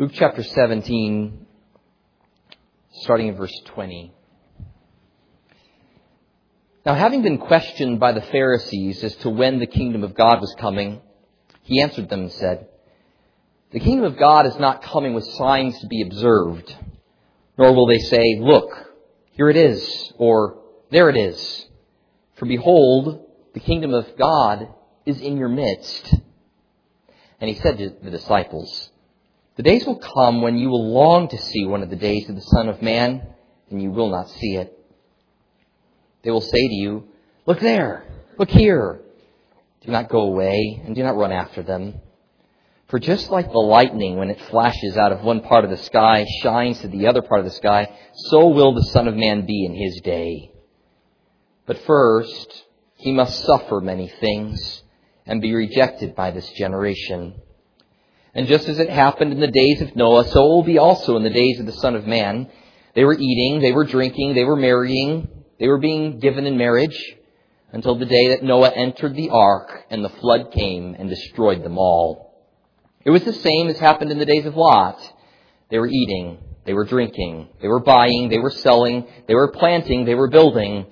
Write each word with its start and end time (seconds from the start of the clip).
Luke 0.00 0.12
chapter 0.14 0.44
17, 0.44 1.44
starting 3.00 3.26
in 3.26 3.34
verse 3.34 3.52
20. 3.64 4.14
Now, 6.86 6.94
having 6.94 7.22
been 7.22 7.38
questioned 7.38 7.98
by 7.98 8.12
the 8.12 8.20
Pharisees 8.20 9.02
as 9.02 9.16
to 9.16 9.28
when 9.28 9.58
the 9.58 9.66
kingdom 9.66 10.04
of 10.04 10.14
God 10.14 10.40
was 10.40 10.54
coming, 10.60 11.00
he 11.64 11.82
answered 11.82 12.08
them 12.08 12.20
and 12.20 12.30
said, 12.30 12.68
The 13.72 13.80
kingdom 13.80 14.04
of 14.04 14.16
God 14.16 14.46
is 14.46 14.56
not 14.56 14.84
coming 14.84 15.14
with 15.14 15.24
signs 15.24 15.80
to 15.80 15.88
be 15.88 16.02
observed, 16.02 16.72
nor 17.58 17.74
will 17.74 17.88
they 17.88 17.98
say, 17.98 18.38
Look, 18.38 18.70
here 19.32 19.50
it 19.50 19.56
is, 19.56 20.12
or 20.16 20.62
there 20.92 21.10
it 21.10 21.16
is. 21.16 21.66
For 22.36 22.46
behold, 22.46 23.26
the 23.52 23.58
kingdom 23.58 23.94
of 23.94 24.16
God 24.16 24.68
is 25.04 25.20
in 25.20 25.38
your 25.38 25.48
midst. 25.48 26.14
And 27.40 27.50
he 27.50 27.56
said 27.56 27.78
to 27.78 27.96
the 28.00 28.12
disciples, 28.12 28.92
The 29.58 29.64
days 29.64 29.84
will 29.84 29.98
come 29.98 30.40
when 30.40 30.56
you 30.56 30.68
will 30.68 30.94
long 30.94 31.26
to 31.30 31.36
see 31.36 31.66
one 31.66 31.82
of 31.82 31.90
the 31.90 31.96
days 31.96 32.28
of 32.28 32.36
the 32.36 32.42
Son 32.42 32.68
of 32.68 32.80
Man, 32.80 33.26
and 33.68 33.82
you 33.82 33.90
will 33.90 34.08
not 34.08 34.30
see 34.30 34.54
it. 34.54 34.72
They 36.22 36.30
will 36.30 36.40
say 36.40 36.68
to 36.68 36.74
you, 36.74 37.08
Look 37.44 37.58
there, 37.58 38.04
look 38.38 38.50
here. 38.50 39.00
Do 39.80 39.90
not 39.90 40.10
go 40.10 40.20
away, 40.20 40.80
and 40.84 40.94
do 40.94 41.02
not 41.02 41.16
run 41.16 41.32
after 41.32 41.64
them. 41.64 42.00
For 42.86 43.00
just 43.00 43.30
like 43.30 43.50
the 43.50 43.58
lightning, 43.58 44.16
when 44.16 44.30
it 44.30 44.40
flashes 44.42 44.96
out 44.96 45.10
of 45.10 45.24
one 45.24 45.40
part 45.40 45.64
of 45.64 45.70
the 45.70 45.76
sky, 45.76 46.24
shines 46.40 46.78
to 46.80 46.88
the 46.88 47.08
other 47.08 47.22
part 47.22 47.40
of 47.40 47.44
the 47.44 47.50
sky, 47.50 47.92
so 48.14 48.50
will 48.50 48.74
the 48.74 48.90
Son 48.92 49.08
of 49.08 49.16
Man 49.16 49.44
be 49.44 49.64
in 49.64 49.74
his 49.74 50.00
day. 50.02 50.52
But 51.66 51.78
first, 51.78 52.62
he 52.94 53.10
must 53.10 53.44
suffer 53.44 53.80
many 53.80 54.06
things 54.06 54.84
and 55.26 55.42
be 55.42 55.52
rejected 55.52 56.14
by 56.14 56.30
this 56.30 56.48
generation. 56.52 57.42
And 58.38 58.46
just 58.46 58.68
as 58.68 58.78
it 58.78 58.88
happened 58.88 59.32
in 59.32 59.40
the 59.40 59.48
days 59.48 59.82
of 59.82 59.96
Noah, 59.96 60.24
so 60.28 60.44
it 60.44 60.48
will 60.48 60.62
be 60.62 60.78
also 60.78 61.16
in 61.16 61.24
the 61.24 61.28
days 61.28 61.58
of 61.58 61.66
the 61.66 61.72
Son 61.72 61.96
of 61.96 62.06
Man. 62.06 62.48
They 62.94 63.02
were 63.02 63.18
eating, 63.18 63.58
they 63.58 63.72
were 63.72 63.82
drinking, 63.82 64.34
they 64.34 64.44
were 64.44 64.54
marrying, 64.54 65.26
they 65.58 65.66
were 65.66 65.80
being 65.80 66.20
given 66.20 66.46
in 66.46 66.56
marriage 66.56 66.96
until 67.72 67.98
the 67.98 68.06
day 68.06 68.28
that 68.28 68.44
Noah 68.44 68.70
entered 68.70 69.16
the 69.16 69.30
ark 69.30 69.86
and 69.90 70.04
the 70.04 70.08
flood 70.20 70.52
came 70.52 70.94
and 70.94 71.10
destroyed 71.10 71.64
them 71.64 71.78
all. 71.78 72.46
It 73.04 73.10
was 73.10 73.24
the 73.24 73.32
same 73.32 73.66
as 73.70 73.80
happened 73.80 74.12
in 74.12 74.20
the 74.20 74.24
days 74.24 74.46
of 74.46 74.54
Lot. 74.54 75.00
They 75.68 75.80
were 75.80 75.88
eating, 75.88 76.38
they 76.64 76.74
were 76.74 76.84
drinking, 76.84 77.48
they 77.60 77.66
were 77.66 77.82
buying, 77.82 78.28
they 78.28 78.38
were 78.38 78.52
selling, 78.52 79.08
they 79.26 79.34
were 79.34 79.50
planting, 79.50 80.04
they 80.04 80.14
were 80.14 80.30
building. 80.30 80.86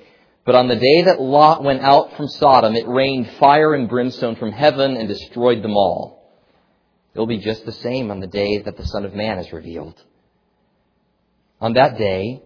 But 0.44 0.56
on 0.56 0.66
the 0.66 0.75
day 0.75 1.03
that 1.03 1.20
Lot 1.20 1.62
went 1.62 1.83
out 1.83 2.16
from 2.16 2.27
Sodom, 2.27 2.75
it 2.75 2.88
rained 2.88 3.31
fire 3.38 3.72
and 3.72 3.88
brimstone 3.88 4.34
from 4.34 4.50
heaven 4.50 4.97
and 4.97 5.06
destroyed 5.06 5.62
them 5.62 5.77
all. 5.77 6.16
It 7.17 7.19
will 7.19 7.27
be 7.27 7.39
just 7.39 7.64
the 7.64 7.72
same 7.72 8.11
on 8.11 8.20
the 8.20 8.27
day 8.27 8.59
that 8.59 8.77
the 8.77 8.84
Son 8.84 9.06
of 9.06 9.14
Man 9.14 9.39
is 9.39 9.50
revealed. 9.50 9.98
On 11.62 11.72
that 11.72 11.97
day, 11.97 12.42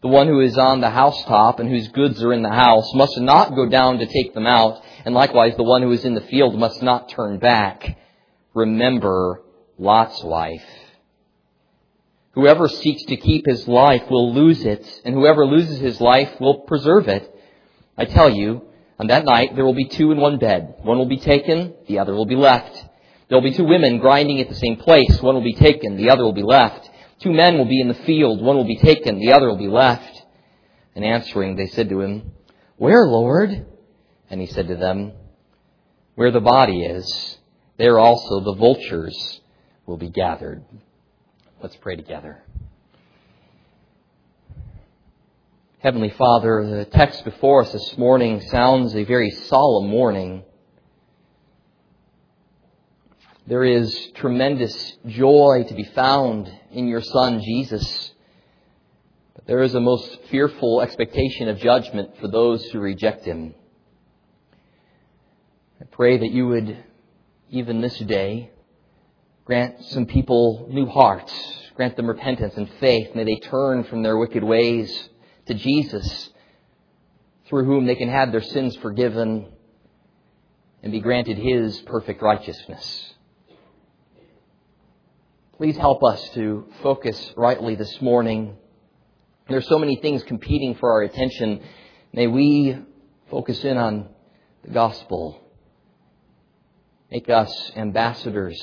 the 0.00 0.08
one 0.08 0.28
who 0.28 0.40
is 0.40 0.56
on 0.56 0.80
the 0.80 0.88
housetop 0.88 1.60
and 1.60 1.68
whose 1.68 1.88
goods 1.88 2.22
are 2.22 2.32
in 2.32 2.42
the 2.42 2.48
house 2.48 2.90
must 2.94 3.20
not 3.20 3.54
go 3.54 3.68
down 3.68 3.98
to 3.98 4.06
take 4.06 4.32
them 4.32 4.46
out, 4.46 4.82
and 5.04 5.14
likewise 5.14 5.54
the 5.56 5.62
one 5.62 5.82
who 5.82 5.92
is 5.92 6.06
in 6.06 6.14
the 6.14 6.22
field 6.22 6.58
must 6.58 6.82
not 6.82 7.10
turn 7.10 7.38
back. 7.38 7.98
Remember 8.54 9.42
Lot's 9.76 10.24
wife. 10.24 10.64
Whoever 12.30 12.66
seeks 12.66 13.04
to 13.04 13.18
keep 13.18 13.44
his 13.44 13.68
life 13.68 14.08
will 14.08 14.32
lose 14.32 14.64
it, 14.64 15.02
and 15.04 15.14
whoever 15.14 15.44
loses 15.44 15.80
his 15.80 16.00
life 16.00 16.40
will 16.40 16.60
preserve 16.60 17.08
it. 17.08 17.30
I 17.98 18.06
tell 18.06 18.30
you, 18.30 18.62
on 18.98 19.08
that 19.08 19.26
night 19.26 19.54
there 19.54 19.66
will 19.66 19.74
be 19.74 19.88
two 19.88 20.12
in 20.12 20.18
one 20.18 20.38
bed. 20.38 20.76
One 20.80 20.96
will 20.96 21.04
be 21.04 21.18
taken, 21.18 21.74
the 21.88 21.98
other 21.98 22.14
will 22.14 22.24
be 22.24 22.36
left. 22.36 22.86
There 23.28 23.36
will 23.36 23.48
be 23.48 23.56
two 23.56 23.64
women 23.64 23.98
grinding 23.98 24.40
at 24.40 24.48
the 24.48 24.54
same 24.54 24.76
place. 24.76 25.20
One 25.20 25.34
will 25.34 25.42
be 25.42 25.54
taken, 25.54 25.96
the 25.96 26.10
other 26.10 26.24
will 26.24 26.32
be 26.32 26.42
left. 26.42 26.90
Two 27.20 27.32
men 27.32 27.56
will 27.56 27.64
be 27.64 27.80
in 27.80 27.88
the 27.88 27.94
field. 27.94 28.42
One 28.42 28.56
will 28.56 28.66
be 28.66 28.78
taken, 28.78 29.18
the 29.18 29.32
other 29.32 29.48
will 29.48 29.56
be 29.56 29.68
left. 29.68 30.22
And 30.94 31.04
answering, 31.04 31.56
they 31.56 31.66
said 31.66 31.88
to 31.88 32.00
him, 32.00 32.32
Where, 32.76 33.06
Lord? 33.06 33.66
And 34.30 34.40
he 34.40 34.46
said 34.46 34.68
to 34.68 34.76
them, 34.76 35.12
Where 36.14 36.30
the 36.30 36.40
body 36.40 36.84
is, 36.84 37.38
there 37.78 37.98
also 37.98 38.40
the 38.40 38.54
vultures 38.54 39.40
will 39.86 39.96
be 39.96 40.10
gathered. 40.10 40.64
Let's 41.62 41.76
pray 41.76 41.96
together. 41.96 42.42
Heavenly 45.78 46.10
Father, 46.10 46.66
the 46.66 46.84
text 46.86 47.24
before 47.24 47.62
us 47.62 47.72
this 47.72 47.98
morning 47.98 48.40
sounds 48.50 48.94
a 48.94 49.04
very 49.04 49.30
solemn 49.30 49.92
warning. 49.92 50.42
There 53.46 53.64
is 53.64 54.10
tremendous 54.14 54.96
joy 55.06 55.66
to 55.68 55.74
be 55.74 55.84
found 55.84 56.50
in 56.70 56.88
your 56.88 57.02
Son, 57.02 57.42
Jesus. 57.42 58.12
But 59.34 59.46
there 59.46 59.62
is 59.62 59.74
a 59.74 59.80
most 59.80 60.18
fearful 60.30 60.80
expectation 60.80 61.48
of 61.48 61.58
judgment 61.58 62.16
for 62.20 62.28
those 62.28 62.64
who 62.70 62.80
reject 62.80 63.26
Him. 63.26 63.54
I 65.78 65.84
pray 65.84 66.16
that 66.16 66.30
you 66.30 66.48
would, 66.48 66.84
even 67.50 67.82
this 67.82 67.98
day, 67.98 68.50
grant 69.44 69.84
some 69.84 70.06
people 70.06 70.66
new 70.70 70.86
hearts, 70.86 71.32
grant 71.76 71.96
them 71.96 72.06
repentance 72.06 72.54
and 72.56 72.70
faith. 72.80 73.14
May 73.14 73.24
they 73.24 73.36
turn 73.36 73.84
from 73.84 74.02
their 74.02 74.16
wicked 74.16 74.42
ways 74.42 75.10
to 75.48 75.52
Jesus, 75.52 76.30
through 77.46 77.66
whom 77.66 77.84
they 77.84 77.96
can 77.96 78.08
have 78.08 78.32
their 78.32 78.42
sins 78.42 78.74
forgiven 78.76 79.52
and 80.82 80.92
be 80.92 81.00
granted 81.00 81.36
His 81.36 81.78
perfect 81.82 82.22
righteousness. 82.22 83.13
Please 85.56 85.76
help 85.76 86.02
us 86.02 86.30
to 86.30 86.66
focus 86.82 87.32
rightly 87.36 87.76
this 87.76 88.00
morning. 88.00 88.56
There's 89.48 89.68
so 89.68 89.78
many 89.78 89.94
things 89.94 90.24
competing 90.24 90.74
for 90.74 90.90
our 90.90 91.02
attention. 91.02 91.62
May 92.12 92.26
we 92.26 92.76
focus 93.30 93.62
in 93.62 93.76
on 93.76 94.08
the 94.64 94.72
gospel. 94.72 95.40
Make 97.08 97.30
us 97.30 97.70
ambassadors 97.76 98.60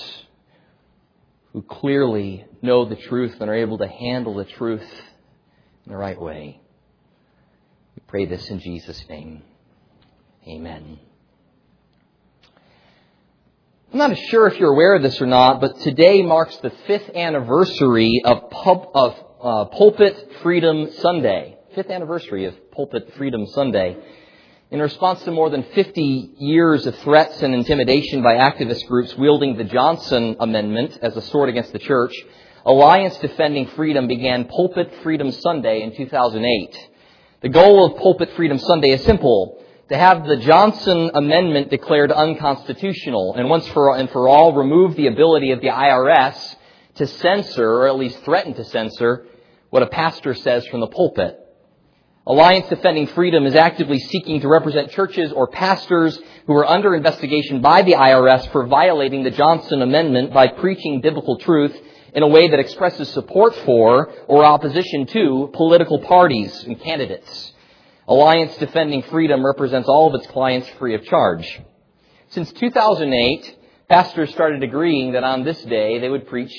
who 1.53 1.61
clearly 1.61 2.45
know 2.61 2.83
the 2.83 2.97
truth 2.97 3.37
and 3.39 3.49
are 3.49 3.55
able 3.55 3.77
to 3.77 3.87
handle 3.87 4.35
the 4.35 4.43
truth 4.43 4.89
in 5.85 5.93
the 5.93 5.97
right 5.97 6.19
way. 6.19 6.59
We 7.95 8.03
pray 8.05 8.25
this 8.25 8.49
in 8.49 8.59
Jesus' 8.59 9.01
name. 9.07 9.43
Amen. 10.45 10.99
I'm 13.93 13.97
not 13.97 14.17
sure 14.29 14.47
if 14.47 14.57
you're 14.57 14.71
aware 14.71 14.95
of 14.95 15.03
this 15.03 15.21
or 15.21 15.25
not, 15.25 15.59
but 15.59 15.81
today 15.81 16.21
marks 16.21 16.55
the 16.57 16.69
fifth 16.87 17.09
anniversary 17.13 18.21
of, 18.23 18.49
pub, 18.49 18.87
of 18.95 19.15
uh, 19.43 19.65
Pulpit 19.65 20.31
Freedom 20.41 20.89
Sunday. 20.99 21.57
Fifth 21.75 21.89
anniversary 21.89 22.45
of 22.45 22.71
Pulpit 22.71 23.13
Freedom 23.17 23.45
Sunday. 23.47 23.97
In 24.69 24.79
response 24.79 25.21
to 25.23 25.31
more 25.31 25.49
than 25.49 25.63
50 25.75 26.35
years 26.37 26.87
of 26.87 26.97
threats 26.99 27.41
and 27.41 27.53
intimidation 27.53 28.23
by 28.23 28.35
activist 28.35 28.87
groups 28.87 29.13
wielding 29.17 29.57
the 29.57 29.65
Johnson 29.65 30.37
Amendment 30.39 30.97
as 31.01 31.17
a 31.17 31.21
sword 31.23 31.49
against 31.49 31.73
the 31.73 31.79
church, 31.79 32.13
Alliance 32.65 33.17
Defending 33.17 33.67
Freedom 33.75 34.07
began 34.07 34.45
Pulpit 34.45 34.89
Freedom 35.03 35.33
Sunday 35.33 35.81
in 35.81 35.93
2008. 35.93 36.89
The 37.41 37.49
goal 37.49 37.87
of 37.87 37.97
Pulpit 37.97 38.29
Freedom 38.37 38.57
Sunday 38.57 38.91
is 38.91 39.03
simple 39.03 39.60
to 39.91 39.97
have 39.97 40.25
the 40.25 40.37
Johnson 40.37 41.11
Amendment 41.13 41.69
declared 41.69 42.13
unconstitutional 42.13 43.35
and 43.35 43.49
once 43.49 43.67
for, 43.67 43.91
all, 43.91 43.99
and 43.99 44.09
for 44.09 44.29
all 44.29 44.53
remove 44.53 44.95
the 44.95 45.07
ability 45.07 45.51
of 45.51 45.59
the 45.59 45.67
IRS 45.67 46.55
to 46.95 47.05
censor, 47.05 47.69
or 47.69 47.87
at 47.89 47.97
least 47.97 48.23
threaten 48.23 48.53
to 48.53 48.63
censor, 48.63 49.25
what 49.69 49.83
a 49.83 49.87
pastor 49.87 50.33
says 50.33 50.65
from 50.67 50.79
the 50.79 50.87
pulpit. 50.87 51.37
Alliance 52.25 52.69
Defending 52.69 53.07
Freedom 53.07 53.45
is 53.45 53.53
actively 53.53 53.99
seeking 53.99 54.39
to 54.39 54.47
represent 54.47 54.91
churches 54.91 55.33
or 55.33 55.47
pastors 55.47 56.17
who 56.47 56.53
are 56.53 56.65
under 56.65 56.95
investigation 56.95 57.61
by 57.61 57.81
the 57.81 57.93
IRS 57.93 58.49
for 58.53 58.67
violating 58.67 59.23
the 59.23 59.31
Johnson 59.31 59.81
Amendment 59.81 60.33
by 60.33 60.47
preaching 60.47 61.01
biblical 61.01 61.37
truth 61.37 61.77
in 62.13 62.23
a 62.23 62.27
way 62.27 62.47
that 62.47 62.59
expresses 62.59 63.09
support 63.09 63.53
for 63.65 64.09
or 64.29 64.45
opposition 64.45 65.05
to 65.07 65.49
political 65.51 65.99
parties 65.99 66.63
and 66.63 66.79
candidates. 66.79 67.50
Alliance 68.11 68.57
Defending 68.57 69.03
Freedom 69.03 69.45
represents 69.45 69.87
all 69.87 70.09
of 70.09 70.15
its 70.19 70.29
clients 70.33 70.67
free 70.77 70.95
of 70.95 71.05
charge. 71.05 71.61
Since 72.31 72.51
2008, 72.51 73.57
pastors 73.87 74.31
started 74.31 74.61
agreeing 74.63 75.13
that 75.13 75.23
on 75.23 75.45
this 75.45 75.63
day 75.63 75.97
they 75.97 76.09
would 76.09 76.27
preach 76.27 76.51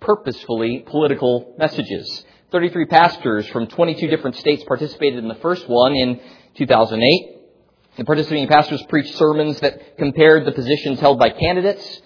purposefully 0.00 0.80
political 0.84 1.54
messages. 1.56 2.24
33 2.50 2.86
pastors 2.86 3.46
from 3.50 3.68
22 3.68 4.08
different 4.08 4.34
states 4.34 4.64
participated 4.64 5.20
in 5.20 5.28
the 5.28 5.36
first 5.36 5.68
one 5.68 5.94
in 5.94 6.20
2008. 6.56 7.36
The 7.98 8.04
participating 8.04 8.48
pastors 8.48 8.82
preached 8.88 9.14
sermons 9.14 9.60
that 9.60 9.96
compared 9.98 10.46
the 10.46 10.50
positions 10.50 10.98
held 10.98 11.16
by 11.16 11.30
candidates 11.30 12.02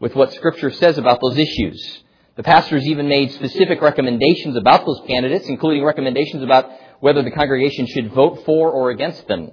with 0.00 0.14
what 0.14 0.34
Scripture 0.34 0.70
says 0.70 0.98
about 0.98 1.20
those 1.22 1.38
issues. 1.38 2.02
The 2.36 2.42
pastors 2.42 2.86
even 2.86 3.08
made 3.08 3.32
specific 3.32 3.80
recommendations 3.80 4.54
about 4.54 4.84
those 4.84 5.00
candidates, 5.08 5.48
including 5.48 5.82
recommendations 5.82 6.42
about 6.42 6.70
whether 7.00 7.22
the 7.22 7.30
congregation 7.30 7.86
should 7.86 8.12
vote 8.12 8.44
for 8.44 8.70
or 8.70 8.90
against 8.90 9.26
them. 9.28 9.52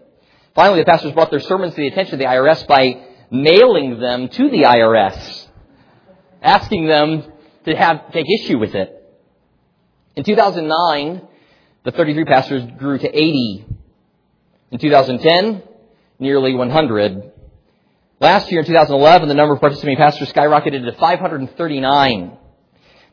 Finally, 0.53 0.81
the 0.81 0.86
pastors 0.86 1.12
brought 1.12 1.30
their 1.30 1.39
sermons 1.39 1.74
to 1.75 1.81
the 1.81 1.88
attention 1.88 2.15
of 2.15 2.19
the 2.19 2.25
IRS 2.25 2.65
by 2.68 3.03
mailing 3.30 4.00
them 4.00 4.30
to 4.30 4.50
the 4.50 4.63
IRS, 4.63 5.47
asking 6.42 6.88
them 6.88 7.24
to 7.65 7.75
have, 7.75 8.12
take 8.12 8.25
issue 8.39 8.57
with 8.57 8.74
it. 8.74 8.92
In 10.15 10.24
2009, 10.24 11.27
the 11.83 11.92
33 11.92 12.25
pastors 12.25 12.63
grew 12.77 12.97
to 12.97 13.07
80. 13.07 13.65
In 14.71 14.80
2010, 14.80 15.63
nearly 16.19 16.53
100. 16.53 17.31
Last 18.21 18.50
year 18.50 18.62
in 18.62 18.65
2011, 18.65 19.27
the 19.27 19.33
number 19.33 19.56
of 19.56 19.59
participating 19.59 19.98
pastors 19.98 20.31
skyrocketed 20.31 20.86
to 20.86 20.94
539. 20.94 22.38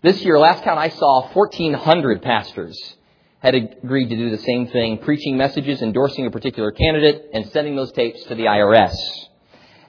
This 0.02 0.22
year, 0.22 0.38
last 0.38 0.62
count 0.62 0.78
I 0.78 0.90
saw, 0.90 1.28
1,400 1.32 2.22
pastors 2.22 2.96
had 3.42 3.56
agreed 3.56 4.08
to 4.08 4.16
do 4.16 4.30
the 4.30 4.38
same 4.38 4.68
thing, 4.68 4.98
preaching 4.98 5.36
messages, 5.36 5.82
endorsing 5.82 6.26
a 6.26 6.30
particular 6.30 6.70
candidate, 6.70 7.28
and 7.34 7.50
sending 7.50 7.74
those 7.74 7.90
tapes 7.90 8.22
to 8.24 8.36
the 8.36 8.44
IRS. 8.44 8.94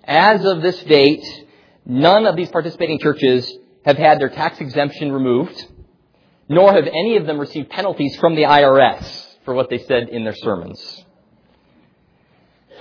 As 0.04 0.44
of 0.44 0.64
this 0.64 0.82
date, 0.84 1.24
none 1.86 2.26
of 2.26 2.36
these 2.36 2.50
participating 2.50 2.98
churches 2.98 3.56
have 3.86 3.98
had 3.98 4.20
their 4.20 4.30
tax 4.30 4.60
exemption 4.60 5.12
removed, 5.12 5.68
nor 6.50 6.74
have 6.74 6.88
any 6.88 7.16
of 7.18 7.28
them 7.28 7.40
received 7.40 7.70
penalties 7.70 8.16
from 8.16 8.34
the 8.34 8.42
IRS 8.42 9.28
for 9.46 9.54
what 9.54 9.70
they 9.70 9.78
said 9.78 10.10
in 10.10 10.24
their 10.24 10.36
sermons. 10.36 11.04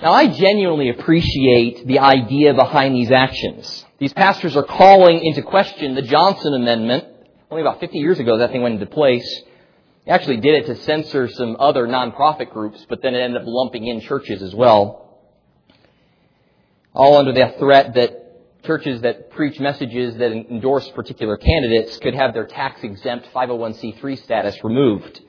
Now, 0.01 0.11
I 0.11 0.25
genuinely 0.25 0.89
appreciate 0.89 1.85
the 1.85 1.99
idea 1.99 2.55
behind 2.55 2.95
these 2.95 3.11
actions. 3.11 3.85
These 3.99 4.13
pastors 4.13 4.55
are 4.55 4.63
calling 4.63 5.23
into 5.23 5.43
question 5.43 5.93
the 5.93 6.01
Johnson 6.01 6.55
Amendment. 6.55 7.05
Only 7.51 7.61
about 7.61 7.79
50 7.79 7.99
years 7.99 8.19
ago, 8.19 8.39
that 8.39 8.51
thing 8.51 8.63
went 8.63 8.73
into 8.73 8.87
place. 8.87 9.43
They 10.05 10.11
actually 10.11 10.37
did 10.37 10.55
it 10.55 10.65
to 10.67 10.75
censor 10.83 11.29
some 11.29 11.55
other 11.59 11.87
nonprofit 11.87 12.51
groups, 12.51 12.85
but 12.89 13.01
then 13.01 13.15
it 13.15 13.19
ended 13.19 13.41
up 13.41 13.47
lumping 13.47 13.87
in 13.87 14.01
churches 14.01 14.41
as 14.41 14.53
well. 14.53 15.19
All 16.93 17.17
under 17.17 17.31
the 17.31 17.55
threat 17.57 17.93
that 17.95 18.63
churches 18.63 19.01
that 19.01 19.31
preach 19.31 19.59
messages 19.59 20.15
that 20.17 20.31
endorse 20.31 20.89
particular 20.89 21.37
candidates 21.37 21.97
could 21.97 22.15
have 22.15 22.33
their 22.33 22.45
tax 22.45 22.83
exempt 22.83 23.27
501c3 23.33 24.23
status 24.23 24.63
removed. 24.63 25.21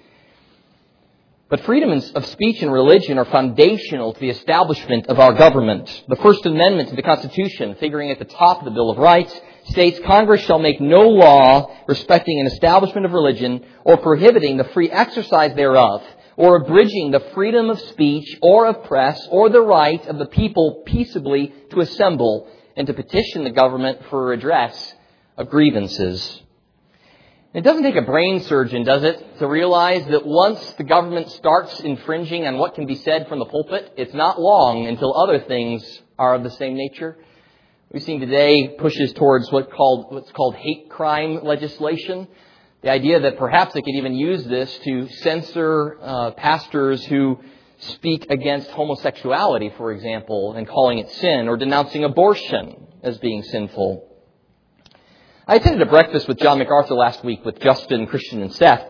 But 1.49 1.61
freedom 1.61 1.91
of 1.91 2.27
speech 2.27 2.63
and 2.63 2.73
religion 2.73 3.19
are 3.19 3.25
foundational 3.25 4.13
to 4.13 4.21
the 4.21 4.31
establishment 4.31 5.07
of 5.07 5.21
our 5.21 5.35
government. 5.35 6.05
The 6.09 6.17
First 6.17 6.47
Amendment 6.47 6.89
to 6.89 6.97
the 6.97 7.03
Constitution, 7.03 7.77
figuring 7.79 8.11
at 8.11 8.19
the 8.19 8.25
top 8.25 8.59
of 8.59 8.65
the 8.65 8.71
Bill 8.71 8.91
of 8.91 8.99
Rights, 8.99 9.39
states 9.65 9.99
Congress 10.05 10.43
shall 10.43 10.59
make 10.59 10.81
no 10.81 11.09
law 11.09 11.75
respecting 11.87 12.41
an 12.41 12.47
establishment 12.47 13.07
of 13.07 13.13
religion 13.13 13.65
or 13.85 13.97
prohibiting 13.97 14.57
the 14.57 14.65
free 14.65 14.91
exercise 14.91 15.55
thereof 15.55 16.03
or 16.37 16.57
abridging 16.57 17.11
the 17.11 17.25
freedom 17.35 17.71
of 17.71 17.81
speech 17.81 18.37
or 18.43 18.67
of 18.67 18.85
press 18.85 19.27
or 19.31 19.49
the 19.49 19.61
right 19.61 20.05
of 20.07 20.19
the 20.19 20.27
people 20.27 20.83
peaceably 20.87 21.53
to 21.71 21.81
assemble 21.81 22.49
and 22.77 22.87
to 22.87 22.95
petition 22.95 23.45
the 23.45 23.51
government 23.51 24.01
for 24.11 24.25
a 24.25 24.37
redress 24.37 24.95
of 25.37 25.49
grievances. 25.49 26.41
It 27.53 27.63
doesn't 27.63 27.85
take 27.85 27.95
a 27.95 28.03
brain 28.03 28.41
surgeon, 28.41 28.83
does 28.83 29.05
it, 29.05 29.39
to 29.39 29.47
realize 29.47 30.05
that 30.07 30.27
once 30.27 30.73
the 30.73 30.83
government 30.83 31.31
starts 31.31 31.79
infringing 31.81 32.49
on 32.49 32.59
what 32.59 32.75
can 32.75 32.85
be 32.85 32.97
said 32.97 33.29
from 33.29 33.39
the 33.39 33.45
pulpit, 33.45 33.93
it's 33.97 34.13
not 34.13 34.41
long 34.41 34.89
until 34.89 35.17
other 35.17 35.39
things 35.39 35.85
are 36.19 36.35
of 36.35 36.43
the 36.43 36.51
same 36.51 36.75
nature. 36.75 37.17
We've 37.93 38.03
seen 38.03 38.21
today 38.21 38.75
pushes 38.79 39.13
towards 39.13 39.53
what 39.53 39.71
called, 39.71 40.13
what's 40.13 40.33
called 40.33 40.57
hate 40.57 40.91
crime 40.91 41.45
legislation. 41.45 42.27
The 42.83 42.91
idea 42.91 43.21
that 43.21 43.39
perhaps 43.39 43.75
they 43.75 43.83
could 43.83 43.95
even 43.95 44.15
use 44.15 44.45
this 44.45 44.77
to 44.85 45.09
censor 45.09 45.99
uh, 46.03 46.31
pastors 46.33 47.05
who 47.05 47.39
speak 47.79 48.27
against 48.31 48.71
homosexuality, 48.71 49.71
for 49.77 49.93
example, 49.93 50.55
and 50.55 50.67
calling 50.67 50.99
it 50.99 51.11
sin, 51.11 51.47
or 51.47 51.57
denouncing 51.57 52.05
abortion 52.05 52.89
as 53.03 53.19
being 53.19 53.43
sinful. 53.45 54.09
I 55.47 55.57
attended 55.57 55.83
a 55.83 55.91
breakfast 55.91 56.27
with 56.27 56.39
John 56.39 56.59
MacArthur 56.59 56.95
last 56.95 57.23
week 57.23 57.45
with 57.45 57.61
Justin, 57.61 58.07
Christian, 58.07 58.43
and 58.43 58.53
Seth. 58.53 58.83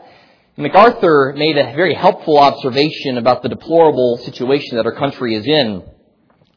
MacArthur 0.56 1.34
made 1.36 1.58
a 1.58 1.74
very 1.74 1.94
helpful 1.94 2.38
observation 2.38 3.18
about 3.18 3.42
the 3.42 3.48
deplorable 3.48 4.18
situation 4.18 4.76
that 4.76 4.86
our 4.86 4.94
country 4.94 5.34
is 5.34 5.46
in. 5.46 5.82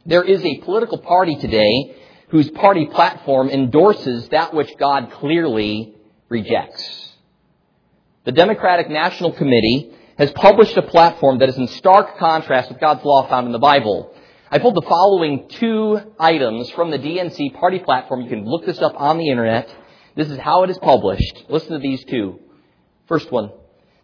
There 0.05 0.23
is 0.23 0.45
a 0.45 0.59
political 0.59 0.99
party 0.99 1.35
today 1.35 1.95
whose 2.29 2.49
party 2.51 2.85
platform 2.87 3.49
endorses 3.49 4.27
that 4.29 4.53
which 4.53 4.71
God 4.77 5.11
clearly 5.11 5.95
rejects. 6.29 7.13
The 8.25 8.31
Democratic 8.33 8.89
National 8.89 9.31
Committee 9.31 9.91
has 10.17 10.31
published 10.31 10.75
a 10.75 10.81
platform 10.81 11.39
that 11.39 11.49
is 11.49 11.57
in 11.57 11.67
stark 11.67 12.17
contrast 12.17 12.69
with 12.69 12.79
God's 12.79 13.05
law 13.05 13.27
found 13.29 13.45
in 13.45 13.53
the 13.53 13.59
Bible. 13.59 14.13
I 14.51 14.59
pulled 14.59 14.75
the 14.75 14.87
following 14.87 15.47
two 15.49 16.01
items 16.19 16.69
from 16.71 16.91
the 16.91 16.99
DNC 16.99 17.53
party 17.55 17.79
platform. 17.79 18.21
You 18.21 18.29
can 18.29 18.45
look 18.45 18.65
this 18.65 18.79
up 18.79 18.93
on 18.97 19.17
the 19.17 19.29
internet. 19.29 19.73
This 20.15 20.29
is 20.29 20.37
how 20.37 20.63
it 20.63 20.69
is 20.69 20.77
published. 20.79 21.45
Listen 21.49 21.73
to 21.73 21.79
these 21.79 22.03
two. 22.05 22.39
First 23.07 23.31
one. 23.31 23.51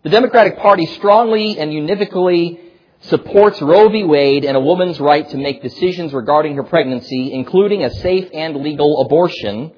The 0.04 0.10
Democratic 0.10 0.58
Party 0.60 0.86
strongly 0.86 1.58
and 1.58 1.72
univocally 1.72 2.60
supports 3.03 3.61
Roe 3.61 3.89
v. 3.89 4.03
Wade 4.03 4.45
and 4.45 4.55
a 4.55 4.61
woman's 4.61 5.00
right 5.00 5.27
to 5.29 5.38
make 5.38 5.61
decisions 5.61 6.13
regarding 6.13 6.55
her 6.55 6.63
pregnancy, 6.63 7.33
including 7.33 7.83
a 7.83 7.94
safe 7.94 8.29
and 8.33 8.57
legal 8.57 9.01
abortion, 9.01 9.71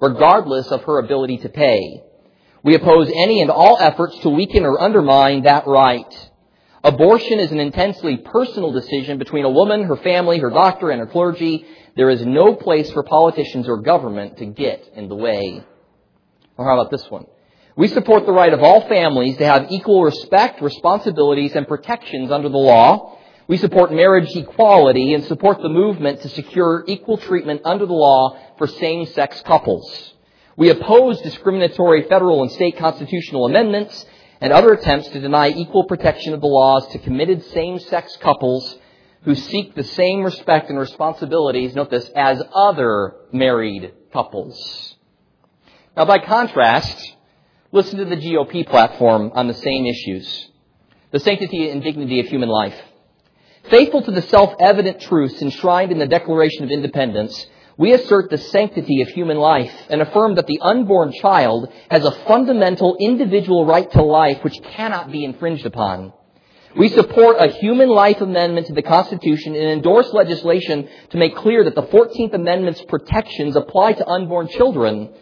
regardless 0.00 0.66
of 0.68 0.82
her 0.84 0.98
ability 0.98 1.38
to 1.38 1.48
pay. 1.48 2.02
We 2.64 2.74
oppose 2.74 3.08
any 3.08 3.40
and 3.40 3.50
all 3.50 3.78
efforts 3.80 4.18
to 4.20 4.30
weaken 4.30 4.64
or 4.64 4.80
undermine 4.80 5.42
that 5.42 5.66
right. 5.66 6.30
Abortion 6.84 7.38
is 7.38 7.52
an 7.52 7.60
intensely 7.60 8.16
personal 8.16 8.72
decision 8.72 9.18
between 9.18 9.44
a 9.44 9.50
woman, 9.50 9.84
her 9.84 9.96
family, 9.96 10.38
her 10.38 10.50
doctor, 10.50 10.90
and 10.90 11.00
her 11.00 11.06
clergy. 11.06 11.64
There 11.96 12.10
is 12.10 12.24
no 12.26 12.54
place 12.56 12.90
for 12.90 13.04
politicians 13.04 13.68
or 13.68 13.82
government 13.82 14.38
to 14.38 14.46
get 14.46 14.88
in 14.94 15.08
the 15.08 15.14
way. 15.14 15.64
Or 16.56 16.64
how 16.64 16.80
about 16.80 16.90
this 16.90 17.08
one? 17.08 17.26
We 17.74 17.88
support 17.88 18.26
the 18.26 18.32
right 18.32 18.52
of 18.52 18.62
all 18.62 18.86
families 18.86 19.38
to 19.38 19.46
have 19.46 19.70
equal 19.70 20.02
respect, 20.04 20.60
responsibilities, 20.60 21.54
and 21.54 21.66
protections 21.66 22.30
under 22.30 22.50
the 22.50 22.58
law. 22.58 23.18
We 23.48 23.56
support 23.56 23.92
marriage 23.92 24.34
equality 24.36 25.14
and 25.14 25.24
support 25.24 25.62
the 25.62 25.68
movement 25.68 26.20
to 26.22 26.28
secure 26.28 26.84
equal 26.86 27.16
treatment 27.16 27.62
under 27.64 27.86
the 27.86 27.92
law 27.94 28.38
for 28.58 28.66
same-sex 28.66 29.42
couples. 29.42 30.14
We 30.56 30.68
oppose 30.68 31.20
discriminatory 31.22 32.08
federal 32.08 32.42
and 32.42 32.52
state 32.52 32.76
constitutional 32.76 33.46
amendments 33.46 34.04
and 34.40 34.52
other 34.52 34.72
attempts 34.74 35.08
to 35.08 35.20
deny 35.20 35.48
equal 35.48 35.84
protection 35.84 36.34
of 36.34 36.40
the 36.40 36.46
laws 36.46 36.86
to 36.88 36.98
committed 36.98 37.42
same-sex 37.46 38.18
couples 38.18 38.76
who 39.22 39.34
seek 39.34 39.74
the 39.74 39.84
same 39.84 40.22
respect 40.22 40.68
and 40.68 40.78
responsibilities, 40.78 41.74
note 41.74 41.90
this, 41.90 42.10
as 42.14 42.42
other 42.54 43.14
married 43.32 43.92
couples. 44.12 44.96
Now, 45.96 46.04
by 46.04 46.18
contrast, 46.18 47.16
listen 47.72 47.98
to 47.98 48.04
the 48.04 48.16
GOP 48.16 48.68
platform 48.68 49.32
on 49.34 49.48
the 49.48 49.54
same 49.54 49.86
issues. 49.86 50.48
The 51.10 51.20
sanctity 51.20 51.70
and 51.70 51.82
dignity 51.82 52.20
of 52.20 52.26
human 52.26 52.48
life. 52.48 52.78
Faithful 53.70 54.02
to 54.02 54.10
the 54.10 54.22
self-evident 54.22 55.00
truths 55.00 55.40
enshrined 55.40 55.90
in 55.90 55.98
the 55.98 56.06
Declaration 56.06 56.64
of 56.64 56.70
Independence, 56.70 57.46
we 57.78 57.92
assert 57.92 58.28
the 58.28 58.38
sanctity 58.38 59.00
of 59.00 59.08
human 59.08 59.38
life 59.38 59.72
and 59.88 60.02
affirm 60.02 60.34
that 60.34 60.46
the 60.46 60.60
unborn 60.60 61.12
child 61.12 61.72
has 61.90 62.04
a 62.04 62.12
fundamental 62.26 62.96
individual 63.00 63.64
right 63.64 63.90
to 63.92 64.02
life 64.02 64.44
which 64.44 64.60
cannot 64.62 65.10
be 65.10 65.24
infringed 65.24 65.64
upon. 65.64 66.12
We 66.76 66.88
support 66.88 67.36
a 67.38 67.52
human 67.52 67.88
life 67.88 68.20
amendment 68.20 68.66
to 68.66 68.74
the 68.74 68.82
Constitution 68.82 69.54
and 69.54 69.64
endorse 69.64 70.12
legislation 70.12 70.88
to 71.10 71.16
make 71.16 71.36
clear 71.36 71.64
that 71.64 71.74
the 71.74 71.82
14th 71.82 72.34
Amendment's 72.34 72.82
protections 72.82 73.56
apply 73.56 73.94
to 73.94 74.06
unborn 74.06 74.48
children 74.48 75.14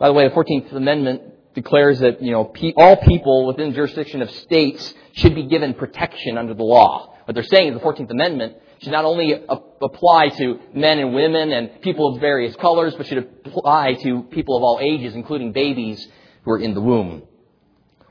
by 0.00 0.08
the 0.08 0.14
way, 0.14 0.26
the 0.26 0.34
14th 0.34 0.72
Amendment 0.74 1.20
declares 1.54 1.98
that, 2.00 2.22
you 2.22 2.32
know, 2.32 2.52
all 2.76 2.96
people 2.96 3.46
within 3.46 3.70
the 3.70 3.74
jurisdiction 3.74 4.22
of 4.22 4.30
states 4.30 4.94
should 5.12 5.34
be 5.34 5.44
given 5.44 5.74
protection 5.74 6.38
under 6.38 6.54
the 6.54 6.62
law. 6.62 7.14
What 7.24 7.34
they're 7.34 7.44
saying 7.44 7.68
is 7.68 7.74
the 7.74 7.84
14th 7.84 8.10
Amendment 8.10 8.56
should 8.80 8.92
not 8.92 9.04
only 9.04 9.32
apply 9.32 10.28
to 10.28 10.58
men 10.74 10.98
and 10.98 11.14
women 11.14 11.52
and 11.52 11.82
people 11.82 12.14
of 12.14 12.20
various 12.20 12.56
colors, 12.56 12.94
but 12.96 13.06
should 13.06 13.18
apply 13.18 13.94
to 13.94 14.22
people 14.24 14.56
of 14.56 14.62
all 14.62 14.78
ages, 14.80 15.14
including 15.14 15.52
babies 15.52 16.06
who 16.44 16.52
are 16.52 16.58
in 16.58 16.74
the 16.74 16.80
womb. 16.80 17.22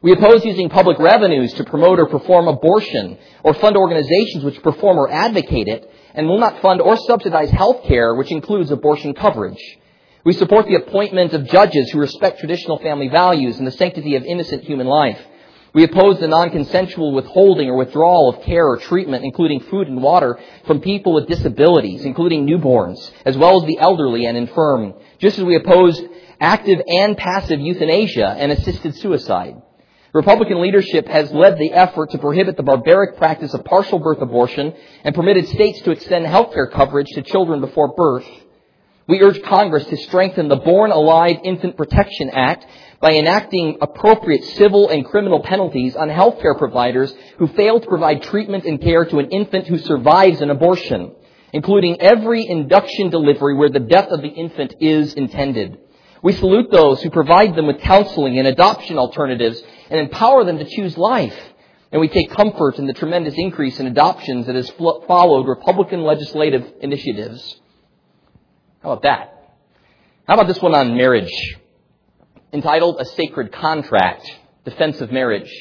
We 0.01 0.13
oppose 0.13 0.46
using 0.46 0.69
public 0.69 0.98
revenues 1.00 1.51
to 1.53 1.65
promote 1.65 2.00
or 2.00 2.05
perform 2.05 2.48
abortion 2.48 3.17
or 3.43 3.53
fund 3.55 3.75
organizations 3.75 4.43
which 4.46 4.62
perform 4.62 4.98
or 4.98 5.12
advocate 5.12 5.67
it 5.67 5.91
and 6.13 6.27
will 6.27 6.39
not 6.39 6.62
fund 6.62 6.79
or 6.81 6.96
subsidize 6.96 7.50
health 7.50 7.84
care, 7.84 8.15
which 8.15 8.31
includes 8.31 8.72
abortion 8.72 9.13
coverage. 9.13 9.60
We 10.25 10.33
support 10.33 10.67
the 10.67 10.75
appointment 10.75 11.33
of 11.33 11.47
judges 11.47 11.91
who 11.91 11.99
respect 11.99 12.39
traditional 12.39 12.77
family 12.79 13.07
values 13.07 13.57
and 13.57 13.65
the 13.65 13.71
sanctity 13.71 14.15
of 14.15 14.25
innocent 14.25 14.63
human 14.63 14.88
life. 14.88 15.19
We 15.73 15.83
oppose 15.83 16.19
the 16.19 16.27
non-consensual 16.27 17.13
withholding 17.13 17.69
or 17.69 17.77
withdrawal 17.77 18.29
of 18.29 18.41
care 18.41 18.67
or 18.67 18.77
treatment, 18.77 19.23
including 19.23 19.61
food 19.61 19.88
and 19.88 20.01
water, 20.01 20.39
from 20.65 20.81
people 20.81 21.13
with 21.13 21.27
disabilities, 21.27 22.03
including 22.05 22.47
newborns, 22.47 22.97
as 23.23 23.38
well 23.38 23.61
as 23.61 23.67
the 23.67 23.77
elderly 23.79 24.25
and 24.25 24.35
infirm, 24.35 24.95
just 25.19 25.38
as 25.38 25.45
we 25.45 25.55
oppose 25.55 26.01
active 26.41 26.81
and 26.88 27.15
passive 27.15 27.59
euthanasia 27.61 28.35
and 28.38 28.51
assisted 28.51 28.95
suicide. 28.95 29.61
Republican 30.11 30.59
leadership 30.59 31.07
has 31.07 31.31
led 31.31 31.57
the 31.59 31.71
effort 31.71 32.09
to 32.09 32.17
prohibit 32.17 32.57
the 32.57 32.63
barbaric 32.63 33.15
practice 33.17 33.53
of 33.53 33.63
partial 33.63 33.99
birth 33.99 34.21
abortion 34.21 34.73
and 35.03 35.13
permitted 35.13 35.47
states 35.47 35.81
to 35.83 35.91
extend 35.91 36.25
health 36.25 36.51
care 36.51 36.67
coverage 36.67 37.07
to 37.13 37.21
children 37.21 37.61
before 37.61 37.93
birth. 37.95 38.27
We 39.09 39.23
urge 39.23 39.41
Congress 39.41 39.85
to 39.85 39.97
strengthen 39.97 40.49
the 40.49 40.57
Born 40.57 40.91
Alive 40.91 41.37
Infant 41.43 41.75
Protection 41.75 42.29
Act 42.29 42.67
by 43.01 43.13
enacting 43.13 43.79
appropriate 43.81 44.43
civil 44.43 44.89
and 44.89 45.03
criminal 45.03 45.39
penalties 45.39 45.95
on 45.95 46.09
healthcare 46.09 46.55
providers 46.55 47.11
who 47.39 47.47
fail 47.47 47.79
to 47.79 47.87
provide 47.87 48.21
treatment 48.21 48.65
and 48.65 48.79
care 48.79 49.05
to 49.05 49.17
an 49.17 49.31
infant 49.31 49.65
who 49.65 49.79
survives 49.79 50.41
an 50.41 50.51
abortion, 50.51 51.15
including 51.53 51.99
every 51.99 52.45
induction 52.45 53.09
delivery 53.09 53.55
where 53.55 53.71
the 53.71 53.79
death 53.79 54.09
of 54.09 54.21
the 54.21 54.27
infant 54.27 54.75
is 54.79 55.15
intended. 55.15 55.79
We 56.21 56.33
salute 56.33 56.69
those 56.69 57.01
who 57.01 57.09
provide 57.09 57.55
them 57.55 57.65
with 57.65 57.81
counseling 57.81 58.37
and 58.37 58.47
adoption 58.47 58.99
alternatives 58.99 59.59
and 59.89 60.01
empower 60.01 60.43
them 60.43 60.59
to 60.59 60.65
choose 60.65 60.99
life. 60.99 61.35
And 61.91 61.99
we 61.99 62.09
take 62.09 62.29
comfort 62.29 62.77
in 62.77 62.85
the 62.85 62.93
tremendous 62.93 63.33
increase 63.37 63.79
in 63.79 63.87
adoptions 63.87 64.45
that 64.45 64.53
has 64.53 64.69
followed 64.69 65.47
Republican 65.47 66.03
legislative 66.03 66.63
initiatives. 66.81 67.59
How 68.81 68.91
about 68.91 69.03
that? 69.03 69.57
How 70.27 70.36
about 70.36 70.48
this 70.48 70.62
one 70.62 70.74
on 70.74 70.95
marriage? 70.95 71.31
entitled 72.51 72.95
A 73.00 73.05
Sacred 73.05 73.51
Contract, 73.51 74.25
Defense 74.65 75.01
of 75.01 75.12
Marriage. 75.12 75.51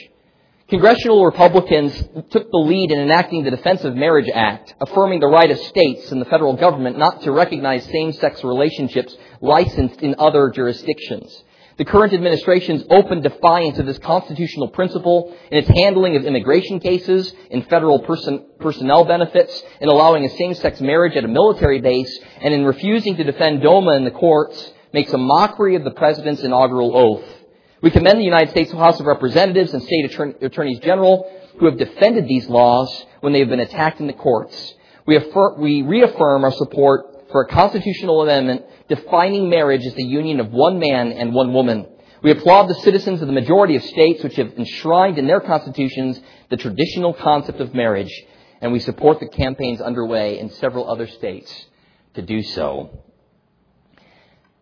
Congressional 0.69 1.25
Republicans 1.25 1.95
took 2.31 2.51
the 2.51 2.59
lead 2.59 2.91
in 2.91 3.01
enacting 3.01 3.43
the 3.43 3.51
Defense 3.51 3.85
of 3.85 3.95
Marriage 3.95 4.31
Act, 4.33 4.75
affirming 4.81 5.21
the 5.21 5.27
right 5.27 5.51
of 5.51 5.59
states 5.59 6.13
and 6.13 6.21
the 6.21 6.27
federal 6.27 6.55
government 6.55 6.97
not 6.97 7.23
to 7.23 7.33
recognize 7.33 7.85
same-sex 7.87 8.45
relationships 8.45 9.17
licensed 9.41 10.01
in 10.01 10.15
other 10.19 10.51
jurisdictions. 10.51 11.43
The 11.79 11.85
current 11.85 12.13
administration's 12.13 12.83
open 12.91 13.23
defiance 13.23 13.79
of 13.79 13.87
this 13.87 13.99
constitutional 13.99 14.67
principle 14.67 15.33
in 15.53 15.59
its 15.59 15.69
handling 15.69 16.17
of 16.17 16.25
immigration 16.25 16.81
cases, 16.81 17.33
in 17.51 17.63
federal 17.63 18.01
person, 18.01 18.45
personnel 18.59 19.05
benefits, 19.05 19.63
in 19.81 19.89
allowing 19.89 20.25
a 20.25 20.37
same-sex 20.37 20.81
marriage 20.81 21.17
at 21.17 21.25
a 21.25 21.29
military 21.29 21.81
base, 21.81 22.19
and 22.41 22.53
in 22.53 22.65
refusing 22.65 23.15
to 23.17 23.23
defend 23.23 23.63
DOMA 23.63 23.93
in 23.93 24.05
the 24.05 24.11
courts 24.11 24.73
makes 24.93 25.13
a 25.13 25.19
mockery 25.19 25.77
of 25.77 25.85
the 25.85 25.93
president's 25.93 26.43
inaugural 26.43 26.97
oath. 26.97 27.25
We 27.81 27.93
commend 27.93 28.19
the 28.19 28.25
United 28.25 28.51
States 28.51 28.73
House 28.73 28.99
of 28.99 29.07
Representatives 29.07 29.73
and 29.73 29.81
state 29.81 30.35
attorneys 30.43 30.81
general 30.81 31.31
who 31.61 31.67
have 31.67 31.79
defended 31.79 32.27
these 32.27 32.49
laws 32.49 33.07
when 33.21 33.33
they 33.33 33.39
have 33.39 33.49
been 33.49 33.61
attacked 33.61 34.01
in 34.01 34.09
the 34.09 34.13
courts. 34.15 34.75
We, 35.07 35.17
we 35.59 35.83
reaffirm 35.83 36.43
our 36.43 36.53
support 36.53 37.18
for 37.31 37.43
a 37.43 37.49
constitutional 37.49 38.23
amendment 38.23 38.63
defining 38.89 39.49
marriage 39.49 39.85
as 39.87 39.95
the 39.95 40.05
union 40.05 40.41
of 40.41 40.51
one 40.51 40.79
man 40.79 41.13
and 41.13 41.35
one 41.35 41.53
woman. 41.53 41.87
We 42.23 42.33
applaud 42.33 42.67
the 42.69 42.75
citizens 42.75 43.21
of 43.21 43.29
the 43.29 43.33
majority 43.33 43.77
of 43.77 43.85
states 43.85 44.23
which 44.25 44.37
have 44.37 44.53
enshrined 44.59 45.19
in 45.19 45.27
their 45.27 45.41
constitutions 45.41 46.21
the 46.51 46.57
traditional 46.57 47.15
concept 47.15 47.61
of 47.61 47.75
marriage, 47.75 48.13
and 48.61 48.73
we 48.73 48.81
support 48.81 49.21
the 49.21 49.29
campaigns 49.29 49.81
underway 49.81 50.39
in 50.39 50.51
several 50.51 50.91
other 50.91 51.07
states 51.07 51.67
to 52.15 52.23
do 52.23 52.43
so. 52.43 53.05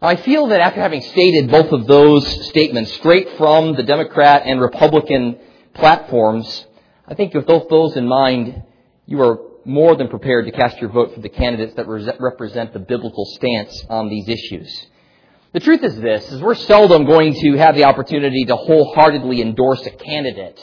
I 0.02 0.16
feel 0.16 0.48
that 0.48 0.60
after 0.60 0.80
having 0.80 1.00
stated 1.00 1.50
both 1.50 1.72
of 1.72 1.86
those 1.86 2.46
statements 2.48 2.92
straight 2.94 3.30
from 3.38 3.74
the 3.74 3.82
Democrat 3.82 4.42
and 4.44 4.60
Republican 4.60 5.38
platforms, 5.72 6.66
I 7.08 7.14
think 7.14 7.32
with 7.32 7.46
both 7.46 7.70
those 7.70 7.96
in 7.96 8.06
mind, 8.06 8.62
you 9.06 9.22
are 9.22 9.38
more 9.66 9.96
than 9.96 10.08
prepared 10.08 10.46
to 10.46 10.52
cast 10.52 10.78
your 10.78 10.90
vote 10.90 11.14
for 11.14 11.20
the 11.20 11.28
candidates 11.28 11.74
that 11.74 11.86
represent 11.88 12.72
the 12.72 12.78
biblical 12.78 13.24
stance 13.24 13.84
on 13.88 14.08
these 14.08 14.28
issues. 14.28 14.86
The 15.52 15.60
truth 15.60 15.82
is 15.82 16.00
this, 16.00 16.30
is 16.30 16.40
we're 16.40 16.54
seldom 16.54 17.04
going 17.06 17.34
to 17.34 17.56
have 17.56 17.74
the 17.74 17.84
opportunity 17.84 18.44
to 18.44 18.56
wholeheartedly 18.56 19.40
endorse 19.40 19.84
a 19.86 19.90
candidate. 19.90 20.62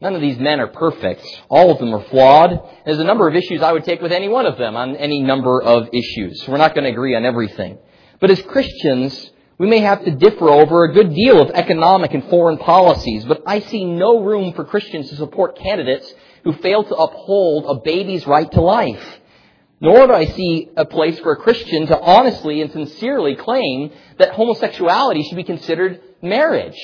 None 0.00 0.14
of 0.14 0.20
these 0.20 0.38
men 0.38 0.60
are 0.60 0.68
perfect. 0.68 1.26
All 1.48 1.70
of 1.70 1.78
them 1.78 1.94
are 1.94 2.04
flawed. 2.04 2.60
There's 2.84 2.98
a 2.98 3.04
number 3.04 3.28
of 3.28 3.34
issues 3.34 3.62
I 3.62 3.72
would 3.72 3.84
take 3.84 4.00
with 4.00 4.12
any 4.12 4.28
one 4.28 4.46
of 4.46 4.58
them 4.58 4.76
on 4.76 4.96
any 4.96 5.20
number 5.20 5.62
of 5.62 5.88
issues. 5.92 6.46
We're 6.46 6.58
not 6.58 6.74
going 6.74 6.84
to 6.84 6.90
agree 6.90 7.14
on 7.14 7.24
everything. 7.24 7.78
But 8.20 8.30
as 8.30 8.40
Christians, 8.42 9.30
we 9.58 9.66
may 9.66 9.80
have 9.80 10.04
to 10.04 10.10
differ 10.10 10.50
over 10.50 10.84
a 10.84 10.92
good 10.92 11.14
deal 11.14 11.40
of 11.40 11.50
economic 11.50 12.12
and 12.12 12.24
foreign 12.28 12.58
policies, 12.58 13.24
but 13.24 13.42
I 13.46 13.60
see 13.60 13.84
no 13.84 14.20
room 14.20 14.52
for 14.52 14.64
Christians 14.64 15.10
to 15.10 15.16
support 15.16 15.58
candidates 15.58 16.12
who 16.44 16.52
fail 16.52 16.84
to 16.84 16.94
uphold 16.94 17.64
a 17.66 17.80
baby's 17.82 18.26
right 18.26 18.50
to 18.52 18.60
life. 18.60 19.20
Nor 19.80 20.06
do 20.06 20.12
I 20.12 20.26
see 20.26 20.70
a 20.76 20.84
place 20.84 21.18
for 21.18 21.32
a 21.32 21.36
Christian 21.36 21.86
to 21.88 21.98
honestly 21.98 22.60
and 22.60 22.70
sincerely 22.70 23.34
claim 23.34 23.90
that 24.18 24.30
homosexuality 24.30 25.24
should 25.24 25.36
be 25.36 25.44
considered 25.44 26.00
marriage, 26.22 26.78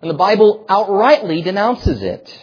when 0.00 0.08
the 0.08 0.18
Bible 0.18 0.64
outrightly 0.68 1.42
denounces 1.42 2.02
it. 2.02 2.40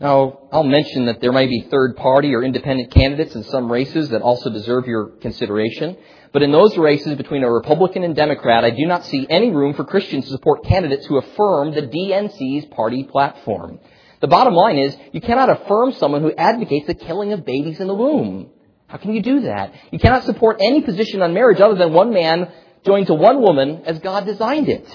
Now, 0.00 0.40
I'll 0.52 0.64
mention 0.64 1.06
that 1.06 1.20
there 1.20 1.32
may 1.32 1.46
be 1.46 1.66
third 1.70 1.96
party 1.96 2.34
or 2.34 2.44
independent 2.44 2.92
candidates 2.92 3.34
in 3.34 3.42
some 3.44 3.70
races 3.70 4.10
that 4.10 4.22
also 4.22 4.48
deserve 4.50 4.86
your 4.86 5.06
consideration. 5.06 5.96
But 6.32 6.42
in 6.42 6.52
those 6.52 6.76
races 6.76 7.16
between 7.16 7.42
a 7.42 7.50
Republican 7.50 8.04
and 8.04 8.14
Democrat, 8.14 8.64
I 8.64 8.70
do 8.70 8.86
not 8.86 9.04
see 9.04 9.26
any 9.28 9.50
room 9.50 9.74
for 9.74 9.84
Christians 9.84 10.24
to 10.24 10.30
support 10.30 10.64
candidates 10.64 11.06
who 11.06 11.16
affirm 11.16 11.72
the 11.72 11.82
DNC's 11.82 12.66
party 12.66 13.04
platform. 13.04 13.80
The 14.20 14.28
bottom 14.28 14.54
line 14.54 14.78
is, 14.78 14.96
you 15.12 15.20
cannot 15.20 15.48
affirm 15.48 15.92
someone 15.92 16.22
who 16.22 16.32
advocates 16.32 16.86
the 16.86 16.94
killing 16.94 17.32
of 17.32 17.46
babies 17.46 17.80
in 17.80 17.86
the 17.86 17.94
womb. 17.94 18.50
How 18.88 18.98
can 18.98 19.14
you 19.14 19.22
do 19.22 19.42
that? 19.42 19.72
You 19.90 19.98
cannot 19.98 20.24
support 20.24 20.58
any 20.60 20.82
position 20.82 21.22
on 21.22 21.34
marriage 21.34 21.60
other 21.60 21.76
than 21.76 21.92
one 21.92 22.12
man 22.12 22.50
joined 22.84 23.06
to 23.08 23.14
one 23.14 23.42
woman 23.42 23.82
as 23.84 23.98
God 24.00 24.26
designed 24.26 24.68
it. 24.68 24.88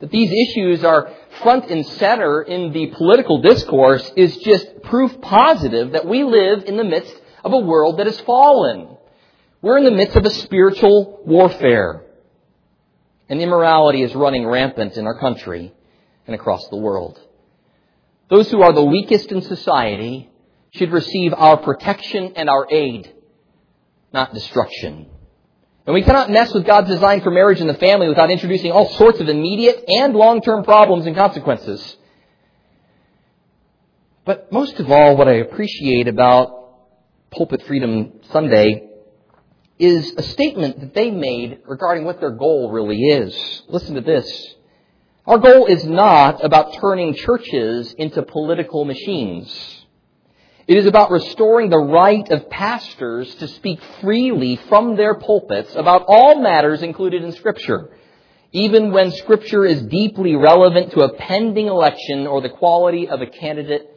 That 0.00 0.10
these 0.10 0.30
issues 0.30 0.84
are 0.84 1.10
front 1.42 1.70
and 1.70 1.86
center 1.86 2.42
in 2.42 2.72
the 2.72 2.88
political 2.88 3.40
discourse 3.40 4.12
is 4.16 4.36
just 4.38 4.82
proof 4.82 5.20
positive 5.20 5.92
that 5.92 6.06
we 6.06 6.24
live 6.24 6.64
in 6.64 6.76
the 6.76 6.84
midst 6.84 7.14
of 7.44 7.52
a 7.52 7.58
world 7.58 7.98
that 7.98 8.06
has 8.06 8.20
fallen. 8.22 8.93
We're 9.64 9.78
in 9.78 9.84
the 9.84 9.92
midst 9.92 10.14
of 10.14 10.26
a 10.26 10.30
spiritual 10.30 11.22
warfare. 11.24 12.04
And 13.30 13.40
immorality 13.40 14.02
is 14.02 14.14
running 14.14 14.46
rampant 14.46 14.98
in 14.98 15.06
our 15.06 15.18
country 15.18 15.72
and 16.26 16.34
across 16.34 16.68
the 16.68 16.76
world. 16.76 17.18
Those 18.28 18.50
who 18.50 18.60
are 18.60 18.74
the 18.74 18.84
weakest 18.84 19.32
in 19.32 19.40
society 19.40 20.28
should 20.72 20.92
receive 20.92 21.32
our 21.32 21.56
protection 21.56 22.34
and 22.36 22.50
our 22.50 22.66
aid, 22.70 23.10
not 24.12 24.34
destruction. 24.34 25.06
And 25.86 25.94
we 25.94 26.02
cannot 26.02 26.28
mess 26.28 26.52
with 26.52 26.66
God's 26.66 26.90
design 26.90 27.22
for 27.22 27.30
marriage 27.30 27.62
and 27.62 27.70
the 27.70 27.78
family 27.78 28.08
without 28.08 28.30
introducing 28.30 28.70
all 28.70 28.90
sorts 28.90 29.18
of 29.20 29.30
immediate 29.30 29.82
and 29.88 30.14
long-term 30.14 30.64
problems 30.64 31.06
and 31.06 31.16
consequences. 31.16 31.96
But 34.26 34.52
most 34.52 34.78
of 34.78 34.90
all, 34.90 35.16
what 35.16 35.26
I 35.26 35.36
appreciate 35.36 36.06
about 36.06 36.50
Pulpit 37.30 37.62
Freedom 37.62 38.20
Sunday 38.30 38.90
is 39.78 40.12
a 40.16 40.22
statement 40.22 40.80
that 40.80 40.94
they 40.94 41.10
made 41.10 41.60
regarding 41.66 42.04
what 42.04 42.20
their 42.20 42.30
goal 42.30 42.70
really 42.70 43.02
is. 43.02 43.62
Listen 43.68 43.96
to 43.96 44.00
this. 44.00 44.54
Our 45.26 45.38
goal 45.38 45.66
is 45.66 45.84
not 45.84 46.44
about 46.44 46.74
turning 46.74 47.14
churches 47.14 47.92
into 47.94 48.22
political 48.22 48.84
machines. 48.84 49.84
It 50.66 50.76
is 50.76 50.86
about 50.86 51.10
restoring 51.10 51.70
the 51.70 51.78
right 51.78 52.26
of 52.30 52.48
pastors 52.48 53.34
to 53.36 53.48
speak 53.48 53.80
freely 54.00 54.56
from 54.68 54.96
their 54.96 55.14
pulpits 55.14 55.74
about 55.74 56.04
all 56.08 56.40
matters 56.40 56.82
included 56.82 57.22
in 57.22 57.32
Scripture, 57.32 57.90
even 58.52 58.92
when 58.92 59.12
Scripture 59.12 59.64
is 59.64 59.82
deeply 59.82 60.36
relevant 60.36 60.92
to 60.92 61.00
a 61.00 61.14
pending 61.14 61.66
election 61.66 62.26
or 62.26 62.40
the 62.40 62.48
quality 62.48 63.08
of 63.08 63.20
a 63.20 63.26
candidate 63.26 63.90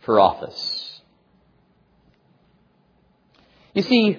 for 0.00 0.20
office. 0.20 1.00
You 3.74 3.82
see, 3.82 4.18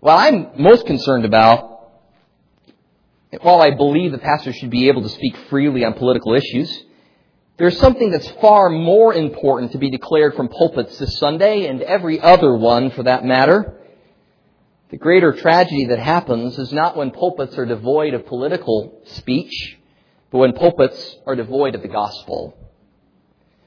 what 0.00 0.14
I'm 0.14 0.50
most 0.56 0.86
concerned 0.86 1.24
about, 1.24 1.90
while 3.40 3.60
I 3.60 3.72
believe 3.72 4.12
the 4.12 4.18
pastor 4.18 4.52
should 4.52 4.70
be 4.70 4.88
able 4.88 5.02
to 5.02 5.08
speak 5.08 5.36
freely 5.50 5.84
on 5.84 5.94
political 5.94 6.34
issues, 6.34 6.84
there's 7.56 7.78
something 7.78 8.10
that's 8.10 8.30
far 8.42 8.68
more 8.68 9.14
important 9.14 9.72
to 9.72 9.78
be 9.78 9.90
declared 9.90 10.34
from 10.34 10.48
pulpits 10.48 10.98
this 10.98 11.18
Sunday 11.18 11.66
and 11.66 11.80
every 11.80 12.20
other 12.20 12.54
one 12.56 12.90
for 12.90 13.04
that 13.04 13.24
matter. 13.24 13.80
The 14.90 14.98
greater 14.98 15.32
tragedy 15.32 15.86
that 15.86 15.98
happens 15.98 16.58
is 16.58 16.72
not 16.72 16.96
when 16.96 17.10
pulpits 17.10 17.56
are 17.58 17.66
devoid 17.66 18.14
of 18.14 18.26
political 18.26 19.00
speech, 19.06 19.78
but 20.30 20.38
when 20.38 20.52
pulpits 20.52 21.16
are 21.26 21.34
devoid 21.34 21.74
of 21.74 21.82
the 21.82 21.88
gospel. 21.88 22.56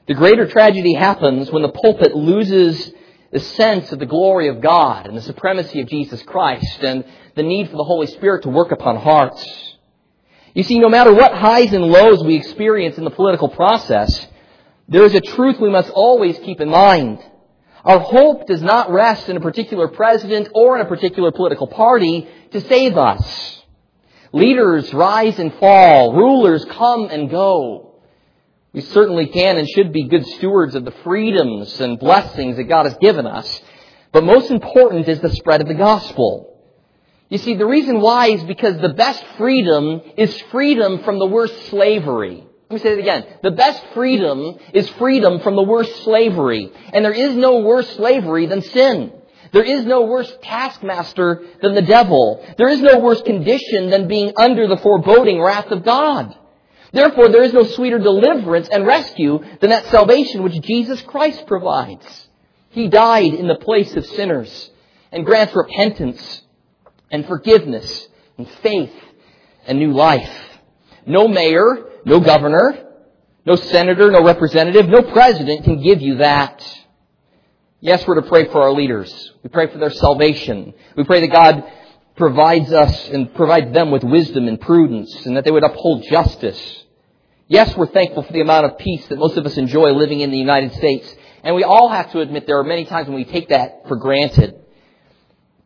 The 0.06 0.14
greater 0.14 0.46
tragedy 0.46 0.94
happens 0.94 1.50
when 1.50 1.62
the 1.62 1.68
pulpit 1.68 2.14
loses 2.16 2.92
the 3.32 3.40
sense 3.40 3.92
of 3.92 3.98
the 3.98 4.06
glory 4.06 4.48
of 4.48 4.60
God 4.60 5.06
and 5.06 5.16
the 5.16 5.22
supremacy 5.22 5.80
of 5.80 5.88
Jesus 5.88 6.22
Christ 6.22 6.82
and 6.82 7.04
the 7.36 7.42
need 7.42 7.70
for 7.70 7.76
the 7.76 7.84
Holy 7.84 8.06
Spirit 8.06 8.42
to 8.42 8.48
work 8.48 8.72
upon 8.72 8.96
hearts. 8.96 9.44
You 10.54 10.64
see, 10.64 10.80
no 10.80 10.88
matter 10.88 11.14
what 11.14 11.32
highs 11.32 11.72
and 11.72 11.84
lows 11.84 12.24
we 12.24 12.34
experience 12.34 12.98
in 12.98 13.04
the 13.04 13.10
political 13.10 13.48
process, 13.48 14.26
there 14.88 15.04
is 15.04 15.14
a 15.14 15.20
truth 15.20 15.60
we 15.60 15.70
must 15.70 15.90
always 15.90 16.36
keep 16.40 16.60
in 16.60 16.68
mind. 16.68 17.20
Our 17.84 18.00
hope 18.00 18.46
does 18.48 18.60
not 18.60 18.90
rest 18.90 19.28
in 19.28 19.36
a 19.36 19.40
particular 19.40 19.88
president 19.88 20.48
or 20.52 20.74
in 20.74 20.82
a 20.84 20.88
particular 20.88 21.30
political 21.30 21.68
party 21.68 22.28
to 22.50 22.60
save 22.62 22.98
us. 22.98 23.62
Leaders 24.32 24.92
rise 24.92 25.38
and 25.38 25.54
fall. 25.54 26.14
Rulers 26.14 26.64
come 26.64 27.08
and 27.10 27.30
go. 27.30 27.89
We 28.72 28.82
certainly 28.82 29.26
can 29.26 29.56
and 29.56 29.68
should 29.68 29.92
be 29.92 30.04
good 30.04 30.24
stewards 30.26 30.74
of 30.74 30.84
the 30.84 30.94
freedoms 31.02 31.80
and 31.80 31.98
blessings 31.98 32.56
that 32.56 32.64
God 32.64 32.86
has 32.86 32.96
given 33.00 33.26
us. 33.26 33.60
But 34.12 34.24
most 34.24 34.50
important 34.50 35.08
is 35.08 35.20
the 35.20 35.30
spread 35.30 35.60
of 35.60 35.68
the 35.68 35.74
gospel. 35.74 36.46
You 37.28 37.38
see, 37.38 37.54
the 37.54 37.66
reason 37.66 38.00
why 38.00 38.28
is 38.28 38.42
because 38.44 38.80
the 38.80 38.94
best 38.94 39.24
freedom 39.38 40.00
is 40.16 40.36
freedom 40.50 41.02
from 41.04 41.18
the 41.18 41.26
worst 41.26 41.66
slavery. 41.66 42.44
Let 42.68 42.74
me 42.74 42.78
say 42.78 42.92
it 42.92 42.98
again. 43.00 43.24
The 43.42 43.50
best 43.50 43.82
freedom 43.94 44.58
is 44.72 44.88
freedom 44.90 45.40
from 45.40 45.56
the 45.56 45.62
worst 45.62 46.04
slavery. 46.04 46.70
And 46.92 47.04
there 47.04 47.12
is 47.12 47.34
no 47.34 47.60
worse 47.60 47.88
slavery 47.96 48.46
than 48.46 48.62
sin. 48.62 49.12
There 49.52 49.64
is 49.64 49.84
no 49.84 50.02
worse 50.02 50.32
taskmaster 50.42 51.42
than 51.60 51.74
the 51.74 51.82
devil. 51.82 52.44
There 52.56 52.68
is 52.68 52.80
no 52.80 53.00
worse 53.00 53.20
condition 53.22 53.90
than 53.90 54.06
being 54.06 54.32
under 54.36 54.68
the 54.68 54.76
foreboding 54.76 55.42
wrath 55.42 55.72
of 55.72 55.84
God. 55.84 56.36
Therefore, 56.92 57.28
there 57.28 57.42
is 57.42 57.52
no 57.52 57.64
sweeter 57.64 57.98
deliverance 57.98 58.68
and 58.68 58.86
rescue 58.86 59.40
than 59.60 59.70
that 59.70 59.86
salvation 59.86 60.42
which 60.42 60.60
Jesus 60.62 61.00
Christ 61.02 61.46
provides. 61.46 62.28
He 62.70 62.88
died 62.88 63.34
in 63.34 63.46
the 63.46 63.56
place 63.56 63.94
of 63.96 64.06
sinners 64.06 64.70
and 65.12 65.24
grants 65.24 65.54
repentance 65.54 66.42
and 67.10 67.26
forgiveness 67.26 68.08
and 68.38 68.48
faith 68.62 68.92
and 69.66 69.78
new 69.78 69.92
life. 69.92 70.32
No 71.06 71.28
mayor, 71.28 71.90
no 72.04 72.20
governor, 72.20 72.86
no 73.46 73.56
senator, 73.56 74.10
no 74.10 74.22
representative, 74.24 74.88
no 74.88 75.02
president 75.02 75.64
can 75.64 75.82
give 75.82 76.00
you 76.00 76.18
that. 76.18 76.64
Yes, 77.80 78.06
we're 78.06 78.20
to 78.20 78.28
pray 78.28 78.46
for 78.46 78.62
our 78.62 78.72
leaders. 78.72 79.32
We 79.42 79.48
pray 79.48 79.68
for 79.68 79.78
their 79.78 79.90
salvation. 79.90 80.74
We 80.96 81.04
pray 81.04 81.20
that 81.20 81.32
God 81.32 81.64
provides 82.16 82.70
us 82.70 83.08
and 83.08 83.34
provides 83.34 83.72
them 83.72 83.90
with 83.90 84.04
wisdom 84.04 84.46
and 84.46 84.60
prudence 84.60 85.24
and 85.24 85.36
that 85.36 85.44
they 85.44 85.50
would 85.50 85.64
uphold 85.64 86.04
justice. 86.04 86.79
Yes, 87.50 87.76
we're 87.76 87.88
thankful 87.88 88.22
for 88.22 88.32
the 88.32 88.42
amount 88.42 88.66
of 88.66 88.78
peace 88.78 89.04
that 89.08 89.18
most 89.18 89.36
of 89.36 89.44
us 89.44 89.56
enjoy 89.56 89.90
living 89.90 90.20
in 90.20 90.30
the 90.30 90.38
United 90.38 90.72
States. 90.74 91.12
And 91.42 91.56
we 91.56 91.64
all 91.64 91.88
have 91.88 92.12
to 92.12 92.20
admit 92.20 92.46
there 92.46 92.60
are 92.60 92.64
many 92.64 92.84
times 92.84 93.08
when 93.08 93.16
we 93.16 93.24
take 93.24 93.48
that 93.48 93.88
for 93.88 93.96
granted. 93.96 94.54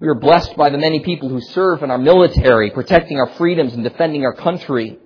We 0.00 0.08
are 0.08 0.14
blessed 0.14 0.56
by 0.56 0.70
the 0.70 0.78
many 0.78 1.00
people 1.00 1.28
who 1.28 1.42
serve 1.42 1.82
in 1.82 1.90
our 1.90 1.98
military, 1.98 2.70
protecting 2.70 3.18
our 3.18 3.26
freedoms 3.34 3.74
and 3.74 3.84
defending 3.84 4.24
our 4.24 4.32
country. 4.32 4.98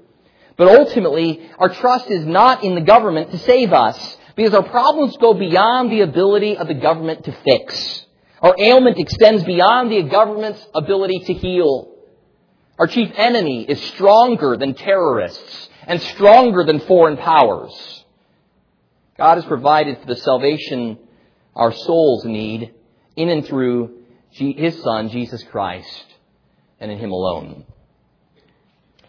But 0.57 0.69
ultimately, 0.69 1.51
our 1.59 1.69
trust 1.69 2.13
is 2.13 2.25
not 2.25 2.63
in 2.63 2.77
the 2.77 2.81
government 2.81 3.33
to 3.33 3.39
save 3.39 3.73
us, 3.73 4.17
because 4.37 4.55
our 4.55 4.63
problems 4.63 5.17
go 5.17 5.35
beyond 5.35 5.91
the 5.91 6.03
ability 6.03 6.59
of 6.59 6.69
the 6.69 6.75
government 6.75 7.25
to 7.25 7.33
fix. 7.45 8.07
Our 8.41 8.55
ailment 8.57 9.01
extends 9.01 9.43
beyond 9.43 9.91
the 9.91 10.05
government's 10.05 10.65
ability 10.77 11.25
to 11.27 11.33
heal. 11.33 11.93
Our 12.79 12.87
chief 12.87 13.11
enemy 13.17 13.65
is 13.65 13.83
stronger 13.83 14.57
than 14.57 14.75
terrorists 14.75 15.68
and 15.89 16.01
stronger 16.03 16.65
than 16.65 16.81
foreign 16.81 17.17
powers. 17.17 18.05
God 19.17 19.37
has 19.37 19.45
provided 19.47 19.99
for 19.99 20.07
the 20.07 20.17
salvation 20.17 20.99
our 21.57 21.73
souls 21.73 22.25
need 22.25 22.75
in 23.17 23.31
and 23.31 23.45
through 23.45 24.03
His 24.31 24.81
Son, 24.83 25.09
Jesus 25.09 25.43
Christ, 25.45 26.05
and 26.79 26.93
in 26.93 26.99
Him 26.99 27.11
alone. 27.11 27.65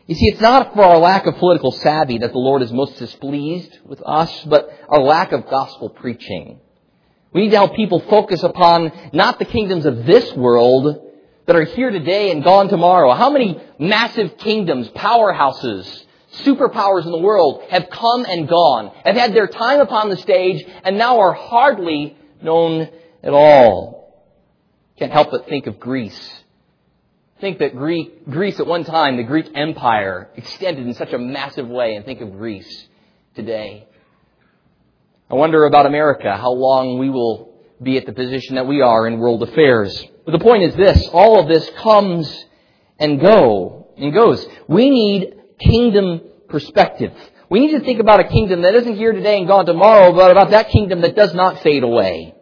You 0.07 0.15
see, 0.15 0.29
it's 0.29 0.41
not 0.41 0.73
for 0.73 0.83
our 0.83 0.97
lack 0.97 1.27
of 1.27 1.35
political 1.35 1.71
savvy 1.71 2.17
that 2.19 2.31
the 2.31 2.39
Lord 2.39 2.63
is 2.63 2.71
most 2.71 2.97
displeased 2.97 3.77
with 3.85 4.01
us, 4.03 4.43
but 4.45 4.71
our 4.87 5.01
lack 5.01 5.33
of 5.33 5.47
gospel 5.47 5.89
preaching. 5.89 6.61
We 7.31 7.41
need 7.41 7.51
to 7.51 7.57
help 7.57 7.75
people 7.75 7.99
focus 7.99 8.41
upon 8.41 8.91
not 9.13 9.37
the 9.37 9.45
kingdoms 9.45 9.85
of 9.85 10.05
this 10.05 10.33
world 10.33 11.05
that 11.45 11.55
are 11.55 11.65
here 11.65 11.91
today 11.91 12.31
and 12.31 12.43
gone 12.43 12.69
tomorrow. 12.69 13.13
How 13.13 13.29
many 13.29 13.61
massive 13.77 14.37
kingdoms, 14.37 14.87
powerhouses, 14.89 16.05
superpowers 16.37 17.05
in 17.05 17.11
the 17.11 17.19
world 17.19 17.63
have 17.69 17.89
come 17.89 18.25
and 18.25 18.47
gone, 18.47 18.91
have 19.03 19.15
had 19.15 19.33
their 19.33 19.47
time 19.47 19.79
upon 19.79 20.09
the 20.09 20.17
stage, 20.17 20.65
and 20.83 20.97
now 20.97 21.19
are 21.19 21.33
hardly 21.33 22.15
known 22.41 22.89
at 23.23 23.33
all. 23.33 23.99
Can't 24.97 25.11
help 25.11 25.31
but 25.31 25.47
think 25.47 25.67
of 25.67 25.79
Greece. 25.79 26.43
Think 27.39 27.59
that 27.59 27.75
Greek, 27.75 28.29
Greece 28.29 28.59
at 28.59 28.67
one 28.67 28.83
time, 28.83 29.15
the 29.15 29.23
Greek 29.23 29.49
Empire, 29.55 30.29
extended 30.35 30.85
in 30.85 30.93
such 30.93 31.13
a 31.13 31.17
massive 31.17 31.67
way, 31.67 31.95
and 31.95 32.05
think 32.05 32.21
of 32.21 32.33
Greece 32.33 32.87
today. 33.35 33.87
I 35.31 35.35
wonder 35.35 35.65
about 35.65 35.85
America, 35.85 36.35
how 36.35 36.51
long 36.51 36.97
we 36.97 37.09
will 37.09 37.53
be 37.81 37.97
at 37.97 38.05
the 38.05 38.11
position 38.11 38.55
that 38.55 38.67
we 38.67 38.81
are 38.81 39.07
in 39.07 39.19
world 39.19 39.41
affairs. 39.41 40.05
But 40.25 40.33
the 40.33 40.39
point 40.39 40.63
is 40.63 40.75
this, 40.75 41.07
all 41.13 41.39
of 41.39 41.47
this 41.47 41.69
comes 41.77 42.45
and 42.99 43.21
go 43.21 43.87
and 43.97 44.13
goes. 44.13 44.45
We 44.67 44.89
need 44.89 45.38
kingdom 45.59 46.21
perspective. 46.47 47.13
We 47.49 47.59
need 47.59 47.77
to 47.77 47.83
think 47.83 47.99
about 47.99 48.19
a 48.19 48.27
kingdom 48.27 48.61
that 48.61 48.75
isn't 48.75 48.95
here 48.95 49.11
today 49.11 49.39
and 49.39 49.47
gone 49.47 49.65
tomorrow, 49.65 50.13
but 50.13 50.31
about 50.31 50.51
that 50.51 50.69
kingdom 50.69 51.01
that 51.01 51.15
does 51.15 51.33
not 51.33 51.61
fade 51.61 51.83
away. 51.83 52.35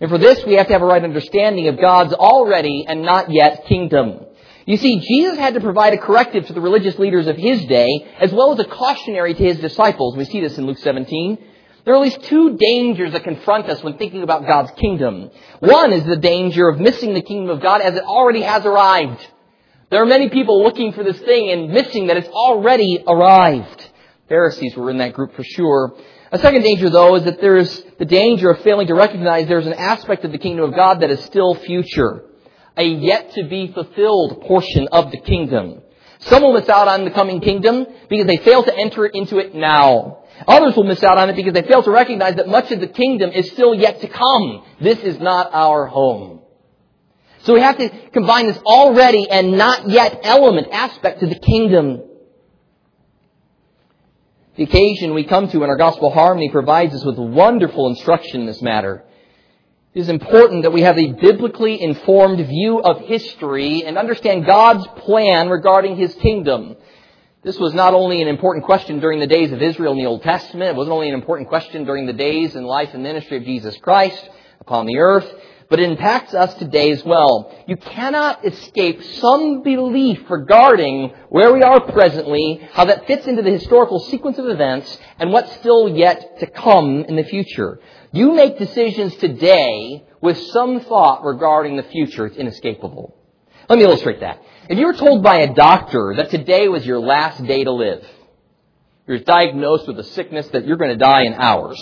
And 0.00 0.10
for 0.10 0.18
this, 0.18 0.44
we 0.44 0.54
have 0.54 0.68
to 0.68 0.72
have 0.72 0.82
a 0.82 0.86
right 0.86 1.02
understanding 1.02 1.66
of 1.68 1.80
God's 1.80 2.12
already 2.12 2.86
and 2.86 3.02
not 3.02 3.32
yet 3.32 3.66
kingdom. 3.66 4.26
You 4.64 4.76
see, 4.76 5.00
Jesus 5.00 5.38
had 5.38 5.54
to 5.54 5.60
provide 5.60 5.94
a 5.94 5.98
corrective 5.98 6.46
to 6.46 6.52
the 6.52 6.60
religious 6.60 6.98
leaders 6.98 7.26
of 7.26 7.36
his 7.36 7.64
day, 7.64 7.88
as 8.20 8.32
well 8.32 8.52
as 8.52 8.60
a 8.60 8.68
cautionary 8.68 9.34
to 9.34 9.42
his 9.42 9.58
disciples. 9.58 10.16
We 10.16 10.24
see 10.24 10.40
this 10.40 10.56
in 10.58 10.66
Luke 10.66 10.78
17. 10.78 11.38
There 11.84 11.94
are 11.94 11.96
at 11.96 12.02
least 12.02 12.24
two 12.24 12.56
dangers 12.58 13.12
that 13.12 13.24
confront 13.24 13.68
us 13.70 13.82
when 13.82 13.96
thinking 13.96 14.22
about 14.22 14.46
God's 14.46 14.70
kingdom. 14.72 15.30
One 15.60 15.92
is 15.92 16.04
the 16.04 16.16
danger 16.16 16.68
of 16.68 16.78
missing 16.78 17.14
the 17.14 17.22
kingdom 17.22 17.56
of 17.56 17.62
God 17.62 17.80
as 17.80 17.96
it 17.96 18.04
already 18.04 18.42
has 18.42 18.66
arrived. 18.66 19.26
There 19.90 20.02
are 20.02 20.06
many 20.06 20.28
people 20.28 20.62
looking 20.62 20.92
for 20.92 21.02
this 21.02 21.18
thing 21.18 21.50
and 21.50 21.70
missing 21.70 22.08
that 22.08 22.18
it's 22.18 22.28
already 22.28 23.02
arrived. 23.06 23.88
Pharisees 24.28 24.76
were 24.76 24.90
in 24.90 24.98
that 24.98 25.14
group 25.14 25.34
for 25.34 25.42
sure. 25.42 25.94
A 26.30 26.38
second 26.38 26.62
danger, 26.62 26.90
though, 26.90 27.14
is 27.14 27.24
that 27.24 27.40
there 27.40 27.56
is 27.56 27.84
the 27.98 28.04
danger 28.04 28.50
of 28.50 28.60
failing 28.60 28.86
to 28.88 28.94
recognize 28.94 29.48
there's 29.48 29.66
an 29.66 29.72
aspect 29.72 30.24
of 30.26 30.32
the 30.32 30.38
kingdom 30.38 30.66
of 30.66 30.74
God 30.74 31.00
that 31.00 31.10
is 31.10 31.24
still 31.24 31.54
future. 31.54 32.22
A 32.76 32.84
yet 32.84 33.32
to 33.32 33.44
be 33.44 33.72
fulfilled 33.72 34.42
portion 34.42 34.88
of 34.92 35.10
the 35.10 35.20
kingdom. 35.20 35.80
Some 36.20 36.42
will 36.42 36.52
miss 36.52 36.68
out 36.68 36.88
on 36.88 37.04
the 37.04 37.10
coming 37.10 37.40
kingdom 37.40 37.86
because 38.10 38.26
they 38.26 38.36
fail 38.36 38.62
to 38.64 38.76
enter 38.76 39.06
into 39.06 39.38
it 39.38 39.54
now. 39.54 40.18
Others 40.46 40.76
will 40.76 40.84
miss 40.84 41.02
out 41.02 41.16
on 41.16 41.30
it 41.30 41.36
because 41.36 41.54
they 41.54 41.62
fail 41.62 41.82
to 41.82 41.90
recognize 41.90 42.36
that 42.36 42.48
much 42.48 42.70
of 42.72 42.80
the 42.80 42.88
kingdom 42.88 43.30
is 43.30 43.50
still 43.52 43.74
yet 43.74 44.00
to 44.02 44.08
come. 44.08 44.64
This 44.80 44.98
is 44.98 45.18
not 45.18 45.50
our 45.54 45.86
home. 45.86 46.37
So 47.48 47.54
we 47.54 47.62
have 47.62 47.78
to 47.78 47.88
combine 48.10 48.46
this 48.46 48.58
already 48.58 49.26
and 49.30 49.52
not 49.52 49.88
yet 49.88 50.20
element 50.22 50.68
aspect 50.70 51.20
to 51.20 51.26
the 51.26 51.38
kingdom. 51.38 52.02
The 54.56 54.64
occasion 54.64 55.14
we 55.14 55.24
come 55.24 55.48
to 55.48 55.64
in 55.64 55.70
our 55.70 55.78
gospel 55.78 56.10
harmony 56.10 56.50
provides 56.50 56.94
us 56.94 57.02
with 57.06 57.16
wonderful 57.16 57.88
instruction 57.88 58.42
in 58.42 58.46
this 58.46 58.60
matter. 58.60 59.02
It 59.94 60.00
is 60.00 60.10
important 60.10 60.64
that 60.64 60.74
we 60.74 60.82
have 60.82 60.98
a 60.98 61.12
biblically 61.12 61.80
informed 61.80 62.46
view 62.46 62.82
of 62.82 63.00
history 63.06 63.82
and 63.82 63.96
understand 63.96 64.44
God's 64.44 64.86
plan 65.06 65.48
regarding 65.48 65.96
His 65.96 66.14
kingdom. 66.16 66.76
This 67.42 67.58
was 67.58 67.72
not 67.72 67.94
only 67.94 68.20
an 68.20 68.28
important 68.28 68.66
question 68.66 69.00
during 69.00 69.20
the 69.20 69.26
days 69.26 69.52
of 69.52 69.62
Israel 69.62 69.92
in 69.92 69.98
the 70.00 70.04
Old 70.04 70.22
Testament, 70.22 70.72
it 70.72 70.76
wasn't 70.76 70.92
only 70.92 71.08
an 71.08 71.14
important 71.14 71.48
question 71.48 71.86
during 71.86 72.04
the 72.04 72.12
days 72.12 72.54
and 72.54 72.66
life 72.66 72.90
and 72.92 73.02
ministry 73.02 73.38
of 73.38 73.44
Jesus 73.44 73.74
Christ 73.78 74.28
upon 74.60 74.84
the 74.84 74.98
earth, 74.98 75.32
but 75.70 75.80
it 75.80 75.90
impacts 75.90 76.32
us 76.32 76.54
today 76.54 76.90
as 76.92 77.04
well. 77.04 77.54
You 77.66 77.76
cannot 77.76 78.44
escape 78.44 79.02
some 79.02 79.62
belief 79.62 80.22
regarding 80.30 81.10
where 81.28 81.52
we 81.52 81.62
are 81.62 81.80
presently, 81.92 82.66
how 82.72 82.86
that 82.86 83.06
fits 83.06 83.26
into 83.26 83.42
the 83.42 83.50
historical 83.50 84.00
sequence 84.00 84.38
of 84.38 84.46
events, 84.46 84.98
and 85.18 85.30
what's 85.32 85.52
still 85.56 85.88
yet 85.88 86.40
to 86.40 86.46
come 86.46 87.04
in 87.04 87.16
the 87.16 87.24
future. 87.24 87.80
You 88.12 88.32
make 88.32 88.58
decisions 88.58 89.14
today 89.16 90.06
with 90.22 90.38
some 90.38 90.80
thought 90.80 91.22
regarding 91.24 91.76
the 91.76 91.82
future. 91.82 92.26
It's 92.26 92.36
inescapable. 92.36 93.14
Let 93.68 93.78
me 93.78 93.84
illustrate 93.84 94.20
that. 94.20 94.42
If 94.70 94.78
you 94.78 94.86
were 94.86 94.94
told 94.94 95.22
by 95.22 95.40
a 95.40 95.54
doctor 95.54 96.14
that 96.16 96.30
today 96.30 96.68
was 96.68 96.86
your 96.86 97.00
last 97.00 97.44
day 97.44 97.64
to 97.64 97.72
live, 97.72 98.06
you're 99.06 99.18
diagnosed 99.18 99.86
with 99.86 99.98
a 99.98 100.04
sickness 100.04 100.48
that 100.48 100.66
you're 100.66 100.78
going 100.78 100.90
to 100.90 100.96
die 100.96 101.22
in 101.22 101.34
hours, 101.34 101.78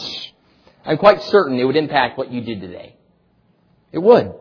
I'm 0.85 0.99
quite 0.99 1.23
certain 1.25 1.59
it 1.59 1.65
would 1.65 1.77
impact 1.77 2.19
what 2.19 2.33
you 2.33 2.41
did 2.41 2.61
today. 2.61 2.96
It 3.93 3.99
would. 3.99 4.33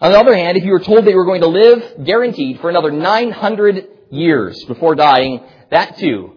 On 0.00 0.12
the 0.12 0.18
other 0.18 0.34
hand, 0.34 0.56
if 0.56 0.64
you 0.64 0.72
were 0.72 0.80
told 0.80 1.04
that 1.04 1.10
you 1.10 1.16
were 1.16 1.26
going 1.26 1.42
to 1.42 1.48
live 1.48 2.04
guaranteed 2.04 2.60
for 2.60 2.70
another 2.70 2.90
900 2.90 3.88
years 4.10 4.64
before 4.64 4.94
dying, 4.94 5.40
that 5.70 5.98
too 5.98 6.36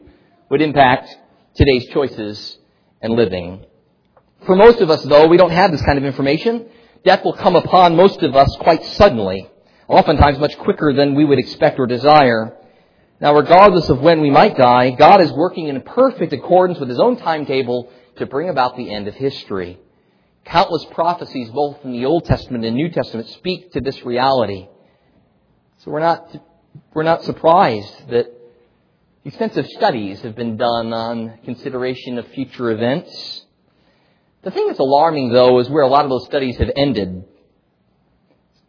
would 0.50 0.62
impact 0.62 1.16
today's 1.56 1.88
choices 1.88 2.58
and 3.02 3.14
living. 3.14 3.66
For 4.46 4.56
most 4.56 4.82
of 4.82 4.90
us, 4.90 5.02
though, 5.04 5.28
we 5.28 5.38
don't 5.38 5.52
have 5.52 5.72
this 5.72 5.82
kind 5.82 5.98
of 5.98 6.04
information. 6.04 6.68
Death 7.06 7.24
will 7.24 7.34
come 7.34 7.56
upon 7.56 7.96
most 7.96 8.22
of 8.22 8.36
us 8.36 8.54
quite 8.60 8.84
suddenly, 8.84 9.50
oftentimes 9.88 10.40
much 10.40 10.58
quicker 10.58 10.94
than 10.94 11.16
we 11.16 11.24
would 11.24 11.40
expect 11.40 11.80
or 11.80 11.88
desire. 11.88 12.58
Now, 13.22 13.34
regardless 13.36 13.90
of 13.90 14.02
when 14.02 14.20
we 14.20 14.30
might 14.30 14.58
die, 14.58 14.92
God 14.92 15.22
is 15.22 15.32
working 15.32 15.68
in 15.68 15.82
perfect 15.82 16.34
accordance 16.34 16.80
with 16.80 16.90
His 16.90 17.00
own 17.00 17.16
timetable 17.16 17.90
to 18.18 18.26
bring 18.26 18.50
about 18.50 18.76
the 18.76 18.94
end 18.94 19.08
of 19.08 19.16
history. 19.16 19.80
Countless 20.46 20.86
prophecies, 20.92 21.50
both 21.50 21.78
in 21.84 21.92
the 21.94 22.06
Old 22.06 22.26
Testament 22.26 22.66
and 22.66 22.76
New 22.76 22.90
Testament, 22.90 23.30
speak 23.30 23.72
to 23.74 23.82
this 23.82 24.04
reality. 24.04 24.68
So 25.80 25.92
we're 25.92 26.00
not, 26.00 26.36
we're 26.94 27.04
not 27.04 27.24
surprised 27.24 28.10
that 28.10 28.28
extensive 29.26 29.66
studies 29.68 30.22
have 30.22 30.36
been 30.36 30.58
done 30.58 30.94
on 30.94 31.40
consideration 31.46 32.18
of 32.18 32.28
future 32.30 32.72
events. 32.72 33.46
The 34.44 34.52
thing 34.52 34.68
that's 34.68 34.80
alarming, 34.80 35.32
though, 35.32 35.60
is 35.60 35.70
where 35.70 35.84
a 35.84 35.88
lot 35.88 36.04
of 36.04 36.10
those 36.10 36.26
studies 36.26 36.58
have 36.58 36.72
ended. 36.76 37.24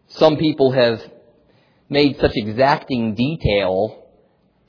Some 0.08 0.36
people 0.36 0.70
have 0.70 1.02
made 1.88 2.18
such 2.20 2.32
exacting 2.34 3.14
detail 3.14 4.04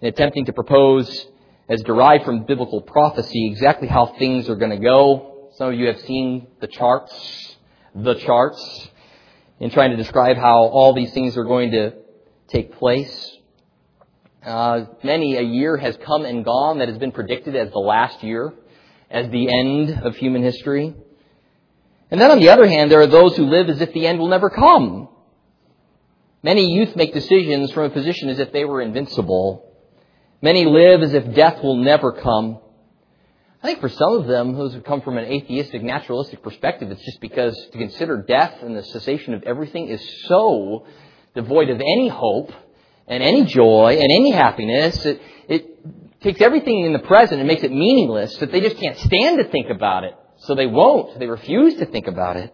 in 0.02 0.08
attempting 0.08 0.46
to 0.46 0.54
propose, 0.54 1.28
as 1.70 1.82
derived 1.84 2.26
from 2.26 2.46
biblical 2.46 2.82
prophecy, 2.82 3.48
exactly 3.52 3.88
how 3.88 4.08
things 4.18 4.50
are 4.50 4.56
going 4.56 4.72
to 4.72 4.84
go. 4.84 5.35
Some 5.58 5.70
of 5.70 5.80
you 5.80 5.88
have 5.88 6.02
seen 6.02 6.48
the 6.60 6.68
charts, 6.68 7.56
the 7.96 8.16
charts, 8.16 8.90
in 9.58 9.70
trying 9.70 9.92
to 9.92 9.96
describe 9.96 10.36
how 10.36 10.64
all 10.64 10.94
these 10.94 11.14
things 11.14 11.38
are 11.38 11.46
going 11.46 11.72
to 11.72 11.94
take 12.50 12.74
place. 12.74 13.38
Uh, 14.46 14.82
many 15.02 15.38
a 15.38 15.42
year 15.42 15.78
has 15.78 15.96
come 16.06 16.26
and 16.26 16.44
gone 16.44 16.80
that 16.80 16.90
has 16.90 16.98
been 16.98 17.14
predicted 17.14 17.56
as 17.56 17.72
the 17.72 17.80
last 17.80 18.22
year, 18.22 18.54
as 19.10 19.30
the 19.30 19.48
end 19.50 20.04
of 20.04 20.18
human 20.18 20.44
history. 20.44 20.94
And 22.12 22.20
then 22.20 22.32
on 22.32 22.40
the 22.42 22.50
other 22.50 22.68
hand, 22.68 22.92
there 22.92 23.00
are 23.00 23.08
those 23.08 23.38
who 23.38 23.46
live 23.46 23.70
as 23.70 23.80
if 23.80 23.94
the 23.94 24.06
end 24.08 24.20
will 24.20 24.28
never 24.28 24.50
come. 24.50 25.08
Many 26.44 26.74
youth 26.74 26.98
make 26.98 27.14
decisions 27.14 27.72
from 27.72 27.86
a 27.86 27.90
position 27.92 28.28
as 28.28 28.40
if 28.40 28.52
they 28.52 28.66
were 28.66 28.82
invincible. 28.82 29.74
Many 30.42 30.66
live 30.66 31.02
as 31.02 31.14
if 31.14 31.34
death 31.34 31.64
will 31.64 31.78
never 31.78 32.12
come. 32.12 32.60
I 33.66 33.68
think 33.70 33.82
for 33.82 33.90
some 33.90 34.18
of 34.18 34.28
them, 34.28 34.54
those 34.54 34.76
who 34.76 34.82
come 34.82 35.02
from 35.02 35.18
an 35.18 35.26
atheistic, 35.26 35.82
naturalistic 35.82 36.44
perspective, 36.44 36.92
it's 36.92 37.04
just 37.04 37.20
because 37.20 37.58
to 37.72 37.80
consider 37.80 38.22
death 38.22 38.62
and 38.62 38.78
the 38.78 38.84
cessation 38.84 39.34
of 39.34 39.42
everything 39.42 39.88
is 39.88 40.08
so 40.28 40.86
devoid 41.34 41.72
of 41.72 41.82
any 41.82 42.08
hope 42.08 42.52
and 43.08 43.24
any 43.24 43.44
joy 43.46 43.98
and 44.00 44.12
any 44.12 44.30
happiness. 44.30 45.04
It, 45.04 45.20
it 45.50 46.22
takes 46.22 46.42
everything 46.42 46.86
in 46.86 46.94
the 46.94 47.00
present 47.00 47.40
and 47.40 47.48
makes 47.48 47.64
it 47.64 47.72
meaningless 47.72 48.38
that 48.38 48.52
they 48.52 48.62
just 48.62 48.78
can't 48.78 49.00
stand 49.00 49.40
to 49.40 49.46
think 49.46 49.72
about 49.72 50.04
it. 50.04 50.14
So 50.42 50.54
they 50.54 50.68
won't. 50.68 51.18
They 51.18 51.26
refuse 51.26 51.74
to 51.80 51.88
think 51.88 52.06
about 52.06 52.38
it. 52.38 52.54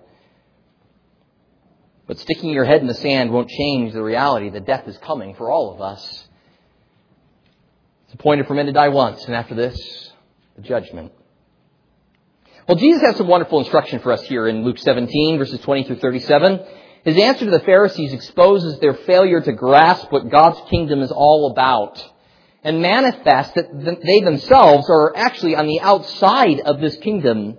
But 2.07 2.19
sticking 2.19 2.51
your 2.51 2.63
head 2.63 2.79
in 2.79 2.87
the 2.87 2.93
sand 2.93 3.33
won't 3.33 3.49
change 3.49 3.91
the 3.91 4.01
reality 4.01 4.49
that 4.51 4.65
death 4.65 4.87
is 4.87 4.97
coming 4.99 5.35
for 5.35 5.51
all 5.51 5.73
of 5.73 5.81
us. 5.81 6.25
It's 8.05 8.13
appointed 8.13 8.47
for 8.47 8.53
men 8.53 8.67
to 8.67 8.71
die 8.71 8.87
once, 8.87 9.25
and 9.25 9.35
after 9.35 9.55
this, 9.55 10.10
judgment. 10.63 11.11
Well, 12.67 12.77
Jesus 12.77 13.01
has 13.01 13.17
some 13.17 13.27
wonderful 13.27 13.59
instruction 13.59 13.99
for 13.99 14.11
us 14.11 14.21
here 14.23 14.47
in 14.47 14.63
Luke 14.63 14.77
17, 14.77 15.37
verses 15.37 15.59
20 15.61 15.83
through 15.85 15.99
37. 15.99 16.59
His 17.03 17.17
answer 17.17 17.45
to 17.45 17.51
the 17.51 17.59
Pharisees 17.61 18.13
exposes 18.13 18.79
their 18.79 18.93
failure 18.93 19.41
to 19.41 19.51
grasp 19.51 20.11
what 20.11 20.29
God's 20.29 20.61
kingdom 20.69 21.01
is 21.01 21.11
all 21.11 21.51
about 21.51 22.03
and 22.63 22.81
manifests 22.81 23.53
that 23.55 23.99
they 24.03 24.21
themselves 24.21 24.87
are 24.89 25.15
actually 25.15 25.55
on 25.55 25.67
the 25.67 25.81
outside 25.81 26.59
of 26.59 26.79
this 26.79 26.95
kingdom. 26.97 27.57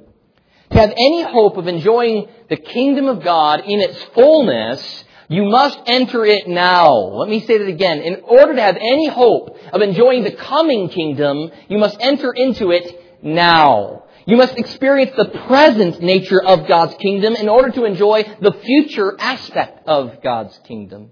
To 0.71 0.79
have 0.79 0.91
any 0.91 1.23
hope 1.23 1.57
of 1.57 1.67
enjoying 1.67 2.29
the 2.49 2.57
kingdom 2.57 3.07
of 3.07 3.23
God 3.23 3.61
in 3.67 3.81
its 3.81 4.01
fullness, 4.15 5.05
you 5.33 5.45
must 5.45 5.81
enter 5.87 6.25
it 6.25 6.47
now. 6.49 6.93
Let 6.93 7.29
me 7.29 7.41
say 7.47 7.59
that 7.59 7.69
again. 7.69 8.01
In 8.01 8.23
order 8.25 8.55
to 8.55 8.61
have 8.61 8.77
any 8.77 9.09
hope 9.09 9.57
of 9.73 9.81
enjoying 9.81 10.25
the 10.25 10.33
coming 10.33 10.89
kingdom, 10.89 11.51
you 11.69 11.79
must 11.79 11.97
enter 12.01 12.33
into 12.33 12.71
it 12.71 13.23
now. 13.23 14.05
You 14.27 14.37
must 14.37 14.57
experience 14.57 15.13
the 15.17 15.25
present 15.47 16.01
nature 16.01 16.43
of 16.43 16.69
God's 16.69 16.95
kingdom 16.97 17.35
in 17.35 17.49
order 17.49 17.71
to 17.71 17.85
enjoy 17.85 18.25
the 18.41 18.53
future 18.53 19.17
aspect 19.19 19.89
of 19.89 20.23
God's 20.23 20.57
kingdom. 20.65 21.11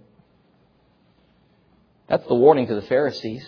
That's 2.09 2.26
the 2.26 2.35
warning 2.35 2.66
to 2.66 2.74
the 2.74 2.83
Pharisees. 2.83 3.44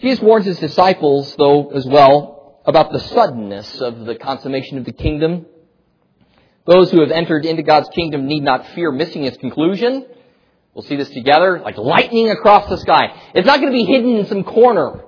Jesus 0.00 0.22
warns 0.22 0.46
his 0.46 0.58
disciples, 0.58 1.34
though, 1.36 1.70
as 1.70 1.86
well, 1.86 2.60
about 2.66 2.92
the 2.92 3.00
suddenness 3.00 3.80
of 3.80 4.04
the 4.04 4.16
consummation 4.16 4.78
of 4.78 4.84
the 4.84 4.92
kingdom. 4.92 5.46
Those 6.68 6.90
who 6.90 7.00
have 7.00 7.10
entered 7.10 7.46
into 7.46 7.62
God's 7.62 7.88
kingdom 7.94 8.26
need 8.26 8.42
not 8.42 8.66
fear 8.74 8.92
missing 8.92 9.24
its 9.24 9.38
conclusion. 9.38 10.04
We'll 10.74 10.84
see 10.84 10.96
this 10.96 11.08
together, 11.08 11.60
like 11.64 11.78
lightning 11.78 12.28
across 12.28 12.68
the 12.68 12.76
sky. 12.76 13.06
It's 13.34 13.46
not 13.46 13.58
going 13.58 13.72
to 13.72 13.76
be 13.76 13.84
hidden 13.84 14.16
in 14.16 14.26
some 14.26 14.44
corner, 14.44 15.02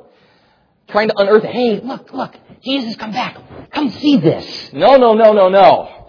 trying 0.89 1.09
to 1.09 1.19
unearth, 1.19 1.45
hey, 1.45 1.79
look, 1.81 2.15
look, 2.15 2.35
Jesus 2.65 2.97
come 2.97 3.13
back. 3.13 3.37
Come 3.73 3.91
see 3.91 4.17
this. 4.17 4.73
No, 4.73 4.97
no, 4.97 5.13
no, 5.13 5.35
no, 5.35 5.51
no. 5.51 6.09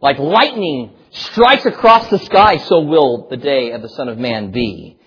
Like 0.00 0.20
lightning 0.20 0.92
strikes 1.10 1.66
across 1.66 2.06
the 2.08 2.20
sky, 2.20 2.58
so 2.58 2.82
will 2.82 3.26
the 3.28 3.36
day 3.36 3.72
of 3.72 3.82
the 3.82 3.88
Son 3.88 4.08
of 4.08 4.18
Man 4.18 4.52
be. 4.52 4.98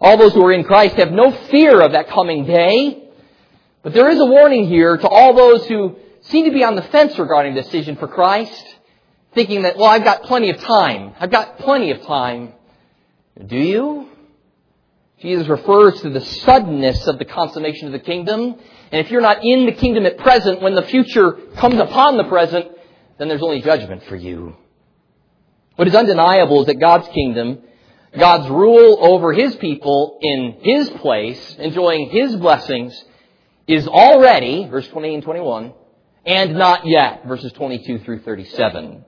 All 0.00 0.16
those 0.16 0.32
who 0.32 0.42
are 0.46 0.52
in 0.52 0.64
Christ 0.64 0.96
have 0.96 1.12
no 1.12 1.30
fear 1.30 1.82
of 1.82 1.92
that 1.92 2.08
coming 2.08 2.46
day. 2.46 3.10
But 3.82 3.92
there 3.92 4.08
is 4.08 4.18
a 4.18 4.24
warning 4.24 4.66
here 4.66 4.96
to 4.96 5.08
all 5.08 5.34
those 5.34 5.66
who 5.66 5.96
seem 6.22 6.46
to 6.46 6.52
be 6.52 6.64
on 6.64 6.74
the 6.74 6.82
fence 6.82 7.18
regarding 7.18 7.54
decision 7.54 7.96
for 7.96 8.08
Christ 8.08 8.76
thinking 9.34 9.62
that, 9.62 9.76
well, 9.76 9.86
I've 9.86 10.04
got 10.04 10.22
plenty 10.24 10.50
of 10.50 10.58
time. 10.60 11.14
I've 11.18 11.30
got 11.30 11.58
plenty 11.58 11.90
of 11.90 12.02
time. 12.02 12.52
Do 13.46 13.56
you? 13.56 14.08
Jesus 15.20 15.48
refers 15.48 16.00
to 16.00 16.10
the 16.10 16.20
suddenness 16.20 17.06
of 17.06 17.18
the 17.18 17.24
consummation 17.24 17.86
of 17.86 17.92
the 17.92 17.98
kingdom. 17.98 18.56
And 18.90 19.04
if 19.04 19.10
you're 19.10 19.20
not 19.20 19.44
in 19.44 19.66
the 19.66 19.72
kingdom 19.72 20.06
at 20.06 20.18
present, 20.18 20.62
when 20.62 20.74
the 20.74 20.82
future 20.82 21.32
comes 21.56 21.78
upon 21.78 22.16
the 22.16 22.24
present, 22.24 22.68
then 23.18 23.28
there's 23.28 23.42
only 23.42 23.60
judgment 23.60 24.02
for 24.04 24.16
you. 24.16 24.56
What 25.76 25.88
is 25.88 25.94
undeniable 25.94 26.60
is 26.62 26.66
that 26.66 26.80
God's 26.80 27.08
kingdom, 27.08 27.60
God's 28.18 28.48
rule 28.50 28.98
over 29.00 29.32
His 29.32 29.54
people 29.56 30.18
in 30.20 30.58
His 30.62 30.90
place, 30.90 31.56
enjoying 31.58 32.08
His 32.10 32.34
blessings, 32.36 33.04
is 33.66 33.86
already, 33.86 34.66
verse 34.68 34.88
20 34.88 35.14
and 35.14 35.22
21, 35.22 35.74
and 36.26 36.54
not 36.54 36.86
yet, 36.86 37.24
verses 37.26 37.52
22 37.52 38.00
through 38.00 38.20
37. 38.22 39.04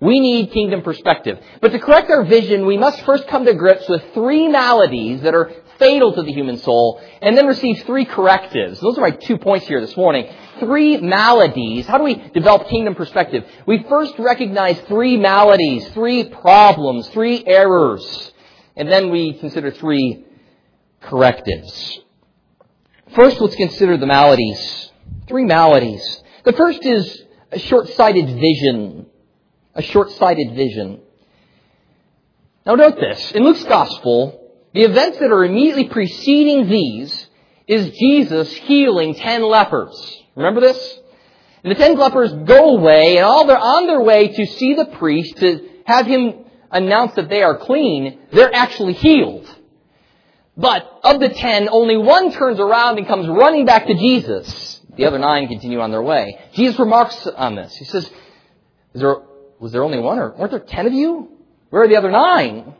We 0.00 0.20
need 0.20 0.52
kingdom 0.52 0.82
perspective. 0.82 1.38
But 1.60 1.72
to 1.72 1.78
correct 1.78 2.10
our 2.10 2.24
vision, 2.24 2.66
we 2.66 2.76
must 2.76 3.00
first 3.02 3.26
come 3.28 3.44
to 3.46 3.54
grips 3.54 3.88
with 3.88 4.02
three 4.12 4.48
maladies 4.48 5.22
that 5.22 5.34
are 5.34 5.50
fatal 5.78 6.12
to 6.14 6.22
the 6.22 6.32
human 6.32 6.56
soul, 6.58 7.00
and 7.20 7.36
then 7.36 7.46
receive 7.46 7.82
three 7.84 8.04
correctives. 8.04 8.80
Those 8.80 8.96
are 8.98 9.02
my 9.02 9.10
two 9.10 9.38
points 9.38 9.66
here 9.66 9.80
this 9.80 9.96
morning. 9.96 10.32
Three 10.58 10.96
maladies. 10.98 11.86
How 11.86 11.98
do 11.98 12.04
we 12.04 12.14
develop 12.14 12.68
kingdom 12.68 12.94
perspective? 12.94 13.44
We 13.66 13.82
first 13.88 14.14
recognize 14.18 14.80
three 14.82 15.16
maladies, 15.16 15.86
three 15.88 16.24
problems, 16.24 17.08
three 17.08 17.44
errors, 17.46 18.32
and 18.74 18.90
then 18.90 19.10
we 19.10 19.34
consider 19.34 19.70
three 19.70 20.24
correctives. 21.02 22.00
First, 23.14 23.40
let's 23.40 23.56
consider 23.56 23.96
the 23.96 24.06
maladies. 24.06 24.90
Three 25.28 25.44
maladies. 25.44 26.22
The 26.44 26.52
first 26.52 26.84
is 26.84 27.22
short-sighted 27.56 28.26
vision 28.26 29.06
a 29.76 29.82
short-sighted 29.82 30.56
vision. 30.56 31.00
Now 32.64 32.74
note 32.74 32.96
this. 32.96 33.30
In 33.32 33.44
Luke's 33.44 33.62
gospel, 33.64 34.50
the 34.72 34.82
events 34.82 35.18
that 35.18 35.30
are 35.30 35.44
immediately 35.44 35.88
preceding 35.88 36.68
these 36.68 37.26
is 37.68 37.90
Jesus 37.90 38.52
healing 38.52 39.14
ten 39.14 39.42
lepers. 39.42 39.94
Remember 40.34 40.60
this? 40.60 40.98
And 41.62 41.70
the 41.70 41.76
ten 41.76 41.96
lepers 41.96 42.32
go 42.32 42.76
away, 42.76 43.16
and 43.16 43.24
all 43.24 43.46
they're 43.46 43.58
on 43.58 43.86
their 43.86 44.00
way 44.02 44.28
to 44.28 44.46
see 44.46 44.74
the 44.74 44.86
priest 44.86 45.36
to 45.38 45.68
have 45.84 46.06
him 46.06 46.44
announce 46.70 47.14
that 47.14 47.28
they 47.28 47.42
are 47.42 47.58
clean. 47.58 48.18
They're 48.32 48.54
actually 48.54 48.94
healed. 48.94 49.46
But 50.56 51.00
of 51.04 51.20
the 51.20 51.28
ten, 51.28 51.68
only 51.68 51.96
one 51.96 52.32
turns 52.32 52.58
around 52.58 52.98
and 52.98 53.06
comes 53.06 53.28
running 53.28 53.66
back 53.66 53.86
to 53.86 53.94
Jesus. 53.94 54.80
The 54.96 55.04
other 55.04 55.18
nine 55.18 55.48
continue 55.48 55.80
on 55.80 55.90
their 55.90 56.02
way. 56.02 56.40
Jesus 56.54 56.78
remarks 56.78 57.26
on 57.26 57.54
this. 57.56 57.76
He 57.76 57.84
says, 57.84 58.04
Is 58.04 59.00
there 59.00 59.16
was 59.58 59.72
there 59.72 59.82
only 59.82 59.98
one 59.98 60.18
or 60.18 60.32
weren't 60.36 60.50
there 60.50 60.60
ten 60.60 60.86
of 60.86 60.92
you? 60.92 61.30
Where 61.70 61.82
are 61.82 61.88
the 61.88 61.96
other 61.96 62.10
nine? 62.10 62.74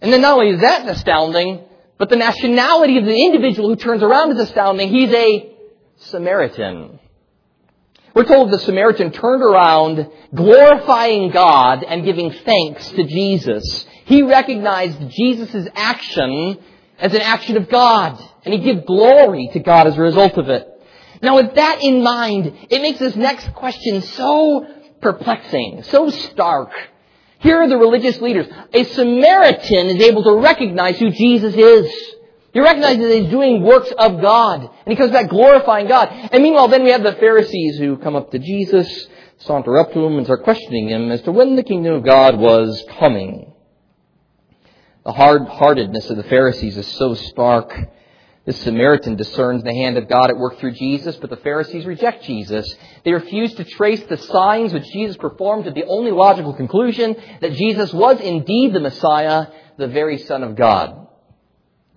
And 0.00 0.12
then 0.12 0.20
not 0.20 0.34
only 0.34 0.50
is 0.50 0.60
that 0.60 0.88
astounding, 0.88 1.64
but 1.98 2.08
the 2.08 2.16
nationality 2.16 2.98
of 2.98 3.04
the 3.04 3.24
individual 3.24 3.68
who 3.68 3.76
turns 3.76 4.02
around 4.02 4.32
is 4.32 4.38
astounding. 4.38 4.88
He's 4.88 5.12
a 5.12 5.54
Samaritan. 5.96 6.98
We're 8.14 8.24
told 8.24 8.52
the 8.52 8.58
Samaritan 8.58 9.10
turned 9.10 9.42
around, 9.42 10.08
glorifying 10.34 11.30
God 11.30 11.82
and 11.82 12.04
giving 12.04 12.30
thanks 12.30 12.88
to 12.90 13.04
Jesus. 13.04 13.86
He 14.04 14.22
recognized 14.22 15.10
Jesus' 15.10 15.66
action 15.74 16.58
as 16.98 17.12
an 17.12 17.22
action 17.22 17.56
of 17.56 17.68
God, 17.68 18.22
and 18.44 18.54
he 18.54 18.60
gave 18.60 18.86
glory 18.86 19.50
to 19.52 19.58
God 19.58 19.86
as 19.86 19.96
a 19.96 20.00
result 20.00 20.38
of 20.38 20.48
it. 20.48 20.68
Now 21.22 21.36
with 21.36 21.54
that 21.54 21.78
in 21.82 22.02
mind, 22.02 22.54
it 22.70 22.82
makes 22.82 22.98
this 22.98 23.16
next 23.16 23.52
question 23.54 24.02
so 24.02 24.66
perplexing, 25.04 25.84
so 25.84 26.10
stark. 26.10 26.70
Here 27.38 27.60
are 27.60 27.68
the 27.68 27.76
religious 27.76 28.20
leaders. 28.20 28.46
A 28.72 28.84
Samaritan 28.84 29.88
is 29.88 30.02
able 30.02 30.24
to 30.24 30.36
recognize 30.36 30.98
who 30.98 31.10
Jesus 31.10 31.54
is. 31.54 31.92
He 32.54 32.60
recognizes 32.60 33.02
that 33.06 33.20
he's 33.20 33.30
doing 33.30 33.62
works 33.62 33.92
of 33.98 34.22
God. 34.22 34.60
And 34.60 34.86
he 34.86 34.96
comes 34.96 35.10
back 35.10 35.28
glorifying 35.28 35.86
God. 35.86 36.08
And 36.10 36.42
meanwhile, 36.42 36.68
then 36.68 36.84
we 36.84 36.90
have 36.90 37.02
the 37.02 37.12
Pharisees 37.12 37.78
who 37.78 37.98
come 37.98 38.16
up 38.16 38.30
to 38.30 38.38
Jesus, 38.38 38.88
saunter 39.38 39.76
up 39.78 39.92
to 39.92 40.04
him, 40.04 40.16
and 40.16 40.24
start 40.24 40.42
questioning 40.42 40.88
him 40.88 41.10
as 41.10 41.20
to 41.22 41.32
when 41.32 41.54
the 41.54 41.62
kingdom 41.62 41.94
of 41.94 42.04
God 42.04 42.38
was 42.38 42.82
coming. 42.98 43.52
The 45.04 45.12
hard-heartedness 45.12 46.08
of 46.08 46.16
the 46.16 46.22
Pharisees 46.24 46.78
is 46.78 46.86
so 46.86 47.14
stark 47.14 47.76
This 48.44 48.60
Samaritan 48.60 49.16
discerns 49.16 49.62
the 49.62 49.72
hand 49.72 49.96
of 49.96 50.06
God 50.06 50.28
at 50.28 50.36
work 50.36 50.58
through 50.58 50.72
Jesus, 50.72 51.16
but 51.16 51.30
the 51.30 51.36
Pharisees 51.36 51.86
reject 51.86 52.24
Jesus. 52.24 52.74
They 53.02 53.12
refuse 53.12 53.54
to 53.54 53.64
trace 53.64 54.02
the 54.02 54.18
signs 54.18 54.74
which 54.74 54.84
Jesus 54.92 55.16
performed 55.16 55.64
to 55.64 55.70
the 55.70 55.86
only 55.86 56.10
logical 56.10 56.52
conclusion 56.52 57.16
that 57.40 57.54
Jesus 57.54 57.92
was 57.92 58.20
indeed 58.20 58.74
the 58.74 58.80
Messiah, 58.80 59.46
the 59.78 59.88
very 59.88 60.18
Son 60.18 60.42
of 60.42 60.56
God. 60.56 61.08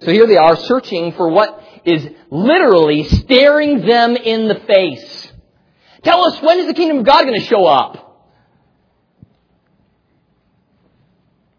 So 0.02 0.12
here 0.12 0.26
they 0.26 0.38
are 0.38 0.56
searching 0.56 1.12
for 1.14 1.28
what 1.30 1.62
is 1.84 2.08
literally 2.30 3.04
staring 3.04 3.86
them 3.86 4.16
in 4.16 4.48
the 4.48 4.60
face. 4.68 5.32
Tell 6.04 6.26
us 6.26 6.42
when 6.42 6.60
is 6.60 6.68
the 6.68 6.74
kingdom 6.74 7.00
of 7.00 7.06
God 7.06 7.24
going 7.24 7.40
to 7.40 7.46
show 7.46 7.66
up? 7.66 8.06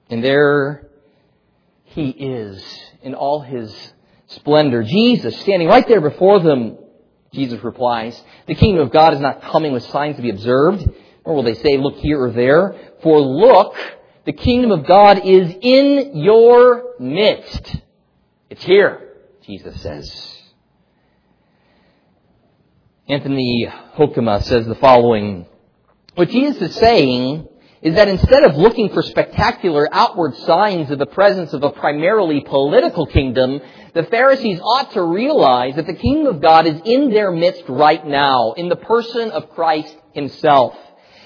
And 0.09 0.25
there 0.25 0.89
he 1.85 2.09
is 2.09 2.65
in 3.03 3.15
all 3.15 3.41
his 3.41 3.93
splendor. 4.29 4.83
Jesus 4.83 5.39
standing 5.41 5.69
right 5.69 5.87
there 5.87 6.01
before 6.01 6.41
them. 6.41 6.79
Jesus 7.33 7.63
replies, 7.63 8.21
The 8.47 8.55
kingdom 8.55 8.87
of 8.87 8.93
God 8.93 9.15
is 9.15 9.21
not 9.21 9.43
coming 9.43 9.73
with 9.73 9.85
signs 9.85 10.17
to 10.17 10.23
be 10.23 10.31
observed, 10.31 10.89
nor 11.27 11.37
will 11.37 11.43
they 11.43 11.55
say, 11.55 11.77
Look 11.77 11.97
here 11.97 12.23
or 12.23 12.31
there. 12.31 12.75
For 13.03 13.21
look, 13.21 13.77
the 14.25 14.33
kingdom 14.33 14.71
of 14.71 14.87
God 14.87 15.21
is 15.25 15.55
in 15.61 16.17
your 16.17 16.95
midst. 16.99 17.77
It's 18.51 18.65
here, 18.65 19.17
Jesus 19.43 19.81
says. 19.83 20.35
Anthony 23.09 23.67
Hoekema 23.97 24.43
says 24.43 24.67
the 24.67 24.75
following. 24.75 25.47
What 26.15 26.29
Jesus 26.29 26.71
is 26.71 26.77
saying 26.77 27.49
is 27.81 27.95
that 27.95 28.09
instead 28.09 28.45
of 28.45 28.57
looking 28.57 28.89
for 28.91 29.03
spectacular 29.03 29.89
outward 29.93 30.37
signs 30.39 30.91
of 30.91 30.99
the 30.99 31.07
presence 31.07 31.53
of 31.53 31.63
a 31.63 31.71
primarily 31.71 32.41
political 32.41 33.07
kingdom, 33.07 33.61
the 33.95 34.03
Pharisees 34.05 34.61
ought 34.61 34.93
to 34.93 35.03
realize 35.03 35.77
that 35.77 35.87
the 35.87 35.95
kingdom 35.95 36.35
of 36.35 36.43
God 36.43 36.67
is 36.67 36.81
in 36.85 37.11
their 37.11 37.31
midst 37.31 37.65
right 37.69 38.05
now, 38.05 38.53
in 38.53 38.69
the 38.69 38.77
person 38.77 39.31
of 39.31 39.51
Christ 39.51 39.97
himself, 40.13 40.77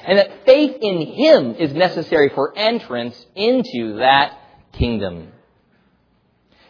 and 0.05 0.19
that 0.19 0.45
faith 0.45 0.77
in 0.81 1.01
him 1.07 1.55
is 1.55 1.73
necessary 1.73 2.29
for 2.35 2.57
entrance 2.57 3.15
into 3.35 3.99
that 3.99 4.39
kingdom. 4.73 5.33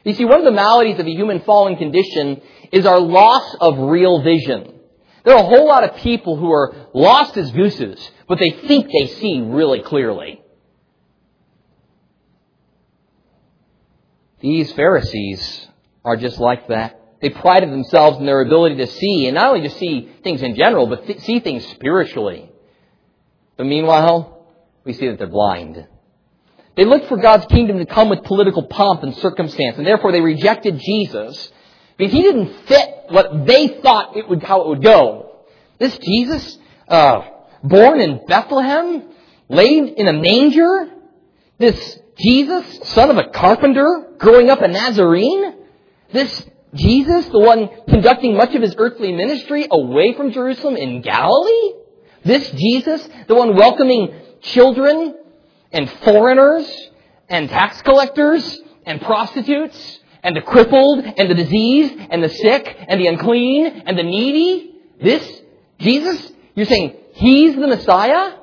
You 0.04 0.14
see, 0.14 0.24
one 0.24 0.38
of 0.38 0.44
the 0.44 0.52
maladies 0.52 0.98
of 0.98 1.06
the 1.06 1.14
human 1.14 1.40
fallen 1.40 1.76
condition 1.76 2.40
is 2.72 2.86
our 2.86 3.00
loss 3.00 3.56
of 3.60 3.78
real 3.78 4.22
vision. 4.22 4.80
There 5.24 5.34
are 5.34 5.42
a 5.42 5.46
whole 5.46 5.66
lot 5.66 5.84
of 5.84 5.96
people 5.96 6.36
who 6.36 6.50
are 6.50 6.74
lost 6.92 7.36
as 7.36 7.50
gooses, 7.52 8.10
but 8.28 8.38
they 8.38 8.50
think 8.50 8.86
they 8.86 9.06
see 9.06 9.40
really 9.40 9.80
clearly. 9.82 10.42
These 14.40 14.72
Pharisees 14.72 15.68
are 16.04 16.16
just 16.16 16.38
like 16.38 16.68
that. 16.68 16.98
They 17.20 17.30
prided 17.30 17.70
themselves 17.70 18.18
in 18.18 18.26
their 18.26 18.40
ability 18.40 18.76
to 18.76 18.88
see, 18.88 19.26
and 19.26 19.36
not 19.36 19.50
only 19.50 19.60
just 19.60 19.78
see 19.78 20.10
things 20.24 20.42
in 20.42 20.56
general, 20.56 20.88
but 20.88 21.06
th- 21.06 21.20
see 21.20 21.38
things 21.38 21.64
spiritually. 21.68 22.50
But 23.56 23.66
meanwhile, 23.66 24.44
we 24.82 24.92
see 24.92 25.06
that 25.06 25.18
they're 25.18 25.28
blind. 25.28 25.86
They 26.76 26.84
looked 26.84 27.06
for 27.06 27.18
God's 27.18 27.46
kingdom 27.46 27.78
to 27.78 27.86
come 27.86 28.08
with 28.08 28.24
political 28.24 28.64
pomp 28.64 29.04
and 29.04 29.14
circumstance, 29.18 29.78
and 29.78 29.86
therefore 29.86 30.10
they 30.10 30.20
rejected 30.20 30.80
Jesus 30.80 31.52
because 32.02 32.16
he 32.16 32.22
didn't 32.22 32.66
fit 32.66 33.04
what 33.10 33.46
they 33.46 33.80
thought 33.80 34.16
it 34.16 34.28
would, 34.28 34.42
how 34.42 34.62
it 34.62 34.68
would 34.70 34.82
go. 34.82 35.44
This 35.78 35.96
Jesus, 35.98 36.58
uh, 36.88 37.22
born 37.62 38.00
in 38.00 38.26
Bethlehem, 38.26 39.04
laid 39.48 39.94
in 39.94 40.08
a 40.08 40.12
manger, 40.12 40.90
this 41.58 42.00
Jesus, 42.18 42.88
son 42.88 43.10
of 43.10 43.18
a 43.18 43.28
carpenter, 43.28 44.14
growing 44.18 44.50
up 44.50 44.62
a 44.62 44.68
Nazarene, 44.68 45.54
this 46.12 46.44
Jesus, 46.74 47.26
the 47.26 47.38
one 47.38 47.70
conducting 47.88 48.36
much 48.36 48.52
of 48.56 48.62
his 48.62 48.74
earthly 48.76 49.12
ministry 49.12 49.68
away 49.70 50.14
from 50.14 50.32
Jerusalem 50.32 50.76
in 50.76 51.02
Galilee, 51.02 51.72
this 52.24 52.50
Jesus, 52.50 53.08
the 53.28 53.36
one 53.36 53.54
welcoming 53.54 54.12
children 54.40 55.14
and 55.70 55.88
foreigners 55.88 56.66
and 57.28 57.48
tax 57.48 57.80
collectors 57.82 58.58
and 58.86 59.00
prostitutes 59.00 60.00
and 60.22 60.36
the 60.36 60.40
crippled 60.40 61.04
and 61.04 61.30
the 61.30 61.34
diseased 61.34 61.94
and 62.10 62.22
the 62.22 62.28
sick 62.28 62.76
and 62.88 63.00
the 63.00 63.06
unclean 63.06 63.66
and 63.86 63.98
the 63.98 64.02
needy? 64.02 64.74
This 65.00 65.42
Jesus? 65.78 66.32
You're 66.54 66.66
saying 66.66 66.96
he's 67.14 67.54
the 67.56 67.66
Messiah? 67.66 68.34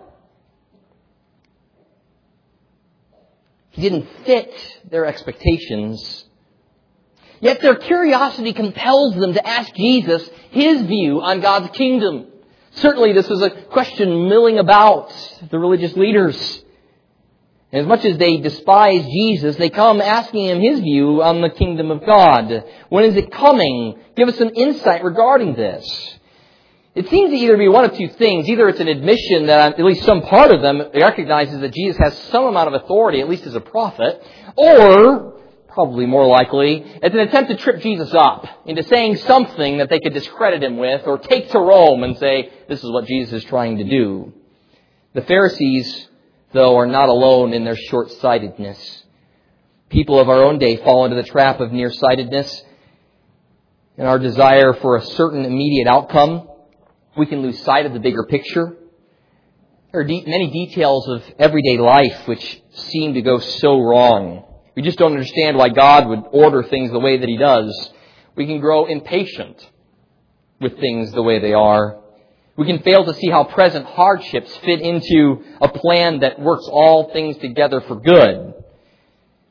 He 3.71 3.81
didn't 3.83 4.09
fit 4.25 4.81
their 4.89 5.05
expectations. 5.05 6.25
Yet 7.39 7.61
their 7.61 7.75
curiosity 7.75 8.51
compels 8.51 9.15
them 9.15 9.33
to 9.33 9.47
ask 9.47 9.73
Jesus 9.73 10.29
his 10.49 10.81
view 10.81 11.21
on 11.21 11.39
God's 11.39 11.69
kingdom. 11.77 12.27
Certainly 12.71 13.13
this 13.13 13.29
was 13.29 13.41
a 13.41 13.49
question 13.49 14.27
milling 14.27 14.59
about 14.59 15.11
the 15.49 15.57
religious 15.57 15.95
leaders. 15.95 16.63
As 17.71 17.86
much 17.86 18.03
as 18.03 18.17
they 18.17 18.38
despise 18.38 19.03
Jesus, 19.05 19.55
they 19.58 19.69
come 19.69 20.01
asking 20.01 20.45
him 20.45 20.60
his 20.60 20.79
view 20.79 21.21
on 21.21 21.41
the 21.41 21.51
kingdom 21.51 21.91
of 21.91 22.03
God. 22.03 22.63
When 22.89 23.03
is 23.03 23.15
it 23.15 23.32
coming? 23.32 23.99
Give 24.15 24.27
us 24.27 24.38
some 24.38 24.49
insight 24.55 25.03
regarding 25.03 25.53
this. 25.53 26.17
It 26.95 27.08
seems 27.10 27.29
to 27.29 27.38
either 27.38 27.58
be 27.58 27.67
one 27.67 27.86
of 27.86 27.95
two 27.95 28.08
things. 28.08 28.49
Either 28.49 28.67
it's 28.69 28.79
an 28.79 28.88
admission 28.88 29.45
that 29.45 29.77
at 29.77 29.86
least 29.86 30.03
some 30.03 30.23
part 30.23 30.51
of 30.51 30.63
them 30.63 30.82
recognizes 30.95 31.60
that 31.60 31.73
Jesus 31.73 31.97
has 31.97 32.17
some 32.32 32.45
amount 32.45 32.73
of 32.73 32.82
authority, 32.82 33.21
at 33.21 33.29
least 33.29 33.45
as 33.45 33.53
a 33.53 33.62
prophet, 33.62 34.21
or, 34.55 35.39
probably 35.67 36.08
more 36.08 36.25
likely, 36.25 36.84
it's 36.84 37.13
an 37.13 37.21
attempt 37.21 37.51
to 37.51 37.58
trip 37.58 37.82
Jesus 37.84 38.12
up 38.15 38.47
into 38.65 38.82
saying 38.82 39.17
something 39.17 39.77
that 39.77 39.89
they 39.91 39.99
could 39.99 40.15
discredit 40.15 40.63
him 40.63 40.77
with, 40.77 41.05
or 41.05 41.19
take 41.19 41.51
to 41.51 41.60
Rome 41.60 42.03
and 42.03 42.17
say, 42.17 42.49
this 42.67 42.84
is 42.84 42.91
what 42.91 43.05
Jesus 43.05 43.43
is 43.43 43.43
trying 43.43 43.77
to 43.77 43.84
do. 43.84 44.34
The 45.13 45.21
Pharisees 45.21 46.08
though, 46.53 46.77
are 46.77 46.88
not 46.88 47.09
alone 47.09 47.53
in 47.53 47.63
their 47.63 47.75
short 47.75 48.12
sightedness. 48.12 49.03
People 49.89 50.19
of 50.19 50.29
our 50.29 50.43
own 50.43 50.59
day 50.59 50.77
fall 50.77 51.05
into 51.05 51.15
the 51.15 51.27
trap 51.27 51.59
of 51.59 51.71
nearsightedness 51.71 52.63
and 53.97 54.07
our 54.07 54.19
desire 54.19 54.73
for 54.73 54.95
a 54.95 55.01
certain 55.03 55.45
immediate 55.45 55.88
outcome. 55.88 56.47
We 57.17 57.25
can 57.25 57.41
lose 57.41 57.62
sight 57.63 57.85
of 57.85 57.93
the 57.93 57.99
bigger 57.99 58.23
picture. 58.23 58.77
There 59.91 60.01
are 60.01 60.05
de- 60.05 60.25
many 60.25 60.51
details 60.51 61.07
of 61.07 61.23
everyday 61.39 61.77
life 61.77 62.27
which 62.27 62.62
seem 62.71 63.15
to 63.15 63.21
go 63.21 63.39
so 63.39 63.81
wrong. 63.81 64.45
We 64.75 64.83
just 64.83 64.99
don't 64.99 65.13
understand 65.13 65.57
why 65.57 65.69
God 65.69 66.07
would 66.07 66.23
order 66.31 66.63
things 66.63 66.91
the 66.91 66.99
way 66.99 67.17
that 67.17 67.27
He 67.27 67.38
does. 67.38 67.91
We 68.35 68.45
can 68.45 68.59
grow 68.59 68.85
impatient 68.85 69.67
with 70.62 70.79
things 70.79 71.12
the 71.12 71.23
way 71.23 71.39
they 71.39 71.53
are. 71.53 71.99
We 72.59 72.65
can 72.65 72.79
fail 72.79 73.05
to 73.05 73.13
see 73.13 73.29
how 73.29 73.45
present 73.45 73.85
hardships 73.85 74.53
fit 74.57 74.81
into 74.81 75.41
a 75.61 75.69
plan 75.69 76.19
that 76.19 76.41
works 76.41 76.65
all 76.69 77.09
things 77.13 77.37
together 77.37 77.79
for 77.79 77.95
good. 77.95 78.53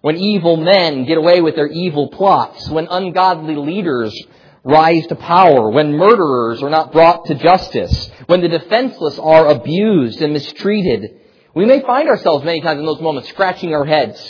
When 0.02 0.18
evil 0.18 0.58
men 0.58 1.06
get 1.06 1.16
away 1.16 1.40
with 1.40 1.54
their 1.54 1.68
evil 1.68 2.08
plots, 2.08 2.68
when 2.68 2.86
ungodly 2.86 3.56
leaders 3.56 4.14
rise 4.62 5.06
to 5.06 5.14
power, 5.14 5.70
when 5.70 5.96
murderers 5.96 6.62
are 6.62 6.68
not 6.68 6.92
brought 6.92 7.24
to 7.28 7.34
justice, 7.36 8.10
when 8.26 8.42
the 8.42 8.48
defenseless 8.48 9.18
are 9.18 9.46
abused 9.52 10.20
and 10.20 10.34
mistreated, 10.34 11.18
we 11.54 11.64
may 11.64 11.80
find 11.80 12.10
ourselves 12.10 12.44
many 12.44 12.60
times 12.60 12.78
in 12.78 12.84
those 12.84 13.00
moments 13.00 13.30
scratching 13.30 13.72
our 13.74 13.86
heads, 13.86 14.20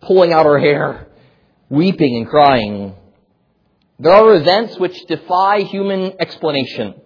pulling 0.00 0.32
out 0.32 0.46
our 0.46 0.58
hair, 0.58 1.08
weeping 1.68 2.16
and 2.16 2.26
crying. 2.26 2.94
There 3.98 4.10
are 4.10 4.34
events 4.36 4.78
which 4.78 5.04
defy 5.04 5.64
human 5.64 6.14
explanation. 6.18 7.01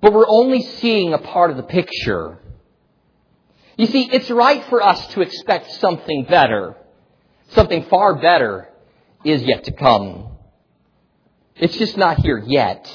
But 0.00 0.12
we're 0.12 0.28
only 0.28 0.62
seeing 0.62 1.12
a 1.12 1.18
part 1.18 1.50
of 1.50 1.56
the 1.56 1.62
picture. 1.62 2.38
You 3.76 3.86
see, 3.86 4.08
it's 4.12 4.30
right 4.30 4.64
for 4.64 4.82
us 4.82 5.06
to 5.08 5.20
expect 5.20 5.72
something 5.72 6.24
better. 6.24 6.76
Something 7.50 7.84
far 7.84 8.20
better 8.20 8.68
is 9.24 9.42
yet 9.42 9.64
to 9.64 9.72
come. 9.72 10.36
It's 11.56 11.76
just 11.76 11.96
not 11.96 12.18
here 12.18 12.42
yet. 12.44 12.92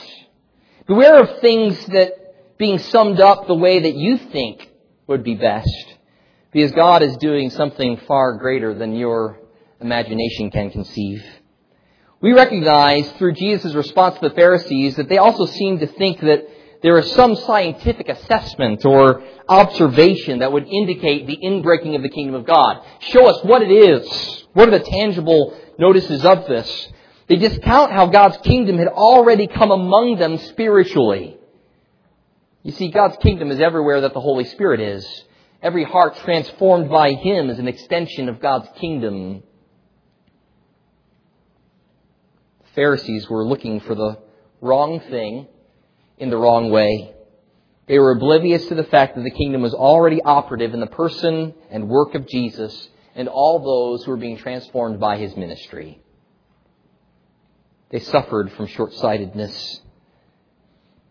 Beware 0.87 1.21
of 1.21 1.39
things 1.39 1.85
that 1.87 2.57
being 2.57 2.79
summed 2.79 3.19
up 3.19 3.47
the 3.47 3.55
way 3.55 3.79
that 3.79 3.95
you 3.95 4.17
think 4.17 4.69
would 5.07 5.23
be 5.23 5.35
best. 5.35 5.95
Because 6.51 6.71
God 6.71 7.01
is 7.01 7.17
doing 7.17 7.49
something 7.49 7.97
far 8.07 8.37
greater 8.37 8.73
than 8.73 8.95
your 8.95 9.39
imagination 9.81 10.51
can 10.51 10.69
conceive. 10.69 11.23
We 12.21 12.31
recognize 12.31 13.11
through 13.13 13.33
Jesus' 13.33 13.73
response 13.73 14.15
to 14.15 14.29
the 14.29 14.35
Pharisees 14.35 14.95
that 14.95 15.09
they 15.09 15.17
also 15.17 15.45
seem 15.45 15.79
to 15.79 15.87
think 15.87 16.21
that 16.21 16.47
there 16.83 16.99
is 16.99 17.09
some 17.13 17.35
scientific 17.37 18.09
assessment 18.09 18.85
or 18.85 19.23
observation 19.47 20.39
that 20.39 20.51
would 20.51 20.67
indicate 20.67 21.25
the 21.25 21.37
inbreaking 21.37 21.95
of 21.95 22.01
the 22.01 22.09
kingdom 22.09 22.35
of 22.35 22.45
God. 22.45 22.83
Show 22.99 23.25
us 23.25 23.41
what 23.43 23.61
it 23.61 23.71
is. 23.71 24.45
What 24.51 24.67
are 24.67 24.77
the 24.77 24.83
tangible 24.83 25.57
notices 25.79 26.25
of 26.25 26.45
this? 26.45 26.89
They 27.29 27.37
discount 27.37 27.93
how 27.93 28.07
God's 28.07 28.35
kingdom 28.37 28.77
had 28.77 28.89
already 28.89 29.47
come 29.47 29.71
among 29.71 30.17
them 30.17 30.37
spiritually. 30.37 31.37
You 32.63 32.73
see, 32.73 32.89
God's 32.89 33.15
kingdom 33.17 33.49
is 33.49 33.61
everywhere 33.61 34.01
that 34.01 34.13
the 34.13 34.19
Holy 34.19 34.43
Spirit 34.43 34.81
is. 34.81 35.23
Every 35.61 35.85
heart 35.85 36.17
transformed 36.17 36.89
by 36.89 37.13
Him 37.13 37.49
is 37.49 37.59
an 37.59 37.69
extension 37.69 38.27
of 38.27 38.41
God's 38.41 38.67
kingdom. 38.81 39.43
The 42.59 42.69
Pharisees 42.75 43.29
were 43.29 43.45
looking 43.45 43.79
for 43.79 43.95
the 43.95 44.19
wrong 44.59 44.99
thing 44.99 45.47
in 46.17 46.29
the 46.29 46.37
wrong 46.37 46.69
way. 46.69 47.13
They 47.87 47.99
were 47.99 48.11
oblivious 48.11 48.65
to 48.67 48.75
the 48.75 48.83
fact 48.85 49.15
that 49.15 49.23
the 49.23 49.31
kingdom 49.31 49.61
was 49.61 49.73
already 49.73 50.21
operative 50.21 50.73
in 50.73 50.79
the 50.79 50.87
person 50.87 51.53
and 51.69 51.89
work 51.89 52.15
of 52.15 52.27
Jesus 52.27 52.89
and 53.15 53.27
all 53.27 53.59
those 53.59 54.05
who 54.05 54.11
were 54.11 54.17
being 54.17 54.37
transformed 54.37 54.99
by 54.99 55.17
his 55.17 55.35
ministry. 55.35 56.01
They 57.89 57.99
suffered 57.99 58.51
from 58.53 58.67
short 58.67 58.93
sightedness. 58.93 59.81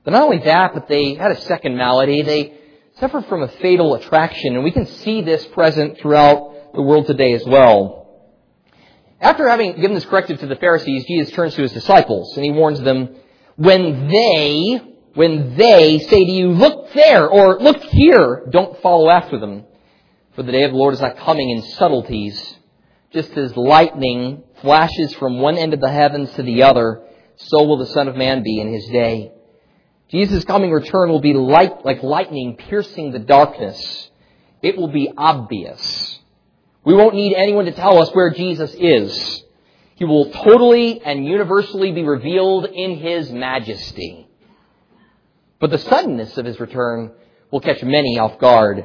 But 0.05 0.13
not 0.13 0.23
only 0.23 0.39
that, 0.39 0.75
but 0.75 0.89
they 0.89 1.15
had 1.15 1.31
a 1.31 1.41
second 1.43 1.77
malady. 1.77 2.23
They 2.23 2.55
suffered 2.99 3.27
from 3.27 3.43
a 3.43 3.49
fatal 3.49 3.95
attraction, 3.95 4.55
and 4.55 4.65
we 4.65 4.73
can 4.73 4.87
see 4.87 5.23
this 5.23 5.47
present 5.47 5.99
throughout 5.99 6.75
the 6.75 6.83
world 6.83 7.07
today 7.07 7.35
as 7.35 7.45
well. 7.45 8.03
After 9.21 9.49
having 9.49 9.77
given 9.77 9.95
this 9.95 10.05
corrective 10.05 10.41
to 10.41 10.47
the 10.47 10.57
Pharisees, 10.57 11.05
Jesus 11.07 11.33
turns 11.33 11.55
to 11.55 11.63
his 11.63 11.73
disciples 11.73 12.35
and 12.37 12.45
he 12.45 12.51
warns 12.51 12.81
them, 12.81 13.15
when 13.55 14.09
they, 14.09 14.81
when 15.15 15.57
they 15.57 15.99
say 15.99 16.25
to 16.25 16.31
you, 16.31 16.49
look 16.51 16.93
there 16.93 17.29
or 17.29 17.61
look 17.61 17.83
here, 17.83 18.47
don't 18.51 18.81
follow 18.81 19.11
after 19.11 19.39
them. 19.39 19.65
For 20.35 20.43
the 20.43 20.53
day 20.53 20.65
of 20.65 20.71
the 20.71 20.77
Lord 20.77 20.95
is 20.95 21.01
not 21.01 21.19
coming 21.19 21.51
in 21.51 21.63
subtleties. 21.63 22.57
Just 23.13 23.37
as 23.37 23.55
lightning 23.57 24.43
flashes 24.63 25.13
from 25.15 25.41
one 25.41 25.59
end 25.59 25.75
of 25.75 25.81
the 25.81 25.93
heavens 25.93 26.33
to 26.35 26.43
the 26.43 26.63
other, 26.63 27.03
so 27.37 27.65
will 27.65 27.77
the 27.77 27.87
Son 27.87 28.09
of 28.09 28.17
Man 28.17 28.43
be 28.43 28.59
in 28.59 28.73
his 28.73 28.87
day. 28.87 29.33
Jesus' 30.09 30.45
coming 30.45 30.71
return 30.71 31.11
will 31.11 31.21
be 31.21 31.35
light, 31.35 31.85
like 31.85 32.03
lightning 32.03 32.57
piercing 32.57 33.13
the 33.13 33.19
darkness. 33.19 34.11
It 34.63 34.79
will 34.79 34.89
be 34.89 35.11
obvious. 35.17 36.19
We 36.85 36.95
won't 36.95 37.15
need 37.15 37.35
anyone 37.35 37.67
to 37.67 37.73
tell 37.73 38.01
us 38.01 38.11
where 38.13 38.31
Jesus 38.31 38.75
is. 38.75 39.43
He 39.97 40.05
will 40.05 40.31
totally 40.31 41.01
and 41.03 41.27
universally 41.27 41.93
be 41.93 42.03
revealed 42.03 42.67
in 42.67 42.97
His 42.97 43.31
majesty. 43.31 44.22
But 45.63 45.71
the 45.71 45.79
suddenness 45.79 46.37
of 46.39 46.45
His 46.45 46.59
return 46.59 47.13
will 47.53 47.61
catch 47.61 47.85
many 47.85 48.19
off 48.19 48.41
guard. 48.41 48.85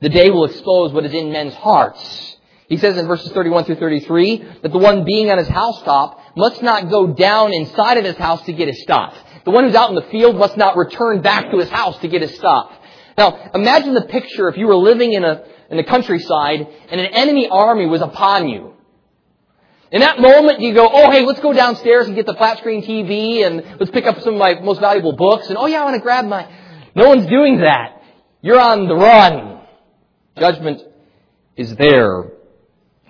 The 0.00 0.08
day 0.08 0.30
will 0.30 0.46
expose 0.46 0.90
what 0.92 1.04
is 1.04 1.12
in 1.12 1.30
men's 1.30 1.52
hearts. 1.52 2.38
He 2.68 2.78
says 2.78 2.96
in 2.96 3.06
verses 3.06 3.32
31 3.32 3.64
through 3.64 3.76
33 3.76 4.38
that 4.62 4.72
the 4.72 4.78
one 4.78 5.04
being 5.04 5.30
on 5.30 5.36
his 5.36 5.46
housetop 5.46 6.18
must 6.34 6.62
not 6.62 6.88
go 6.88 7.08
down 7.08 7.52
inside 7.52 7.98
of 7.98 8.04
his 8.06 8.16
house 8.16 8.42
to 8.46 8.54
get 8.54 8.66
his 8.66 8.80
stuff. 8.80 9.14
The 9.44 9.50
one 9.50 9.64
who's 9.64 9.74
out 9.74 9.90
in 9.90 9.94
the 9.94 10.10
field 10.10 10.36
must 10.36 10.56
not 10.56 10.78
return 10.78 11.20
back 11.20 11.50
to 11.50 11.58
his 11.58 11.68
house 11.68 11.98
to 11.98 12.08
get 12.08 12.22
his 12.22 12.34
stuff. 12.34 12.72
Now, 13.18 13.50
imagine 13.54 13.92
the 13.92 14.06
picture 14.06 14.48
if 14.48 14.56
you 14.56 14.68
were 14.68 14.76
living 14.76 15.12
in 15.12 15.22
a 15.22 15.44
in 15.68 15.76
the 15.76 15.84
countryside 15.84 16.66
and 16.88 16.98
an 16.98 17.08
enemy 17.12 17.46
army 17.48 17.84
was 17.84 18.00
upon 18.00 18.48
you. 18.48 18.72
In 19.92 20.00
that 20.00 20.20
moment, 20.20 20.60
you 20.60 20.74
go, 20.74 20.88
oh, 20.92 21.10
hey, 21.10 21.24
let's 21.24 21.40
go 21.40 21.52
downstairs 21.52 22.06
and 22.06 22.16
get 22.16 22.26
the 22.26 22.34
flat 22.34 22.58
screen 22.58 22.82
TV 22.82 23.46
and 23.46 23.78
let's 23.78 23.90
pick 23.90 24.04
up 24.04 24.20
some 24.20 24.34
of 24.34 24.38
my 24.40 24.60
most 24.60 24.80
valuable 24.80 25.14
books. 25.14 25.48
And 25.48 25.56
oh, 25.56 25.66
yeah, 25.66 25.82
I 25.82 25.84
want 25.84 25.94
to 25.94 26.02
grab 26.02 26.24
my. 26.24 26.48
No 26.94 27.08
one's 27.08 27.26
doing 27.26 27.60
that. 27.60 28.02
You're 28.42 28.60
on 28.60 28.88
the 28.88 28.96
run. 28.96 29.60
Judgment 30.38 30.82
is 31.56 31.74
there. 31.76 32.32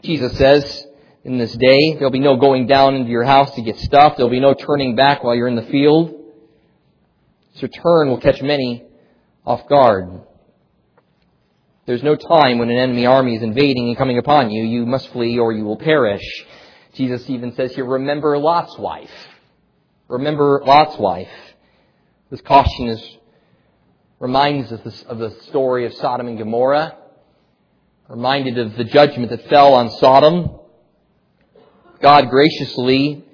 Jesus 0.02 0.36
says, 0.36 0.86
in 1.24 1.38
this 1.38 1.52
day, 1.52 1.94
there'll 1.94 2.10
be 2.10 2.20
no 2.20 2.36
going 2.36 2.66
down 2.66 2.94
into 2.94 3.10
your 3.10 3.24
house 3.24 3.52
to 3.56 3.62
get 3.62 3.78
stuff. 3.80 4.16
There'll 4.16 4.30
be 4.30 4.40
no 4.40 4.54
turning 4.54 4.94
back 4.94 5.24
while 5.24 5.34
you're 5.34 5.48
in 5.48 5.56
the 5.56 5.62
field. 5.62 6.14
His 7.52 7.62
return 7.62 8.10
will 8.10 8.20
catch 8.20 8.42
many 8.42 8.84
off 9.44 9.66
guard. 9.68 10.20
There's 11.86 12.02
no 12.02 12.16
time 12.16 12.58
when 12.58 12.70
an 12.70 12.76
enemy 12.76 13.06
army 13.06 13.36
is 13.36 13.42
invading 13.42 13.88
and 13.88 13.96
coming 13.96 14.18
upon 14.18 14.50
you. 14.50 14.64
You 14.64 14.86
must 14.86 15.08
flee 15.08 15.38
or 15.38 15.52
you 15.52 15.64
will 15.64 15.78
perish. 15.78 16.22
Jesus 16.96 17.28
even 17.28 17.54
says 17.54 17.74
here, 17.74 17.84
remember 17.84 18.38
Lot's 18.38 18.78
wife. 18.78 19.10
Remember 20.08 20.62
Lot's 20.64 20.98
wife. 20.98 21.28
This 22.30 22.40
caution 22.40 22.88
is, 22.88 23.16
reminds 24.18 24.72
us 24.72 25.02
of 25.02 25.18
the 25.18 25.30
story 25.48 25.84
of 25.84 25.92
Sodom 25.94 26.26
and 26.26 26.38
Gomorrah. 26.38 26.96
Reminded 28.08 28.58
of 28.58 28.76
the 28.76 28.84
judgment 28.84 29.30
that 29.30 29.48
fell 29.48 29.74
on 29.74 29.90
Sodom. 29.90 30.58
God 32.00 32.30
graciously 32.30 33.24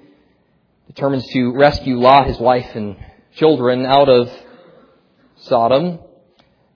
determines 0.87 1.25
to 1.27 1.53
rescue 1.53 1.99
Lot, 1.99 2.27
his 2.27 2.39
wife, 2.39 2.75
and 2.75 2.97
children 3.35 3.85
out 3.85 4.09
of 4.09 4.31
Sodom. 5.37 5.99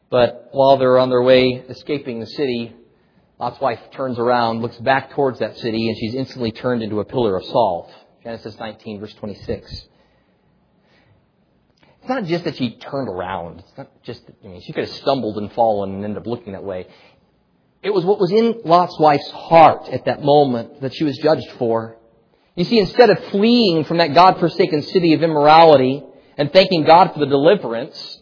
But 0.10 0.50
while 0.52 0.78
they're 0.78 1.00
on 1.00 1.10
their 1.10 1.21
way 1.21 1.63
escaping 1.67 2.19
the 2.19 2.28
city, 2.28 2.76
Lot's 3.39 3.62
wife 3.62 3.80
turns 3.91 4.17
around, 4.17 4.62
looks 4.62 4.78
back 4.78 5.12
towards 5.12 5.39
that 5.39 5.58
city, 5.58 5.89
and 5.89 5.97
she's 5.97 6.15
instantly 6.15 6.52
turned 6.52 6.82
into 6.82 7.00
a 7.00 7.06
pillar 7.06 7.38
of 7.38 7.45
salt. 7.45 7.91
Genesis 8.23 8.58
19, 8.58 9.00
verse 9.00 9.13
26. 9.13 9.71
It's 12.00 12.10
not 12.10 12.23
just 12.23 12.45
that 12.45 12.56
she 12.56 12.71
turned 12.78 13.10
around. 13.10 13.60
It's 13.60 13.78
not 13.78 13.89
just, 14.04 14.23
I 14.43 14.47
mean, 14.47 14.62
she 14.62 14.73
could 14.73 14.86
have 14.86 14.95
stumbled 14.95 15.38
and 15.38 15.52
fallen 15.54 15.95
and 15.95 16.04
ended 16.04 16.17
up 16.17 16.26
looking 16.26 16.54
that 16.54 16.63
way. 16.63 16.88
It 17.84 17.91
was 17.91 18.04
what 18.06 18.19
was 18.19 18.32
in 18.32 18.62
Lot's 18.65 18.97
wife's 19.00 19.30
heart 19.30 19.88
at 19.89 20.06
that 20.06 20.23
moment 20.23 20.82
that 20.82 20.95
she 20.95 21.04
was 21.04 21.17
judged 21.17 21.50
for. 21.60 21.97
You 22.56 22.63
see, 22.63 22.80
instead 22.80 23.12
of 23.12 23.23
fleeing 23.26 23.84
from 23.84 23.97
that 23.97 24.15
God-forsaken 24.15 24.82
city 24.82 25.13
of 25.13 25.21
immorality 25.21 26.04
and 26.38 26.52
thanking 26.52 26.86
God 26.86 27.13
for 27.13 27.19
the 27.19 27.28
deliverance, 27.28 28.19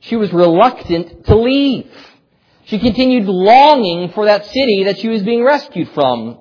she 0.00 0.16
was 0.16 0.32
reluctant 0.32 1.26
to 1.26 1.36
leave. 1.36 1.92
She 2.66 2.78
continued 2.78 3.26
longing 3.26 4.10
for 4.10 4.26
that 4.26 4.46
city 4.46 4.84
that 4.84 4.98
she 4.98 5.08
was 5.08 5.22
being 5.22 5.44
rescued 5.44 5.90
from. 5.90 6.38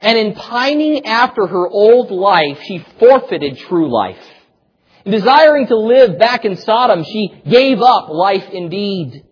And 0.00 0.18
in 0.18 0.34
pining 0.34 1.06
after 1.06 1.46
her 1.46 1.68
old 1.68 2.10
life, 2.10 2.60
she 2.64 2.84
forfeited 3.00 3.58
true 3.58 3.92
life. 3.92 4.22
In 5.04 5.12
desiring 5.12 5.66
to 5.68 5.76
live 5.76 6.18
back 6.18 6.44
in 6.44 6.56
Sodom, 6.56 7.04
she 7.04 7.42
gave 7.48 7.80
up 7.80 8.08
life 8.08 8.48
indeed. 8.52 9.24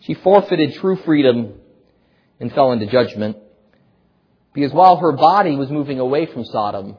She 0.00 0.14
forfeited 0.14 0.74
true 0.74 0.96
freedom 0.96 1.54
and 2.40 2.52
fell 2.52 2.72
into 2.72 2.86
judgment. 2.86 3.36
Because 4.52 4.72
while 4.72 4.96
her 4.96 5.12
body 5.12 5.56
was 5.56 5.70
moving 5.70 6.00
away 6.00 6.26
from 6.26 6.44
Sodom, 6.44 6.96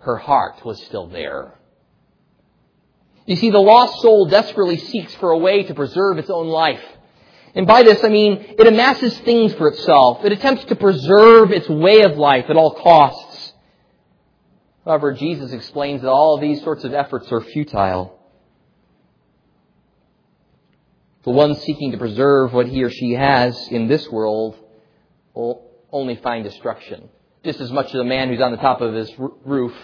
her 0.00 0.16
heart 0.16 0.64
was 0.64 0.82
still 0.84 1.06
there. 1.06 1.54
You 3.26 3.36
see, 3.36 3.50
the 3.50 3.58
lost 3.58 4.02
soul 4.02 4.26
desperately 4.26 4.76
seeks 4.76 5.14
for 5.14 5.30
a 5.30 5.38
way 5.38 5.62
to 5.62 5.74
preserve 5.74 6.18
its 6.18 6.28
own 6.28 6.48
life. 6.48 6.82
And 7.54 7.66
by 7.66 7.84
this, 7.84 8.02
I 8.02 8.08
mean, 8.08 8.44
it 8.58 8.66
amasses 8.66 9.16
things 9.20 9.54
for 9.54 9.68
itself. 9.68 10.24
It 10.24 10.32
attempts 10.32 10.64
to 10.66 10.76
preserve 10.76 11.52
its 11.52 11.68
way 11.68 12.02
of 12.02 12.18
life 12.18 12.46
at 12.48 12.56
all 12.56 12.72
costs. 12.74 13.52
However, 14.84 15.12
Jesus 15.12 15.52
explains 15.52 16.02
that 16.02 16.10
all 16.10 16.38
these 16.38 16.62
sorts 16.62 16.84
of 16.84 16.92
efforts 16.92 17.30
are 17.30 17.40
futile. 17.40 18.18
The 21.22 21.30
one 21.30 21.54
seeking 21.54 21.92
to 21.92 21.98
preserve 21.98 22.52
what 22.52 22.66
he 22.66 22.82
or 22.82 22.90
she 22.90 23.12
has 23.12 23.56
in 23.68 23.86
this 23.86 24.10
world 24.10 24.58
will 25.32 25.70
only 25.92 26.16
find 26.16 26.44
destruction. 26.44 27.08
Just 27.44 27.60
as 27.60 27.70
much 27.70 27.86
as 27.86 28.00
a 28.00 28.04
man 28.04 28.28
who's 28.28 28.40
on 28.40 28.50
the 28.50 28.58
top 28.58 28.80
of 28.80 28.92
his 28.92 29.10
roof, 29.18 29.74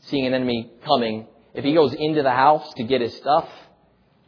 seeing 0.00 0.26
an 0.26 0.34
enemy 0.34 0.70
coming, 0.84 1.26
if 1.54 1.64
he 1.64 1.72
goes 1.72 1.94
into 1.94 2.22
the 2.22 2.30
house 2.30 2.72
to 2.74 2.84
get 2.84 3.00
his 3.00 3.16
stuff, 3.16 3.48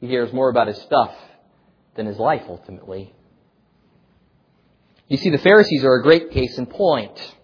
he 0.01 0.07
hears 0.07 0.33
more 0.33 0.48
about 0.48 0.68
his 0.68 0.81
stuff 0.83 1.12
than 1.98 2.06
his 2.06 2.18
life 2.18 2.44
ultimately. 2.48 3.12
You 5.08 5.18
see, 5.18 5.28
the 5.28 5.38
Pharisees 5.38 5.84
are 5.84 5.96
a 5.96 6.02
great 6.02 6.30
case 6.30 6.56
in 6.56 6.64
point. 6.64 7.34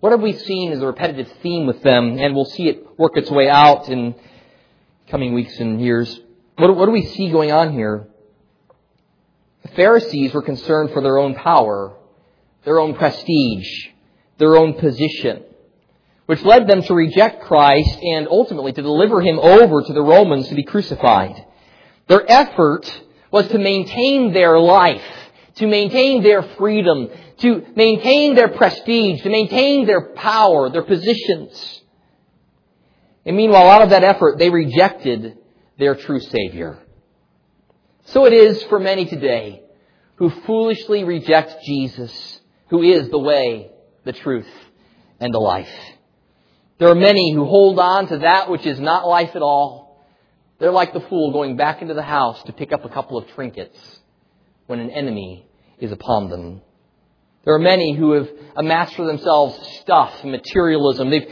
What 0.00 0.12
have 0.12 0.20
we 0.20 0.32
seen 0.32 0.72
as 0.72 0.82
a 0.82 0.86
repetitive 0.86 1.30
theme 1.42 1.66
with 1.66 1.82
them, 1.82 2.18
and 2.18 2.34
we'll 2.34 2.44
see 2.44 2.68
it 2.68 2.98
work 2.98 3.16
its 3.16 3.30
way 3.30 3.48
out 3.48 3.88
in 3.88 4.14
coming 5.08 5.32
weeks 5.32 5.58
and 5.58 5.80
years. 5.80 6.20
What, 6.56 6.76
what 6.76 6.86
do 6.86 6.92
we 6.92 7.06
see 7.06 7.30
going 7.30 7.52
on 7.52 7.72
here? 7.72 8.06
The 9.62 9.68
Pharisees 9.68 10.34
were 10.34 10.42
concerned 10.42 10.90
for 10.90 11.00
their 11.00 11.18
own 11.18 11.34
power, 11.34 11.96
their 12.64 12.78
own 12.78 12.94
prestige, 12.94 13.88
their 14.36 14.56
own 14.56 14.74
position 14.74 15.44
which 16.28 16.42
led 16.42 16.66
them 16.66 16.82
to 16.82 16.92
reject 16.92 17.44
Christ 17.44 17.98
and 18.02 18.28
ultimately 18.28 18.70
to 18.74 18.82
deliver 18.82 19.22
him 19.22 19.38
over 19.38 19.82
to 19.82 19.92
the 19.94 20.02
Romans 20.02 20.46
to 20.48 20.54
be 20.54 20.62
crucified. 20.62 21.42
Their 22.06 22.22
effort 22.30 22.84
was 23.30 23.48
to 23.48 23.58
maintain 23.58 24.32
their 24.32 24.58
life, 24.58 25.04
to 25.56 25.66
maintain 25.66 26.22
their 26.22 26.42
freedom, 26.42 27.08
to 27.38 27.66
maintain 27.76 28.34
their 28.34 28.48
prestige, 28.48 29.22
to 29.22 29.30
maintain 29.30 29.86
their 29.86 30.14
power, 30.14 30.70
their 30.70 30.82
positions. 30.82 31.82
And 33.24 33.36
meanwhile, 33.36 33.68
out 33.68 33.82
of 33.82 33.90
that 33.90 34.04
effort, 34.04 34.38
they 34.38 34.50
rejected 34.50 35.36
their 35.78 35.94
true 35.94 36.20
Savior. 36.20 36.78
So 38.06 38.24
it 38.24 38.32
is 38.32 38.62
for 38.64 38.80
many 38.80 39.04
today 39.04 39.62
who 40.16 40.30
foolishly 40.30 41.04
reject 41.04 41.62
Jesus, 41.64 42.40
who 42.70 42.82
is 42.82 43.08
the 43.10 43.18
way, 43.18 43.70
the 44.04 44.12
truth, 44.12 44.48
and 45.20 45.32
the 45.32 45.38
life. 45.38 45.68
There 46.78 46.88
are 46.88 46.94
many 46.94 47.32
who 47.32 47.44
hold 47.44 47.78
on 47.78 48.06
to 48.08 48.18
that 48.18 48.50
which 48.50 48.64
is 48.64 48.80
not 48.80 49.06
life 49.06 49.34
at 49.34 49.42
all. 49.42 49.87
They're 50.58 50.72
like 50.72 50.92
the 50.92 51.00
fool 51.00 51.32
going 51.32 51.56
back 51.56 51.82
into 51.82 51.94
the 51.94 52.02
house 52.02 52.42
to 52.44 52.52
pick 52.52 52.72
up 52.72 52.84
a 52.84 52.88
couple 52.88 53.16
of 53.16 53.28
trinkets 53.28 53.78
when 54.66 54.80
an 54.80 54.90
enemy 54.90 55.46
is 55.78 55.92
upon 55.92 56.30
them. 56.30 56.62
There 57.44 57.54
are 57.54 57.60
many 57.60 57.94
who 57.94 58.12
have 58.12 58.28
amassed 58.56 58.94
for 58.94 59.06
themselves 59.06 59.56
stuff, 59.80 60.24
materialism. 60.24 61.10
They've 61.10 61.30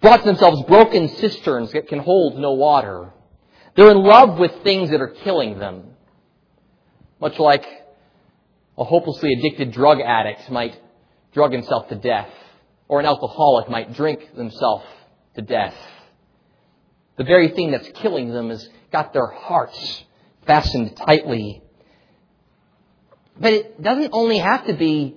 brought 0.00 0.24
themselves 0.24 0.62
broken 0.64 1.08
cisterns 1.08 1.72
that 1.72 1.88
can 1.88 2.00
hold 2.00 2.38
no 2.38 2.52
water. 2.52 3.12
They're 3.74 3.90
in 3.90 4.02
love 4.02 4.38
with 4.38 4.62
things 4.62 4.90
that 4.90 5.00
are 5.00 5.08
killing 5.08 5.58
them. 5.58 5.96
Much 7.18 7.38
like 7.38 7.64
a 8.76 8.84
hopelessly 8.84 9.32
addicted 9.32 9.72
drug 9.72 10.00
addict 10.00 10.50
might 10.50 10.78
drug 11.32 11.52
himself 11.52 11.88
to 11.88 11.94
death, 11.94 12.30
or 12.88 13.00
an 13.00 13.06
alcoholic 13.06 13.70
might 13.70 13.94
drink 13.94 14.34
themselves 14.36 14.84
to 15.34 15.42
death. 15.42 15.74
The 17.16 17.24
very 17.24 17.48
thing 17.48 17.70
that's 17.70 17.88
killing 17.94 18.30
them 18.30 18.50
has 18.50 18.68
got 18.92 19.12
their 19.12 19.26
hearts 19.26 20.04
fastened 20.46 20.96
tightly. 20.96 21.62
But 23.38 23.52
it 23.52 23.82
doesn't 23.82 24.10
only 24.12 24.38
have 24.38 24.66
to 24.66 24.74
be 24.74 25.16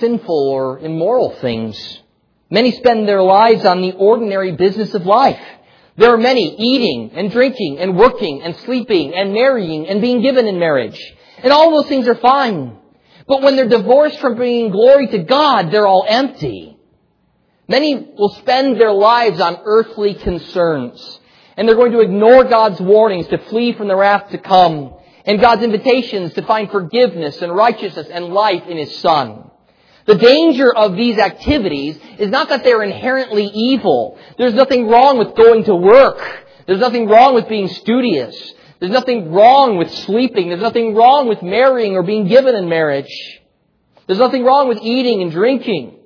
sinful 0.00 0.48
or 0.48 0.78
immoral 0.78 1.30
things. 1.40 2.00
Many 2.50 2.72
spend 2.72 3.06
their 3.06 3.22
lives 3.22 3.64
on 3.64 3.82
the 3.82 3.92
ordinary 3.92 4.52
business 4.52 4.94
of 4.94 5.04
life. 5.06 5.40
There 5.96 6.12
are 6.12 6.18
many 6.18 6.54
eating 6.56 7.10
and 7.14 7.30
drinking 7.30 7.78
and 7.78 7.96
working 7.96 8.42
and 8.42 8.56
sleeping 8.56 9.14
and 9.14 9.32
marrying 9.32 9.86
and 9.88 10.00
being 10.00 10.22
given 10.22 10.46
in 10.46 10.58
marriage. 10.58 11.00
And 11.42 11.52
all 11.52 11.70
those 11.70 11.88
things 11.88 12.08
are 12.08 12.14
fine. 12.14 12.78
But 13.26 13.42
when 13.42 13.56
they're 13.56 13.68
divorced 13.68 14.18
from 14.20 14.36
bringing 14.36 14.70
glory 14.70 15.08
to 15.08 15.18
God, 15.18 15.70
they're 15.70 15.86
all 15.86 16.06
empty. 16.08 16.77
Many 17.68 17.94
will 18.16 18.30
spend 18.30 18.80
their 18.80 18.92
lives 18.92 19.40
on 19.40 19.60
earthly 19.64 20.14
concerns. 20.14 21.20
And 21.56 21.68
they're 21.68 21.76
going 21.76 21.92
to 21.92 22.00
ignore 22.00 22.44
God's 22.44 22.80
warnings 22.80 23.26
to 23.28 23.38
flee 23.38 23.72
from 23.74 23.88
the 23.88 23.96
wrath 23.96 24.30
to 24.30 24.38
come 24.38 24.94
and 25.26 25.40
God's 25.40 25.62
invitations 25.62 26.32
to 26.34 26.42
find 26.42 26.70
forgiveness 26.70 27.42
and 27.42 27.54
righteousness 27.54 28.06
and 28.10 28.26
life 28.26 28.66
in 28.66 28.78
His 28.78 28.96
Son. 28.98 29.50
The 30.06 30.14
danger 30.14 30.74
of 30.74 30.96
these 30.96 31.18
activities 31.18 31.98
is 32.18 32.30
not 32.30 32.48
that 32.48 32.64
they're 32.64 32.82
inherently 32.82 33.44
evil. 33.44 34.18
There's 34.38 34.54
nothing 34.54 34.88
wrong 34.88 35.18
with 35.18 35.34
going 35.36 35.64
to 35.64 35.74
work. 35.74 36.46
There's 36.66 36.80
nothing 36.80 37.08
wrong 37.08 37.34
with 37.34 37.46
being 37.46 37.68
studious. 37.68 38.54
There's 38.80 38.92
nothing 38.92 39.30
wrong 39.32 39.76
with 39.76 39.92
sleeping. 39.92 40.48
There's 40.48 40.62
nothing 40.62 40.94
wrong 40.94 41.28
with 41.28 41.42
marrying 41.42 41.94
or 41.96 42.02
being 42.02 42.26
given 42.26 42.54
in 42.54 42.70
marriage. 42.70 43.12
There's 44.06 44.18
nothing 44.18 44.44
wrong 44.44 44.68
with 44.68 44.78
eating 44.80 45.20
and 45.20 45.30
drinking. 45.30 45.97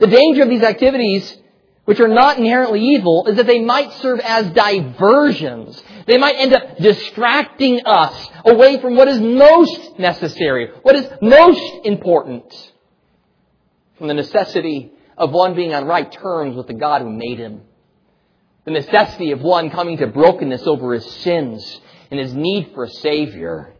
The 0.00 0.06
danger 0.06 0.42
of 0.42 0.48
these 0.48 0.62
activities, 0.62 1.36
which 1.84 2.00
are 2.00 2.08
not 2.08 2.38
inherently 2.38 2.80
evil, 2.80 3.26
is 3.26 3.36
that 3.36 3.46
they 3.46 3.60
might 3.60 3.92
serve 3.94 4.18
as 4.20 4.50
diversions. 4.50 5.80
They 6.06 6.16
might 6.16 6.36
end 6.36 6.54
up 6.54 6.78
distracting 6.78 7.82
us 7.84 8.30
away 8.44 8.80
from 8.80 8.96
what 8.96 9.08
is 9.08 9.20
most 9.20 9.98
necessary, 9.98 10.70
what 10.82 10.96
is 10.96 11.06
most 11.20 11.84
important 11.84 12.72
from 13.98 14.08
the 14.08 14.14
necessity 14.14 14.92
of 15.18 15.32
one 15.32 15.54
being 15.54 15.74
on 15.74 15.84
right 15.84 16.10
terms 16.10 16.56
with 16.56 16.66
the 16.66 16.74
God 16.74 17.02
who 17.02 17.10
made 17.10 17.38
him. 17.38 17.60
The 18.64 18.70
necessity 18.70 19.32
of 19.32 19.42
one 19.42 19.68
coming 19.68 19.98
to 19.98 20.06
brokenness 20.06 20.66
over 20.66 20.94
his 20.94 21.04
sins 21.16 21.80
and 22.10 22.18
his 22.18 22.32
need 22.32 22.72
for 22.74 22.84
a 22.84 22.90
Savior. 22.90 23.74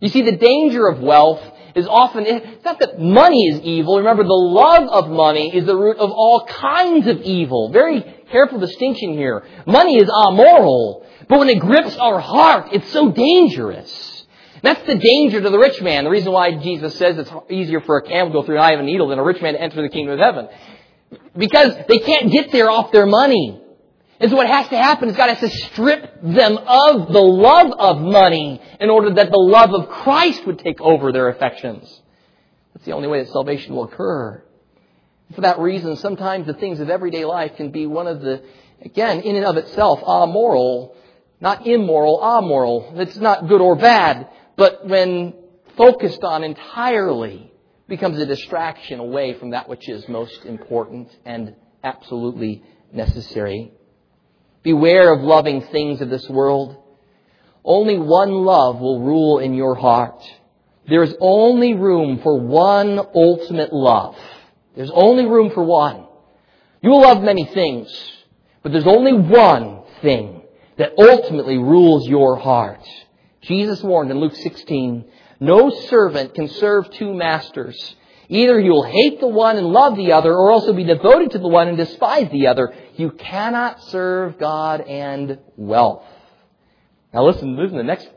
You 0.00 0.08
see, 0.08 0.22
the 0.22 0.36
danger 0.36 0.86
of 0.86 1.00
wealth 1.00 1.42
is 1.74 1.86
often, 1.86 2.26
it's 2.26 2.64
not 2.64 2.78
that 2.80 3.00
money 3.00 3.48
is 3.48 3.60
evil. 3.60 3.98
Remember, 3.98 4.22
the 4.22 4.32
love 4.32 4.88
of 4.88 5.10
money 5.10 5.54
is 5.54 5.64
the 5.66 5.76
root 5.76 5.96
of 5.96 6.10
all 6.10 6.46
kinds 6.46 7.06
of 7.06 7.20
evil. 7.22 7.70
Very 7.70 8.02
careful 8.30 8.58
distinction 8.60 9.14
here. 9.14 9.44
Money 9.66 9.96
is 9.96 10.08
amoral, 10.08 11.06
but 11.28 11.38
when 11.38 11.48
it 11.48 11.58
grips 11.58 11.96
our 11.96 12.20
heart, 12.20 12.68
it's 12.72 12.90
so 12.92 13.10
dangerous. 13.10 14.26
That's 14.62 14.86
the 14.86 14.94
danger 14.94 15.42
to 15.42 15.50
the 15.50 15.58
rich 15.58 15.82
man. 15.82 16.04
The 16.04 16.10
reason 16.10 16.32
why 16.32 16.52
Jesus 16.56 16.96
says 16.96 17.18
it's 17.18 17.30
easier 17.50 17.80
for 17.80 17.98
a 17.98 18.02
camel 18.02 18.28
to 18.28 18.32
go 18.32 18.42
through 18.46 18.56
an 18.56 18.62
eye 18.62 18.72
of 18.72 18.80
a 18.80 18.82
needle 18.82 19.08
than 19.08 19.18
a 19.18 19.24
rich 19.24 19.42
man 19.42 19.54
to 19.54 19.60
enter 19.60 19.82
the 19.82 19.90
kingdom 19.90 20.14
of 20.14 20.20
heaven. 20.20 20.48
Because 21.36 21.74
they 21.86 21.98
can't 21.98 22.32
get 22.32 22.50
there 22.50 22.70
off 22.70 22.90
their 22.90 23.06
money. 23.06 23.60
So 24.20 24.36
what 24.36 24.46
has 24.46 24.68
to 24.68 24.78
happen 24.78 25.08
is 25.08 25.16
God 25.16 25.34
has 25.34 25.40
to 25.40 25.56
strip 25.66 26.22
them 26.22 26.56
of 26.56 27.12
the 27.12 27.20
love 27.20 27.72
of 27.72 28.00
money 28.00 28.60
in 28.80 28.88
order 28.88 29.12
that 29.14 29.30
the 29.30 29.38
love 29.38 29.74
of 29.74 29.88
Christ 29.88 30.46
would 30.46 30.58
take 30.60 30.80
over 30.80 31.12
their 31.12 31.28
affections. 31.28 32.00
That's 32.72 32.86
the 32.86 32.92
only 32.92 33.08
way 33.08 33.20
that 33.20 33.32
salvation 33.32 33.74
will 33.74 33.84
occur. 33.84 34.42
For 35.34 35.40
that 35.40 35.58
reason, 35.58 35.96
sometimes 35.96 36.46
the 36.46 36.54
things 36.54 36.80
of 36.80 36.90
everyday 36.90 37.24
life 37.24 37.56
can 37.56 37.70
be 37.70 37.86
one 37.86 38.06
of 38.06 38.20
the, 38.20 38.42
again, 38.82 39.20
in 39.20 39.36
and 39.36 39.44
of 39.44 39.56
itself, 39.56 40.00
amoral, 40.02 40.96
not 41.40 41.66
immoral, 41.66 42.20
amoral. 42.22 42.92
It's 42.96 43.16
not 43.16 43.48
good 43.48 43.60
or 43.60 43.74
bad, 43.74 44.28
but 44.56 44.86
when 44.86 45.34
focused 45.76 46.22
on 46.22 46.44
entirely, 46.44 47.52
becomes 47.88 48.18
a 48.18 48.26
distraction 48.26 49.00
away 49.00 49.34
from 49.34 49.50
that 49.50 49.68
which 49.68 49.88
is 49.88 50.08
most 50.08 50.44
important 50.44 51.14
and 51.24 51.54
absolutely 51.82 52.62
necessary. 52.92 53.72
Beware 54.64 55.12
of 55.12 55.20
loving 55.20 55.60
things 55.60 56.00
of 56.00 56.08
this 56.08 56.28
world. 56.28 56.76
Only 57.64 57.98
one 57.98 58.32
love 58.32 58.80
will 58.80 59.00
rule 59.00 59.38
in 59.38 59.54
your 59.54 59.74
heart. 59.74 60.20
There 60.88 61.02
is 61.02 61.14
only 61.20 61.74
room 61.74 62.20
for 62.22 62.40
one 62.40 62.98
ultimate 63.14 63.72
love. 63.72 64.16
There's 64.74 64.90
only 64.92 65.26
room 65.26 65.50
for 65.50 65.62
one. 65.62 66.06
You 66.82 66.90
will 66.90 67.02
love 67.02 67.22
many 67.22 67.44
things, 67.44 67.88
but 68.62 68.72
there's 68.72 68.86
only 68.86 69.12
one 69.12 69.82
thing 70.02 70.42
that 70.76 70.92
ultimately 70.98 71.58
rules 71.58 72.08
your 72.08 72.36
heart. 72.36 72.86
Jesus 73.42 73.82
warned 73.82 74.10
in 74.10 74.18
Luke 74.18 74.34
16, 74.34 75.04
no 75.40 75.70
servant 75.70 76.34
can 76.34 76.48
serve 76.48 76.90
two 76.90 77.12
masters. 77.12 77.96
Either 78.28 78.58
you 78.58 78.70
will 78.72 78.84
hate 78.84 79.20
the 79.20 79.28
one 79.28 79.56
and 79.56 79.66
love 79.66 79.96
the 79.96 80.12
other, 80.12 80.32
or 80.32 80.50
also 80.50 80.72
be 80.72 80.84
devoted 80.84 81.32
to 81.32 81.38
the 81.38 81.48
one 81.48 81.68
and 81.68 81.76
despise 81.76 82.30
the 82.30 82.46
other. 82.46 82.72
You 82.96 83.10
cannot 83.10 83.82
serve 83.84 84.38
God 84.38 84.80
and 84.80 85.38
wealth. 85.56 86.04
Now 87.12 87.26
listen, 87.26 87.56
listen 87.56 87.76
to 87.76 87.82
the 87.82 87.84
next, 87.84 88.08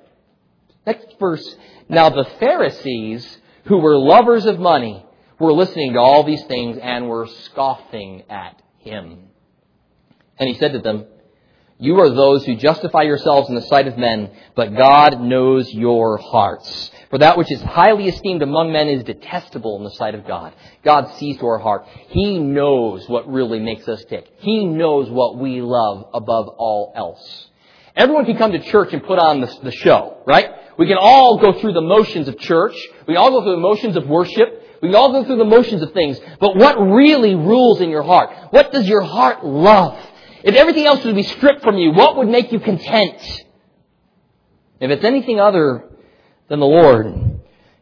next 0.86 1.20
verse. 1.20 1.56
Now 1.90 2.10
the 2.10 2.28
Pharisees, 2.40 3.38
who 3.66 3.78
were 3.78 3.98
lovers 3.98 4.46
of 4.46 4.60
money, 4.60 5.06
were 5.40 5.54
listening 5.54 5.94
to 5.94 6.00
all 6.00 6.24
these 6.24 6.44
things 6.46 6.78
and 6.82 7.08
were 7.08 7.28
scoffing 7.28 8.24
at 8.30 8.62
him. 8.80 9.28
And 10.40 10.50
he 10.50 10.56
said 10.56 10.74
to 10.74 10.80
them, 10.80 11.06
you 11.80 12.00
are 12.00 12.10
those 12.10 12.44
who 12.44 12.56
justify 12.56 13.04
yourselves 13.04 13.50
in 13.50 13.56
the 13.56 13.62
sight 13.62 13.88
of 13.88 13.98
men, 13.98 14.32
but 14.56 14.76
God 14.76 15.22
knows 15.22 15.72
your 15.72 16.18
hearts. 16.18 16.92
For 17.12 17.20
that 17.20 17.38
which 17.38 17.52
is 17.52 17.62
highly 17.62 18.08
esteemed 18.08 18.42
among 18.42 18.72
men 18.72 18.88
is 18.88 19.04
detestable 19.04 19.78
in 19.78 19.84
the 19.84 19.92
sight 19.92 20.16
of 20.16 20.26
God. 20.26 20.54
God 20.84 21.14
sees 21.18 21.38
to 21.38 21.46
our 21.46 21.60
heart. 21.60 21.86
He 22.10 22.40
knows 22.40 23.08
what 23.08 23.32
really 23.32 23.60
makes 23.60 23.88
us 23.88 24.04
tick. 24.06 24.28
He 24.40 24.66
knows 24.66 25.10
what 25.10 25.38
we 25.38 25.62
love 25.62 26.10
above 26.16 26.48
all 26.48 26.94
else. 26.96 27.48
Everyone 27.96 28.26
can 28.26 28.38
come 28.38 28.54
to 28.54 28.60
church 28.60 28.94
and 28.94 29.04
put 29.04 29.20
on 29.20 29.42
the, 29.42 29.60
the 29.64 29.72
show, 29.72 30.18
right? 30.26 30.50
We 30.80 30.88
can 30.88 30.98
all 31.00 31.38
go 31.38 31.60
through 31.60 31.74
the 31.74 31.82
motions 31.82 32.28
of 32.28 32.40
church. 32.40 32.76
We 33.08 33.16
all 33.16 33.30
go 33.30 33.44
through 33.44 33.56
the 33.56 33.62
motions 33.62 33.96
of 33.96 34.08
worship. 34.08 34.64
We 34.82 34.90
can 34.90 34.96
all 34.96 35.12
go 35.12 35.24
through 35.24 35.38
the 35.38 35.46
motions 35.46 35.84
of 35.84 35.94
things. 35.94 36.20
But 36.40 36.56
what 36.56 36.80
really 36.80 37.36
rules 37.36 37.82
in 37.82 37.90
your 37.90 38.04
heart? 38.04 38.32
What 38.52 38.72
does 38.72 38.88
your 38.88 39.02
heart 39.02 39.46
love? 39.46 40.00
If 40.48 40.56
everything 40.56 40.86
else 40.86 41.04
would 41.04 41.14
be 41.14 41.24
stripped 41.24 41.62
from 41.62 41.78
you, 41.78 41.92
what 41.92 42.16
would 42.16 42.30
make 42.30 42.54
you 42.54 42.62
content? 42.62 43.22
If 44.80 44.90
it's 44.90 45.04
anything 45.04 45.42
other 45.42 45.90
than 46.48 46.62
the 46.62 46.66
Lord, 46.66 47.42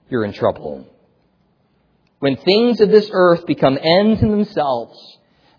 you're 0.09 0.26
in 0.26 0.34
trouble. 0.34 0.88
When 2.18 2.38
things 2.38 2.82
of 2.82 2.89
this 2.89 3.07
earth 3.13 3.45
become 3.45 3.78
ends 3.80 4.24
in 4.24 4.32
themselves 4.32 4.97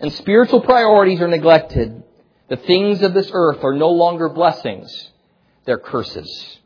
and 0.00 0.12
spiritual 0.14 0.62
priorities 0.62 1.20
are 1.20 1.28
neglected, 1.28 2.02
the 2.48 2.56
things 2.56 3.00
of 3.02 3.14
this 3.14 3.30
earth 3.32 3.62
are 3.62 3.74
no 3.74 3.90
longer 3.90 4.28
blessings, 4.28 4.90
they're 5.64 5.78
curses. 5.78 6.58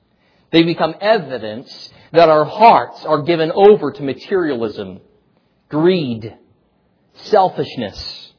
They 0.53 0.63
become 0.63 0.95
evidence 1.03 1.91
that 2.13 2.31
our 2.31 2.47
hearts 2.47 3.05
are 3.05 3.21
given 3.21 3.53
over 3.55 3.93
to 3.93 4.03
materialism, 4.03 5.01
greed, 5.69 6.35
selfishness, 7.13 8.33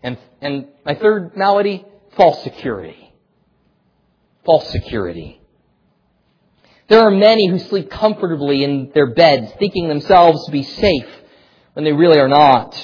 and, 0.00 0.16
and 0.42 0.66
my 0.84 0.94
third 0.94 1.36
malady, 1.36 1.84
false 2.16 2.42
security. 2.42 3.14
False 4.44 4.68
security. 4.70 5.40
There 6.88 7.00
are 7.00 7.10
many 7.10 7.46
who 7.46 7.58
sleep 7.58 7.90
comfortably 7.90 8.64
in 8.64 8.90
their 8.92 9.14
beds, 9.14 9.52
thinking 9.58 9.88
themselves 9.88 10.44
to 10.44 10.52
be 10.52 10.62
safe 10.64 11.08
when 11.72 11.84
they 11.84 11.92
really 11.92 12.18
are 12.18 12.28
not. 12.28 12.76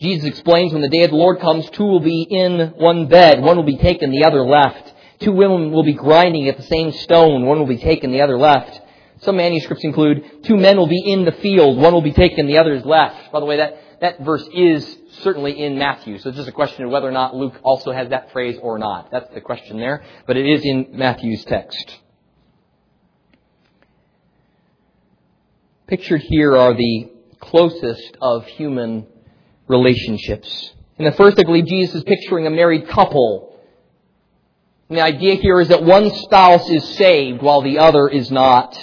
Jesus 0.00 0.26
explains 0.26 0.72
when 0.72 0.80
the 0.80 0.88
day 0.88 1.04
of 1.04 1.10
the 1.10 1.16
Lord 1.16 1.40
comes, 1.40 1.68
two 1.70 1.84
will 1.84 2.00
be 2.00 2.22
in 2.22 2.72
one 2.76 3.06
bed, 3.08 3.42
one 3.42 3.56
will 3.56 3.64
be 3.64 3.76
taken, 3.76 4.10
the 4.10 4.24
other 4.24 4.42
left. 4.42 4.94
Two 5.20 5.32
women 5.32 5.70
will 5.72 5.82
be 5.82 5.92
grinding 5.92 6.48
at 6.48 6.56
the 6.56 6.62
same 6.62 6.90
stone, 6.92 7.44
one 7.44 7.58
will 7.58 7.66
be 7.66 7.76
taken, 7.76 8.10
the 8.10 8.22
other 8.22 8.38
left. 8.38 8.80
Some 9.20 9.36
manuscripts 9.36 9.84
include 9.84 10.44
two 10.44 10.56
men 10.56 10.78
will 10.78 10.86
be 10.86 11.02
in 11.04 11.26
the 11.26 11.32
field, 11.32 11.76
one 11.76 11.92
will 11.92 12.00
be 12.00 12.14
taken, 12.14 12.46
the 12.46 12.56
other 12.56 12.72
is 12.72 12.86
left. 12.86 13.30
By 13.30 13.40
the 13.40 13.46
way, 13.46 13.58
that, 13.58 14.00
that 14.00 14.20
verse 14.20 14.48
is 14.54 14.96
certainly 15.22 15.60
in 15.62 15.78
Matthew. 15.78 16.18
So 16.18 16.28
it's 16.28 16.36
just 16.36 16.48
a 16.48 16.52
question 16.52 16.84
of 16.84 16.90
whether 16.90 17.08
or 17.08 17.12
not 17.12 17.34
Luke 17.34 17.54
also 17.62 17.92
has 17.92 18.10
that 18.10 18.32
phrase 18.32 18.58
or 18.60 18.78
not. 18.78 19.10
That's 19.10 19.32
the 19.34 19.40
question 19.40 19.78
there. 19.78 20.02
But 20.26 20.36
it 20.36 20.46
is 20.46 20.64
in 20.64 20.88
Matthew's 20.92 21.44
text. 21.44 21.98
Pictured 25.86 26.22
here 26.22 26.56
are 26.56 26.74
the 26.74 27.10
closest 27.40 28.16
of 28.20 28.46
human 28.46 29.06
relationships. 29.66 30.72
In 30.98 31.04
the 31.04 31.12
first, 31.12 31.38
I 31.38 31.44
believe 31.44 31.66
Jesus 31.66 31.96
is 31.96 32.04
picturing 32.04 32.46
a 32.46 32.50
married 32.50 32.88
couple. 32.88 33.58
And 34.88 34.98
the 34.98 35.02
idea 35.02 35.36
here 35.36 35.60
is 35.60 35.68
that 35.68 35.82
one 35.82 36.10
spouse 36.10 36.68
is 36.68 36.84
saved 36.96 37.42
while 37.42 37.62
the 37.62 37.78
other 37.78 38.08
is 38.08 38.30
not. 38.30 38.78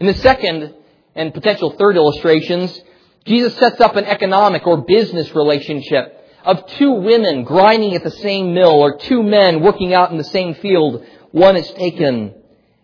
In 0.00 0.06
the 0.06 0.14
second 0.14 0.74
and 1.14 1.34
potential 1.34 1.70
third 1.70 1.96
illustrations, 1.96 2.80
Jesus 3.28 3.54
sets 3.56 3.80
up 3.80 3.96
an 3.96 4.06
economic 4.06 4.66
or 4.66 4.84
business 4.84 5.34
relationship 5.34 6.14
of 6.44 6.66
two 6.78 6.92
women 6.92 7.44
grinding 7.44 7.94
at 7.94 8.02
the 8.02 8.10
same 8.10 8.54
mill 8.54 8.80
or 8.80 8.96
two 8.96 9.22
men 9.22 9.60
working 9.60 9.92
out 9.92 10.10
in 10.10 10.16
the 10.16 10.24
same 10.24 10.54
field. 10.54 11.04
One 11.30 11.56
is 11.56 11.70
taken 11.72 12.34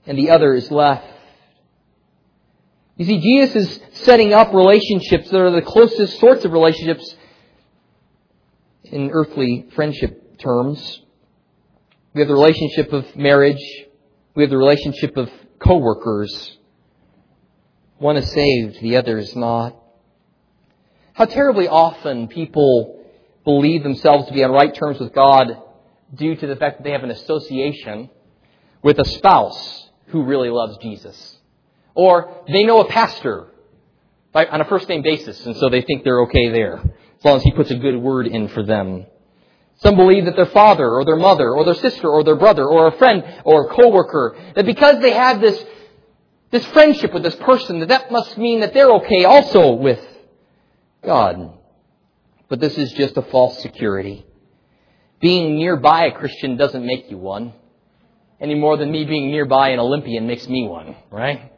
and 0.06 0.18
the 0.18 0.30
other 0.30 0.52
is 0.54 0.70
left. 0.70 1.06
You 2.96 3.06
see, 3.06 3.20
Jesus 3.20 3.56
is 3.56 3.80
setting 4.04 4.34
up 4.34 4.52
relationships 4.52 5.30
that 5.30 5.40
are 5.40 5.50
the 5.50 5.62
closest 5.62 6.20
sorts 6.20 6.44
of 6.44 6.52
relationships 6.52 7.16
in 8.84 9.10
earthly 9.12 9.66
friendship 9.74 10.38
terms. 10.38 11.00
We 12.12 12.20
have 12.20 12.28
the 12.28 12.34
relationship 12.34 12.92
of 12.92 13.16
marriage. 13.16 13.64
We 14.36 14.42
have 14.42 14.50
the 14.50 14.58
relationship 14.58 15.16
of 15.16 15.30
co-workers. 15.58 16.58
One 17.98 18.16
is 18.16 18.30
saved, 18.30 18.80
the 18.80 18.98
other 18.98 19.18
is 19.18 19.34
not. 19.34 19.74
How 21.14 21.26
terribly 21.26 21.68
often 21.68 22.26
people 22.26 23.00
believe 23.44 23.84
themselves 23.84 24.26
to 24.26 24.34
be 24.34 24.42
on 24.42 24.50
right 24.50 24.74
terms 24.74 24.98
with 24.98 25.14
God 25.14 25.62
due 26.12 26.34
to 26.34 26.46
the 26.46 26.56
fact 26.56 26.78
that 26.78 26.84
they 26.84 26.90
have 26.90 27.04
an 27.04 27.12
association 27.12 28.10
with 28.82 28.98
a 28.98 29.04
spouse 29.04 29.90
who 30.08 30.24
really 30.24 30.50
loves 30.50 30.76
Jesus. 30.78 31.38
Or 31.94 32.42
they 32.48 32.64
know 32.64 32.80
a 32.80 32.88
pastor 32.88 33.46
on 34.34 34.60
a 34.60 34.64
first 34.64 34.88
name 34.88 35.02
basis, 35.02 35.46
and 35.46 35.56
so 35.56 35.68
they 35.68 35.82
think 35.82 36.02
they're 36.02 36.22
okay 36.22 36.50
there, 36.50 36.78
as 37.18 37.24
long 37.24 37.36
as 37.36 37.44
he 37.44 37.52
puts 37.52 37.70
a 37.70 37.76
good 37.76 37.96
word 37.96 38.26
in 38.26 38.48
for 38.48 38.64
them. 38.64 39.06
Some 39.76 39.94
believe 39.94 40.24
that 40.24 40.34
their 40.34 40.46
father 40.46 40.88
or 40.88 41.04
their 41.04 41.16
mother 41.16 41.48
or 41.52 41.64
their 41.64 41.74
sister 41.74 42.08
or 42.08 42.24
their 42.24 42.34
brother 42.34 42.64
or 42.64 42.88
a 42.88 42.98
friend 42.98 43.22
or 43.44 43.66
a 43.66 43.74
coworker, 43.74 44.36
that 44.56 44.66
because 44.66 45.00
they 45.00 45.12
have 45.12 45.40
this, 45.40 45.64
this 46.50 46.66
friendship 46.66 47.14
with 47.14 47.22
this 47.22 47.36
person, 47.36 47.78
that 47.78 47.90
that 47.90 48.10
must 48.10 48.36
mean 48.36 48.60
that 48.60 48.74
they're 48.74 48.94
okay 48.94 49.24
also 49.24 49.74
with 49.74 50.04
God. 51.04 51.52
But 52.48 52.60
this 52.60 52.76
is 52.76 52.92
just 52.92 53.16
a 53.16 53.22
false 53.22 53.60
security. 53.62 54.26
Being 55.20 55.56
nearby 55.56 56.06
a 56.06 56.12
Christian 56.12 56.56
doesn't 56.56 56.84
make 56.84 57.10
you 57.10 57.16
one, 57.16 57.54
any 58.40 58.54
more 58.54 58.76
than 58.76 58.90
me 58.90 59.04
being 59.04 59.30
nearby 59.30 59.70
an 59.70 59.78
Olympian 59.78 60.26
makes 60.26 60.46
me 60.48 60.66
one, 60.68 60.96
right? 61.10 61.50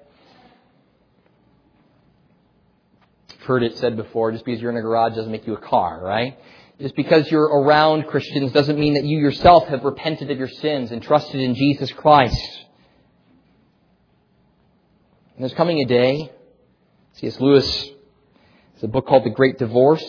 I've 3.30 3.42
heard 3.46 3.62
it 3.62 3.76
said 3.78 3.96
before, 3.96 4.30
just 4.32 4.44
because 4.44 4.60
you're 4.60 4.70
in 4.70 4.76
a 4.76 4.82
garage 4.82 5.16
doesn't 5.16 5.32
make 5.32 5.46
you 5.46 5.54
a 5.54 5.60
car, 5.60 6.00
right? 6.02 6.38
Just 6.80 6.94
because 6.94 7.30
you're 7.30 7.46
around 7.46 8.06
Christians 8.06 8.52
doesn't 8.52 8.78
mean 8.78 8.94
that 8.94 9.04
you 9.04 9.18
yourself 9.18 9.66
have 9.68 9.82
repented 9.82 10.30
of 10.30 10.38
your 10.38 10.48
sins 10.48 10.92
and 10.92 11.02
trusted 11.02 11.40
in 11.40 11.54
Jesus 11.54 11.90
Christ. 11.92 12.40
And 15.34 15.42
there's 15.42 15.54
coming 15.54 15.80
a 15.80 15.86
day, 15.86 16.30
C.S. 17.14 17.40
Lewis 17.40 17.90
it's 18.76 18.84
a 18.84 18.88
book 18.88 19.06
called 19.06 19.24
The 19.24 19.30
Great 19.30 19.58
Divorce. 19.58 20.04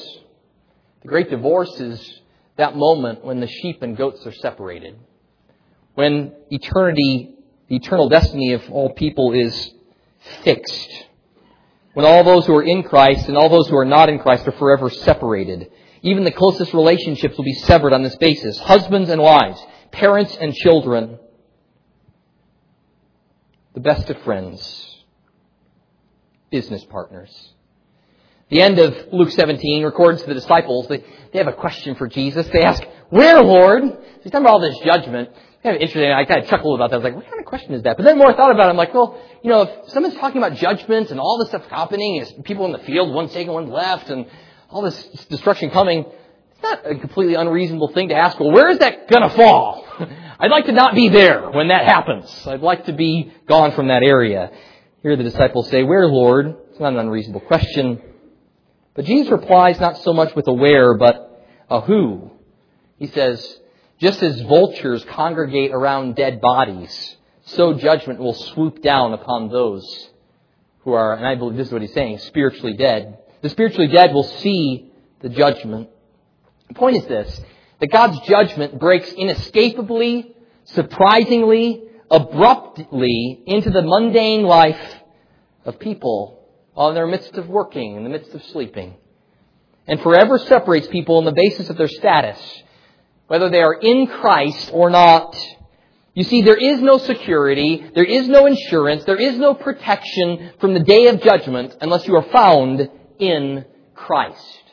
The 1.02 1.08
Great 1.08 1.30
Divorce 1.30 1.80
is 1.80 2.22
that 2.58 2.76
moment 2.76 3.24
when 3.24 3.40
the 3.40 3.48
sheep 3.48 3.82
and 3.82 3.96
goats 3.96 4.28
are 4.28 4.34
separated. 4.34 5.00
When 5.96 6.34
eternity, 6.50 7.36
the 7.70 7.78
eternal 7.78 8.10
destiny 8.10 8.52
of 8.52 8.70
all 8.70 8.90
people 8.90 9.32
is 9.32 9.72
fixed. 10.44 11.06
When 11.94 12.06
all 12.06 12.26
those 12.26 12.46
who 12.46 12.56
are 12.58 12.64
in 12.64 12.84
Christ 12.84 13.30
and 13.30 13.38
all 13.38 13.48
those 13.48 13.70
who 13.70 13.78
are 13.78 13.86
not 13.86 14.10
in 14.10 14.20
Christ 14.20 14.46
are 14.50 14.52
forever 14.52 14.90
separated. 14.90 15.72
Even 16.02 16.26
the 16.26 16.32
closest 16.32 16.74
relationships 16.74 17.38
will 17.38 17.46
be 17.46 17.54
severed 17.54 17.94
on 17.94 18.04
this 18.04 18.18
basis. 18.18 18.60
Husbands 18.60 19.10
and 19.10 19.22
wives, 19.22 19.66
parents 19.94 20.36
and 20.36 20.54
children, 20.54 21.20
the 23.74 23.80
best 23.80 24.10
of 24.10 24.22
friends, 24.24 25.06
business 26.52 26.84
partners. 26.84 27.54
The 28.50 28.62
end 28.62 28.80
of 28.80 28.96
Luke 29.12 29.32
17 29.32 29.84
records 29.84 30.24
the 30.24 30.34
disciples, 30.34 30.88
they, 30.88 31.04
they 31.34 31.40
have 31.40 31.48
a 31.48 31.54
question 31.54 31.96
for 31.96 32.08
Jesus. 32.08 32.48
They 32.48 32.64
ask, 32.64 32.82
Where, 33.10 33.42
Lord? 33.42 33.84
He's 34.22 34.32
talking 34.32 34.46
about 34.46 34.54
all 34.54 34.62
this 34.62 34.80
judgment. 34.86 35.30
Kind 35.64 35.76
of 35.76 35.82
interesting. 35.82 36.12
I 36.12 36.24
kind 36.24 36.44
of 36.44 36.50
chuckled 36.50 36.80
about 36.80 36.92
that. 36.92 36.96
I 36.96 37.00
was 37.00 37.04
like, 37.04 37.16
what 37.16 37.26
kind 37.26 37.40
of 37.40 37.46
question 37.46 37.74
is 37.74 37.84
that? 37.84 37.98
But 37.98 38.04
then 38.04 38.18
more 38.18 38.32
I 38.32 38.36
thought 38.36 38.52
about 38.52 38.68
it, 38.68 38.70
I'm 38.70 38.78
like, 38.78 38.94
well, 38.94 39.20
you 39.44 39.50
know, 39.50 39.64
if 39.64 39.90
someone's 39.92 40.16
talking 40.16 40.42
about 40.42 40.58
judgment 40.58 41.12
and 41.12 41.20
all 41.20 41.38
this 41.40 41.50
stuff 41.50 41.66
happening, 41.68 42.18
is 42.18 42.32
people 42.44 42.66
in 42.66 42.72
the 42.72 42.80
field, 42.80 43.14
one's 43.14 43.34
taken, 43.34 43.54
one's 43.54 43.70
left, 43.70 44.10
and 44.10 44.28
all 44.70 44.82
this 44.82 45.04
destruction 45.30 45.70
coming, 45.70 46.06
it's 46.06 46.64
not 46.64 46.90
a 46.90 46.96
completely 46.96 47.36
unreasonable 47.36 47.90
thing 47.90 48.10
to 48.10 48.16
ask, 48.16 48.40
well, 48.40 48.52
where 48.52 48.70
is 48.70 48.80
that 48.80 49.10
going 49.10 49.24
to 49.24 49.36
fall? 49.36 49.86
I'd 50.40 50.52
like 50.52 50.66
to 50.66 50.72
not 50.72 50.96
be 50.96 51.10
there 51.10 51.50
when 51.50 51.68
that 51.68 51.86
happens. 51.86 52.48
I'd 52.48 52.62
like 52.62 52.86
to 52.86 52.94
be 52.94 53.34
gone 53.48 53.74
from 53.74 53.88
that 53.90 54.04
area. 54.04 54.52
Here 55.02 55.18
the 55.18 55.24
disciples 55.24 55.70
say, 55.70 55.84
where, 55.84 56.08
Lord? 56.08 56.56
It's 56.72 56.80
not 56.80 56.94
an 56.94 57.00
unreasonable 57.00 57.42
question. 57.42 58.02
But 58.98 59.06
Jesus 59.06 59.32
replies 59.32 59.80
not 59.80 60.00
so 60.00 60.12
much 60.12 60.36
with 60.36 60.48
a 60.48 60.54
where, 60.54 60.96
but 60.96 61.46
a 61.70 61.82
who. 61.82 62.32
He 62.98 63.06
says, 63.06 63.60
just 64.00 64.24
as 64.24 64.42
vultures 64.42 65.06
congregate 65.06 65.72
around 65.72 66.16
dead 66.16 66.42
bodies, 66.42 67.16
so 67.46 67.76
judgment 67.76 68.20
will 68.20 68.34
swoop 68.34 68.82
down 68.82 69.14
upon 69.14 69.50
those 69.50 70.10
who 70.80 70.94
are, 70.94 71.14
and 71.14 71.28
I 71.28 71.36
believe 71.36 71.58
this 71.58 71.68
is 71.68 71.74
what 71.74 71.84
he's 71.84 71.94
saying, 71.94 72.18
spiritually 72.18 72.74
dead. 72.74 73.20
The 73.44 73.50
spiritually 73.50 73.88
dead 73.88 74.16
will 74.16 74.24
see 74.24 74.92
the 75.20 75.30
judgment. 75.30 75.90
The 76.68 76.74
point 76.74 76.98
is 76.98 77.06
this, 77.06 77.40
that 77.80 77.92
God's 77.92 78.20
judgment 78.22 78.80
breaks 78.80 79.12
inescapably, 79.12 80.34
surprisingly, 80.64 81.84
abruptly 82.10 83.44
into 83.46 83.70
the 83.70 83.84
mundane 83.84 84.42
life 84.42 84.96
of 85.66 85.80
people 85.80 86.37
in 86.78 86.94
their 86.94 87.08
midst 87.08 87.36
of 87.36 87.50
working, 87.50 87.96
in 87.96 88.04
the 88.04 88.10
midst 88.10 88.34
of 88.34 88.44
sleeping, 88.46 88.96
and 89.88 90.00
forever 90.02 90.38
separates 90.38 90.88
people 90.88 91.18
on 91.18 91.26
the 91.26 91.32
basis 91.32 91.70
of 91.70 91.78
their 91.78 91.88
status, 91.88 92.40
whether 93.28 93.50
they 93.50 93.62
are 93.62 93.74
in 93.74 94.08
Christ 94.08 94.70
or 94.72 94.90
not. 94.90 95.36
You 96.14 96.24
see, 96.24 96.42
there 96.42 96.58
is 96.58 96.82
no 96.82 96.98
security, 96.98 97.84
there 97.94 98.04
is 98.04 98.28
no 98.28 98.46
insurance, 98.46 99.04
there 99.06 99.18
is 99.20 99.38
no 99.38 99.54
protection 99.54 100.52
from 100.60 100.74
the 100.74 100.80
day 100.80 101.08
of 101.08 101.22
judgment 101.22 101.76
unless 101.82 102.08
you 102.08 102.16
are 102.16 102.30
found 102.32 102.90
in 103.20 103.66
Christ. 103.94 104.64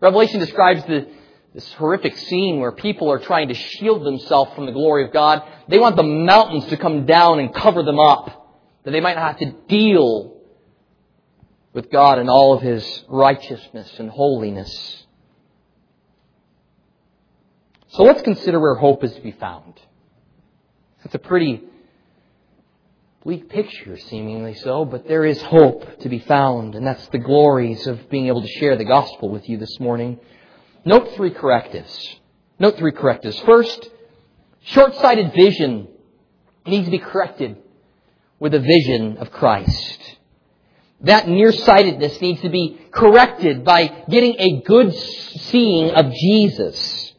Revelation 0.00 0.40
describes 0.40 0.84
the, 0.84 1.08
this 1.54 1.72
horrific 1.74 2.16
scene 2.16 2.60
where 2.60 2.72
people 2.72 3.10
are 3.10 3.18
trying 3.18 3.48
to 3.48 3.54
shield 3.54 4.04
themselves 4.04 4.52
from 4.54 4.66
the 4.66 4.72
glory 4.72 5.04
of 5.04 5.12
God. 5.12 5.42
They 5.68 5.78
want 5.78 5.96
the 5.96 6.02
mountains 6.02 6.66
to 6.66 6.76
come 6.76 7.06
down 7.06 7.40
and 7.40 7.54
cover 7.54 7.82
them 7.82 7.98
up, 7.98 8.58
that 8.84 8.90
they 8.90 9.00
might 9.00 9.16
not 9.16 9.38
have 9.38 9.38
to 9.38 9.52
deal 9.68 10.33
with 11.74 11.90
God 11.90 12.18
in 12.18 12.30
all 12.30 12.54
of 12.54 12.62
His 12.62 13.04
righteousness 13.08 13.92
and 13.98 14.08
holiness. 14.08 15.04
So 17.88 18.04
let's 18.04 18.22
consider 18.22 18.58
where 18.58 18.76
hope 18.76 19.04
is 19.04 19.12
to 19.14 19.20
be 19.20 19.32
found. 19.32 19.80
That's 21.02 21.14
a 21.14 21.18
pretty 21.18 21.62
bleak 23.22 23.48
picture, 23.48 23.98
seemingly 23.98 24.54
so, 24.54 24.84
but 24.84 25.06
there 25.06 25.24
is 25.24 25.40
hope 25.42 25.98
to 26.00 26.08
be 26.08 26.20
found, 26.20 26.74
and 26.74 26.86
that's 26.86 27.06
the 27.08 27.18
glories 27.18 27.86
of 27.86 28.08
being 28.08 28.28
able 28.28 28.42
to 28.42 28.48
share 28.48 28.76
the 28.76 28.84
gospel 28.84 29.28
with 29.28 29.48
you 29.48 29.58
this 29.58 29.78
morning. 29.80 30.18
Note 30.84 31.14
three 31.14 31.30
correctives. 31.30 32.20
Note 32.58 32.76
three 32.76 32.92
correctives. 32.92 33.38
First, 33.40 33.88
short-sighted 34.62 35.32
vision 35.34 35.88
needs 36.66 36.86
to 36.86 36.90
be 36.90 36.98
corrected 36.98 37.56
with 38.38 38.54
a 38.54 38.60
vision 38.60 39.16
of 39.18 39.30
Christ 39.30 40.18
that 41.04 41.28
nearsightedness 41.28 42.20
needs 42.20 42.40
to 42.42 42.48
be 42.48 42.80
corrected 42.90 43.64
by 43.64 44.04
getting 44.08 44.36
a 44.38 44.62
good 44.62 44.94
seeing 44.94 45.90
of 45.90 46.12
Jesus. 46.12 47.12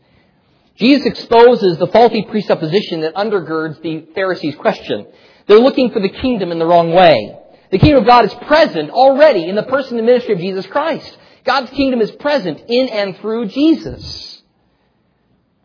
Jesus 0.75 1.05
exposes 1.05 1.77
the 1.77 1.88
faulty 1.88 2.23
presupposition 2.23 3.01
that 3.01 3.15
undergirds 3.15 3.81
the 3.81 4.07
Pharisees' 4.13 4.55
question. 4.55 5.07
They're 5.47 5.59
looking 5.59 5.91
for 5.91 6.01
the 6.01 6.09
kingdom 6.09 6.51
in 6.51 6.59
the 6.59 6.65
wrong 6.65 6.91
way. 6.91 7.39
The 7.71 7.79
kingdom 7.79 8.01
of 8.01 8.07
God 8.07 8.25
is 8.25 8.33
present 8.33 8.89
already 8.89 9.47
in 9.47 9.55
the 9.55 9.63
person 9.63 9.97
and 9.97 10.05
ministry 10.05 10.33
of 10.33 10.39
Jesus 10.39 10.65
Christ. 10.65 11.17
God's 11.43 11.69
kingdom 11.71 12.01
is 12.01 12.11
present 12.11 12.63
in 12.67 12.89
and 12.89 13.17
through 13.17 13.47
Jesus. 13.47 14.41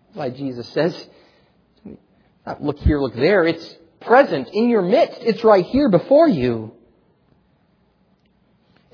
That's 0.07 0.17
why 0.17 0.31
Jesus 0.31 0.69
says, 0.69 1.09
not 2.47 2.63
look 2.63 2.79
here, 2.79 3.01
look 3.01 3.15
there. 3.15 3.45
It's 3.45 3.77
present 4.01 4.49
in 4.53 4.69
your 4.69 4.83
midst. 4.83 5.21
It's 5.23 5.43
right 5.45 5.65
here 5.65 5.89
before 5.89 6.29
you. 6.29 6.73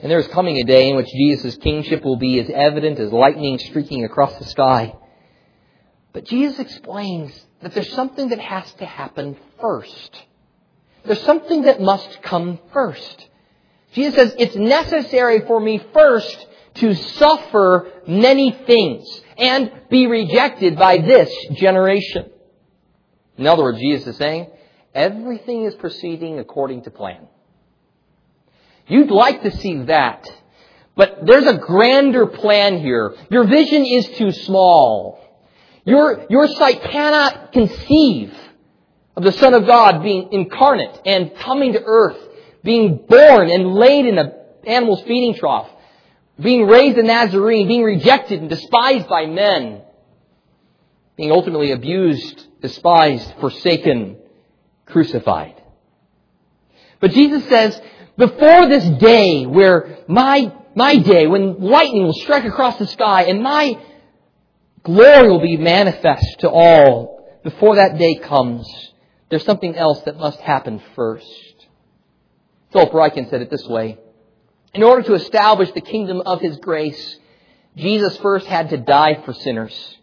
And 0.03 0.11
there 0.11 0.19
is 0.19 0.29
coming 0.29 0.59
a 0.59 0.65
day 0.65 0.91
in 0.91 0.97
which 0.97 1.07
Jesus' 1.07 1.57
kingship 1.57 2.05
will 2.05 2.17
be 2.17 2.39
as 2.39 2.51
evident 2.51 2.99
as 2.99 3.13
lightning 3.13 3.59
streaking 3.59 4.05
across 4.05 4.37
the 4.39 4.45
sky. 4.45 4.95
But 6.13 6.25
Jesus 6.25 6.59
explains 6.59 7.33
that 7.63 7.73
there's 7.75 7.93
something 7.93 8.29
that 8.29 8.39
has 8.39 8.71
to 8.75 8.87
happen 8.87 9.37
first. 9.61 10.23
There's 11.05 11.23
something 11.23 11.63
that 11.63 11.81
must 11.81 12.23
come 12.23 12.59
first. 12.73 13.29
Jesus 13.93 14.15
says, 14.15 14.35
it's 14.39 14.57
necessary 14.57 15.41
for 15.47 15.61
me 15.61 15.83
first 15.95 16.47
to 16.75 16.95
suffer 16.95 17.91
many 18.07 18.51
things 18.51 19.23
and 19.39 19.73
be 19.89 20.07
rejected 20.07 20.77
by 20.77 20.99
this 20.99 21.33
generation. 21.55 22.31
In 23.39 23.47
other 23.47 23.63
words, 23.63 23.79
Jesus 23.79 24.09
is 24.09 24.17
saying, 24.17 24.51
everything 24.95 25.65
is 25.65 25.75
proceeding 25.75 26.39
according 26.39 26.83
to 26.83 26.91
plan. 26.91 27.29
You'd 28.89 29.11
like 29.11 29.43
to 29.43 29.51
see 29.51 29.83
that. 29.85 30.27
But 30.97 31.27
there's 31.27 31.47
a 31.47 31.59
grander 31.59 32.27
plan 32.27 32.79
here. 32.79 33.15
Your 33.31 33.47
vision 33.47 33.85
is 33.85 34.09
too 34.17 34.31
small. 34.31 35.23
Your, 35.85 36.27
your 36.31 36.49
sight 36.49 36.83
cannot 36.83 37.53
conceive 37.53 38.35
of 39.17 39.23
the 39.23 39.33
Son 39.33 39.55
of 39.55 39.67
God 39.67 40.03
being 40.03 40.33
incarnate 40.33 41.01
and 41.05 41.35
coming 41.37 41.75
to 41.75 41.83
earth, 41.85 42.19
being 42.63 43.05
born 43.09 43.51
and 43.51 43.75
laid 43.75 44.07
in 44.07 44.19
an 44.19 44.33
animal's 44.67 45.03
feeding 45.03 45.35
trough, 45.35 45.69
being 46.41 46.67
raised 46.67 46.99
a 46.99 47.03
Nazarene, 47.03 47.69
being 47.69 47.85
rejected 47.85 48.41
and 48.41 48.51
despised 48.51 49.09
by 49.09 49.27
men, 49.27 49.83
being 51.17 51.31
ultimately 51.31 51.73
abused, 51.73 52.47
despised, 52.61 53.33
forsaken, 53.41 54.19
crucified. 54.87 55.63
But 57.01 57.13
Jesus 57.13 57.49
says, 57.49 57.81
before 58.17 58.69
this 58.69 58.85
day 58.99 59.47
where 59.47 59.99
my, 60.09 60.53
my 60.75 60.97
day, 60.97 61.27
when 61.27 61.61
lightning 61.61 62.05
will 62.05 62.15
strike 62.15 62.45
across 62.45 62.79
the 62.79 62.87
sky 62.87 63.25
and 63.25 63.43
my 63.43 63.79
glory 64.83 65.29
will 65.29 65.41
be 65.41 65.57
manifest 65.57 66.41
to 66.41 66.51
all, 66.51 67.17
before 67.43 67.77
that 67.77 67.99
day 67.99 68.17
comes, 68.17 68.67
there's 69.29 69.45
something 69.45 69.77
else 69.77 70.01
that 70.03 70.17
must 70.17 70.41
happen 70.41 70.81
first. 70.95 71.27
Philip 72.73 72.93
Ryken 72.93 73.31
said 73.31 73.43
it 73.43 73.51
this 73.51 73.67
way. 73.67 73.99
In 74.75 74.83
order 74.83 75.03
to 75.03 75.15
establish 75.15 75.71
the 75.73 75.81
kingdom 75.81 76.23
of 76.27 76.41
His 76.41 76.59
grace, 76.59 77.19
Jesus 77.77 78.17
first 78.19 78.47
had 78.47 78.71
to 78.71 78.77
die 78.77 79.23
for 79.25 79.33
sinners, 79.33 79.97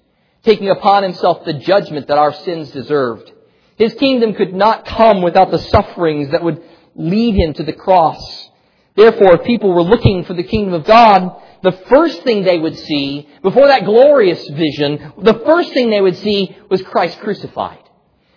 taking 0.43 0.69
upon 0.69 1.03
Himself 1.03 1.45
the 1.45 1.53
judgment 1.53 2.07
that 2.07 2.17
our 2.17 2.33
sins 2.33 2.71
deserved. 2.71 3.31
His 3.77 3.93
kingdom 3.95 4.33
could 4.33 4.53
not 4.53 4.85
come 4.85 5.21
without 5.21 5.51
the 5.51 5.59
sufferings 5.59 6.31
that 6.31 6.43
would 6.43 6.63
lead 6.95 7.35
him 7.35 7.53
to 7.53 7.63
the 7.63 7.73
cross. 7.73 8.49
Therefore, 8.95 9.35
if 9.35 9.45
people 9.45 9.73
were 9.73 9.83
looking 9.83 10.23
for 10.23 10.33
the 10.33 10.43
kingdom 10.43 10.73
of 10.73 10.85
God, 10.85 11.41
the 11.63 11.71
first 11.89 12.23
thing 12.23 12.43
they 12.43 12.59
would 12.59 12.77
see, 12.77 13.27
before 13.41 13.67
that 13.67 13.85
glorious 13.85 14.47
vision, 14.49 15.13
the 15.17 15.41
first 15.45 15.73
thing 15.73 15.89
they 15.89 16.01
would 16.01 16.17
see 16.17 16.55
was 16.69 16.81
Christ 16.81 17.19
crucified. 17.19 17.79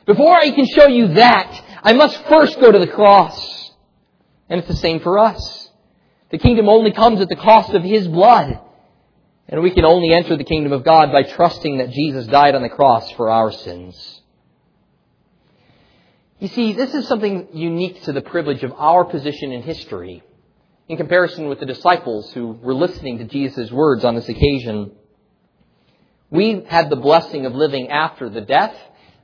Before 0.07 0.35
I 0.35 0.51
can 0.53 0.67
show 0.67 0.87
you 0.87 1.09
that, 1.15 1.65
I 1.83 1.93
must 1.93 2.25
first 2.27 2.61
go 2.61 2.71
to 2.71 2.79
the 2.79 2.87
cross. 2.87 3.73
And 4.49 4.61
it's 4.61 4.69
the 4.69 4.77
same 4.77 5.01
for 5.01 5.19
us. 5.19 5.71
The 6.31 6.39
kingdom 6.39 6.69
only 6.69 6.93
comes 6.93 7.21
at 7.21 7.29
the 7.29 7.37
cost 7.37 7.75
of 7.75 7.83
His 7.83 8.07
blood. 8.07 8.61
And 9.49 9.63
we 9.63 9.73
can 9.73 9.85
only 9.85 10.13
enter 10.13 10.37
the 10.37 10.45
kingdom 10.45 10.73
of 10.73 10.85
God 10.85 11.13
by 11.13 11.23
trusting 11.23 11.79
that 11.79 11.91
Jesus 11.91 12.27
died 12.27 12.55
on 12.55 12.63
the 12.63 12.69
cross 12.69 13.11
for 13.13 13.29
our 13.31 13.53
sins. 13.53 14.16
You 16.39 16.49
see, 16.49 16.75
this 16.75 16.93
is 16.95 17.09
something 17.09 17.49
unique 17.53 18.03
to 18.03 18.13
the 18.13 18.21
privilege 18.21 18.63
of 18.63 18.73
our 18.77 19.05
position 19.05 19.53
in 19.53 19.63
history 19.63 20.23
in 20.89 20.97
comparison 20.97 21.49
with 21.49 21.61
the 21.61 21.67
disciples 21.67 22.31
who 22.33 22.53
were 22.63 22.75
listening 22.75 23.19
to 23.19 23.25
Jesus' 23.25 23.73
words 23.73 24.05
on 24.05 24.15
this 24.15 24.29
occasion. 24.29 24.93
We 26.31 26.65
had 26.69 26.91
the 26.91 26.97
blessing 26.97 27.47
of 27.47 27.55
living 27.55 27.89
after 27.89 28.29
the 28.29 28.41
death, 28.41 28.75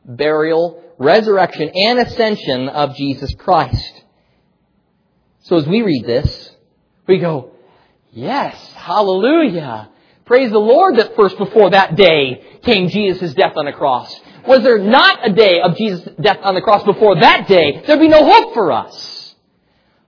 burial, 0.05 0.83
resurrection, 0.99 1.71
and 1.75 1.99
ascension 2.01 2.69
of 2.69 2.97
Jesus 2.97 3.33
Christ. 3.35 4.03
So 5.43 5.57
as 5.57 5.67
we 5.67 5.83
read 5.83 6.05
this, 6.05 6.51
we 7.07 7.19
go, 7.19 7.53
yes, 8.11 8.57
hallelujah. 8.73 9.91
Praise 10.25 10.51
the 10.51 10.59
Lord 10.59 10.97
that 10.97 11.15
first 11.15 11.37
before 11.37 11.71
that 11.71 11.95
day 11.95 12.59
came 12.63 12.89
Jesus' 12.89 13.35
death 13.35 13.53
on 13.57 13.67
the 13.67 13.73
cross. 13.73 14.13
Was 14.47 14.63
there 14.63 14.79
not 14.79 15.29
a 15.29 15.33
day 15.33 15.61
of 15.61 15.77
Jesus' 15.77 16.09
death 16.21 16.39
on 16.43 16.55
the 16.55 16.63
cross 16.63 16.85
before 16.85 17.21
that 17.21 17.47
day, 17.47 17.83
there'd 17.87 18.01
be 18.01 18.09
no 18.09 18.25
hope 18.25 18.55
for 18.55 18.73
us. 18.73 19.35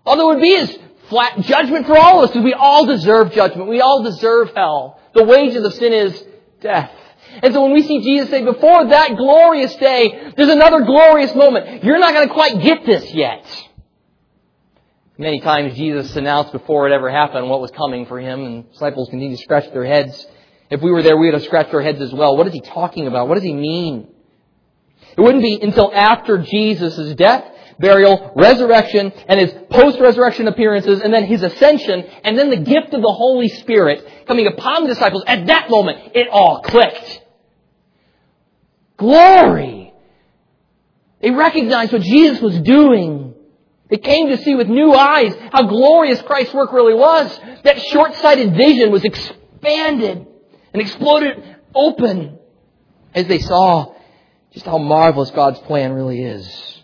All 0.04 0.16
there 0.16 0.26
would 0.26 0.40
be 0.40 0.50
is 0.50 0.78
flat 1.08 1.40
judgment 1.40 1.86
for 1.86 1.96
all 1.96 2.18
of 2.18 2.24
us, 2.24 2.30
because 2.30 2.44
we 2.44 2.54
all 2.54 2.86
deserve 2.86 3.32
judgment. 3.32 3.68
We 3.68 3.80
all 3.80 4.02
deserve 4.02 4.52
hell. 4.54 5.00
The 5.14 5.24
wages 5.24 5.64
of 5.64 5.72
sin 5.74 5.92
is 5.92 6.24
death. 6.60 6.90
And 7.42 7.52
so 7.52 7.62
when 7.62 7.72
we 7.72 7.82
see 7.82 8.00
Jesus 8.00 8.30
say, 8.30 8.42
before 8.44 8.86
that 8.88 9.16
glorious 9.16 9.74
day, 9.76 10.32
there's 10.36 10.48
another 10.48 10.80
glorious 10.80 11.34
moment. 11.34 11.84
You're 11.84 11.98
not 11.98 12.12
going 12.12 12.28
to 12.28 12.34
quite 12.34 12.60
get 12.60 12.84
this 12.84 13.12
yet. 13.12 13.44
Many 15.16 15.40
times 15.40 15.74
Jesus 15.76 16.14
announced 16.16 16.52
before 16.52 16.88
it 16.88 16.92
ever 16.92 17.10
happened 17.10 17.48
what 17.48 17.60
was 17.60 17.70
coming 17.70 18.06
for 18.06 18.18
him, 18.18 18.44
and 18.44 18.72
disciples 18.72 19.08
continue 19.10 19.36
to 19.36 19.42
scratch 19.42 19.70
their 19.72 19.84
heads. 19.84 20.26
If 20.70 20.82
we 20.82 20.90
were 20.90 21.02
there, 21.02 21.16
we 21.16 21.26
would 21.26 21.34
have 21.34 21.44
scratched 21.44 21.72
our 21.72 21.82
heads 21.82 22.00
as 22.00 22.12
well. 22.12 22.36
What 22.36 22.46
is 22.48 22.52
he 22.52 22.60
talking 22.60 23.06
about? 23.06 23.28
What 23.28 23.34
does 23.34 23.44
he 23.44 23.54
mean? 23.54 24.08
It 25.16 25.20
wouldn't 25.20 25.42
be 25.42 25.58
until 25.60 25.92
after 25.94 26.38
Jesus' 26.38 27.14
death, 27.14 27.44
burial, 27.78 28.32
resurrection, 28.36 29.12
and 29.28 29.40
his 29.40 29.52
post-resurrection 29.70 30.48
appearances, 30.48 31.00
and 31.00 31.12
then 31.12 31.24
his 31.24 31.42
ascension, 31.42 32.04
and 32.24 32.38
then 32.38 32.50
the 32.50 32.56
gift 32.56 32.92
of 32.94 33.02
the 33.02 33.12
Holy 33.12 33.48
Spirit 33.48 34.26
coming 34.26 34.46
upon 34.46 34.82
the 34.82 34.88
disciples. 34.88 35.24
At 35.26 35.46
that 35.46 35.70
moment, 35.70 36.12
it 36.14 36.28
all 36.30 36.62
clicked. 36.62 37.22
Glory! 38.96 39.92
They 41.20 41.30
recognized 41.30 41.92
what 41.92 42.02
Jesus 42.02 42.40
was 42.40 42.58
doing. 42.60 43.34
They 43.88 43.98
came 43.98 44.28
to 44.28 44.38
see 44.38 44.54
with 44.54 44.68
new 44.68 44.92
eyes 44.92 45.34
how 45.52 45.66
glorious 45.66 46.20
Christ's 46.22 46.54
work 46.54 46.72
really 46.72 46.94
was. 46.94 47.38
That 47.64 47.80
short-sighted 47.80 48.54
vision 48.54 48.90
was 48.90 49.04
expanded 49.04 50.26
and 50.72 50.82
exploded 50.82 51.56
open 51.74 52.38
as 53.14 53.26
they 53.26 53.38
saw 53.38 53.93
just 54.54 54.64
how 54.64 54.78
marvelous 54.78 55.30
God's 55.32 55.58
plan 55.60 55.92
really 55.92 56.22
is. 56.22 56.82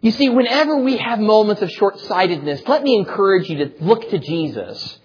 You 0.00 0.12
see, 0.12 0.28
whenever 0.28 0.76
we 0.76 0.96
have 0.96 1.18
moments 1.18 1.60
of 1.60 1.70
short-sightedness, 1.70 2.62
let 2.68 2.84
me 2.84 2.94
encourage 2.94 3.50
you 3.50 3.58
to 3.58 3.72
look 3.80 4.08
to 4.10 4.18
Jesus. 4.18 4.98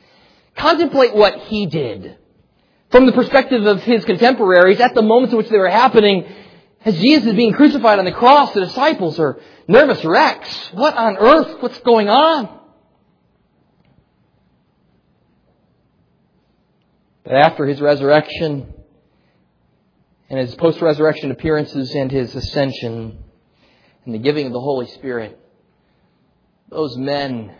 Contemplate 0.56 1.16
what 1.16 1.40
He 1.40 1.66
did. 1.66 2.18
From 2.92 3.08
the 3.08 3.12
perspective 3.12 3.66
of 3.66 3.82
His 3.82 4.06
contemporaries, 4.06 4.80
at 4.80 4.94
the 4.94 5.02
moments 5.02 5.32
in 5.32 5.38
which 5.38 5.50
they 5.50 5.58
were 5.58 5.68
happening, 5.68 6.32
as 6.86 6.96
Jesus 7.00 7.30
is 7.30 7.34
being 7.34 7.54
crucified 7.54 7.98
on 7.98 8.06
the 8.06 8.12
cross, 8.12 8.54
the 8.54 8.60
disciples 8.60 9.20
are 9.20 9.40
nervous 9.68 10.06
wrecks. 10.06 10.70
What 10.74 10.96
on 10.96 11.18
earth? 11.18 11.60
What's 11.60 11.80
going 11.80 12.10
on? 12.10 12.60
But 17.24 17.34
after 17.34 17.66
His 17.66 17.82
resurrection, 17.82 18.72
and 20.30 20.40
his 20.40 20.56
post 20.56 20.82
resurrection 20.82 21.32
appearances 21.32 21.94
and 21.94 22.12
his 22.12 22.36
ascension 22.36 23.24
and 24.06 24.14
the 24.14 24.20
giving 24.20 24.48
of 24.48 24.54
the 24.54 24.60
Holy 24.60 24.88
Spirit, 24.88 25.40
those 26.70 26.98
men 26.98 27.56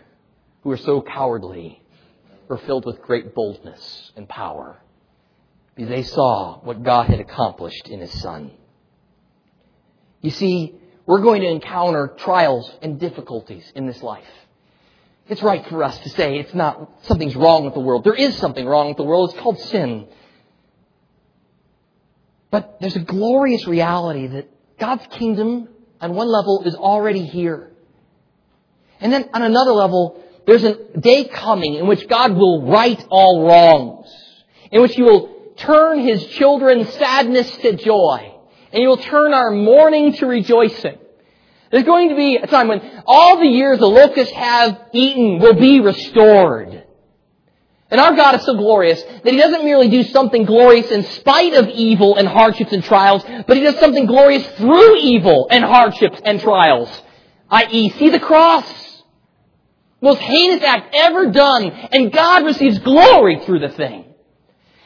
who 0.62 0.70
were 0.70 0.76
so 0.76 1.00
cowardly 1.00 1.82
were 2.48 2.58
filled 2.58 2.84
with 2.84 3.00
great 3.02 3.34
boldness 3.34 4.12
and 4.16 4.28
power 4.28 4.78
because 5.74 5.88
they 5.88 6.02
saw 6.02 6.58
what 6.60 6.82
God 6.82 7.08
had 7.08 7.20
accomplished 7.20 7.88
in 7.88 8.00
his 8.00 8.20
Son. 8.20 8.50
You 10.20 10.30
see, 10.30 10.74
we're 11.06 11.20
going 11.20 11.42
to 11.42 11.48
encounter 11.48 12.14
trials 12.18 12.70
and 12.82 12.98
difficulties 12.98 13.70
in 13.74 13.86
this 13.86 14.02
life. 14.02 14.24
It's 15.28 15.42
right 15.42 15.66
for 15.68 15.82
us 15.82 15.98
to 16.00 16.10
say 16.10 16.38
it's 16.38 16.54
not, 16.54 16.90
something's 17.02 17.34
wrong 17.34 17.64
with 17.64 17.74
the 17.74 17.80
world. 17.80 18.04
There 18.04 18.14
is 18.14 18.36
something 18.36 18.66
wrong 18.66 18.88
with 18.88 18.98
the 18.98 19.04
world. 19.04 19.30
It's 19.30 19.40
called 19.40 19.58
sin. 19.58 20.06
But 22.54 22.76
there's 22.80 22.94
a 22.94 23.00
glorious 23.00 23.66
reality 23.66 24.28
that 24.28 24.48
God's 24.78 25.04
kingdom, 25.10 25.66
on 26.00 26.14
one 26.14 26.28
level, 26.28 26.62
is 26.64 26.76
already 26.76 27.24
here. 27.26 27.72
And 29.00 29.12
then 29.12 29.28
on 29.34 29.42
another 29.42 29.72
level, 29.72 30.22
there's 30.46 30.62
a 30.62 30.74
day 30.96 31.24
coming 31.24 31.74
in 31.74 31.88
which 31.88 32.06
God 32.06 32.30
will 32.36 32.62
right 32.70 33.04
all 33.10 33.44
wrongs, 33.44 34.08
in 34.70 34.82
which 34.82 34.94
He 34.94 35.02
will 35.02 35.52
turn 35.56 35.98
His 35.98 36.24
children's 36.26 36.92
sadness 36.92 37.50
to 37.56 37.74
joy, 37.74 38.32
and 38.70 38.80
He 38.80 38.86
will 38.86 38.98
turn 38.98 39.34
our 39.34 39.50
mourning 39.50 40.12
to 40.12 40.26
rejoicing. 40.26 40.98
There's 41.72 41.82
going 41.82 42.10
to 42.10 42.14
be 42.14 42.36
a 42.36 42.46
time 42.46 42.68
when 42.68 43.02
all 43.04 43.40
the 43.40 43.48
years 43.48 43.80
the 43.80 43.86
locusts 43.86 44.32
have 44.32 44.80
eaten 44.92 45.40
will 45.40 45.54
be 45.54 45.80
restored. 45.80 46.83
And 47.90 48.00
our 48.00 48.14
God 48.16 48.34
is 48.36 48.44
so 48.44 48.54
glorious 48.54 49.02
that 49.02 49.26
He 49.32 49.36
doesn't 49.36 49.64
merely 49.64 49.88
do 49.88 50.02
something 50.04 50.44
glorious 50.44 50.90
in 50.90 51.04
spite 51.04 51.54
of 51.54 51.68
evil 51.68 52.16
and 52.16 52.26
hardships 52.26 52.72
and 52.72 52.82
trials, 52.82 53.22
but 53.46 53.56
He 53.56 53.62
does 53.62 53.78
something 53.78 54.06
glorious 54.06 54.46
through 54.56 54.98
evil 54.98 55.48
and 55.50 55.64
hardships 55.64 56.20
and 56.24 56.40
trials. 56.40 56.90
I.e., 57.50 57.90
see 57.90 58.10
the 58.10 58.20
cross. 58.20 58.64
Most 60.00 60.20
heinous 60.20 60.62
act 60.62 60.94
ever 60.94 61.30
done, 61.30 61.70
and 61.70 62.12
God 62.12 62.44
receives 62.44 62.78
glory 62.80 63.40
through 63.44 63.60
the 63.60 63.70
thing. 63.70 64.04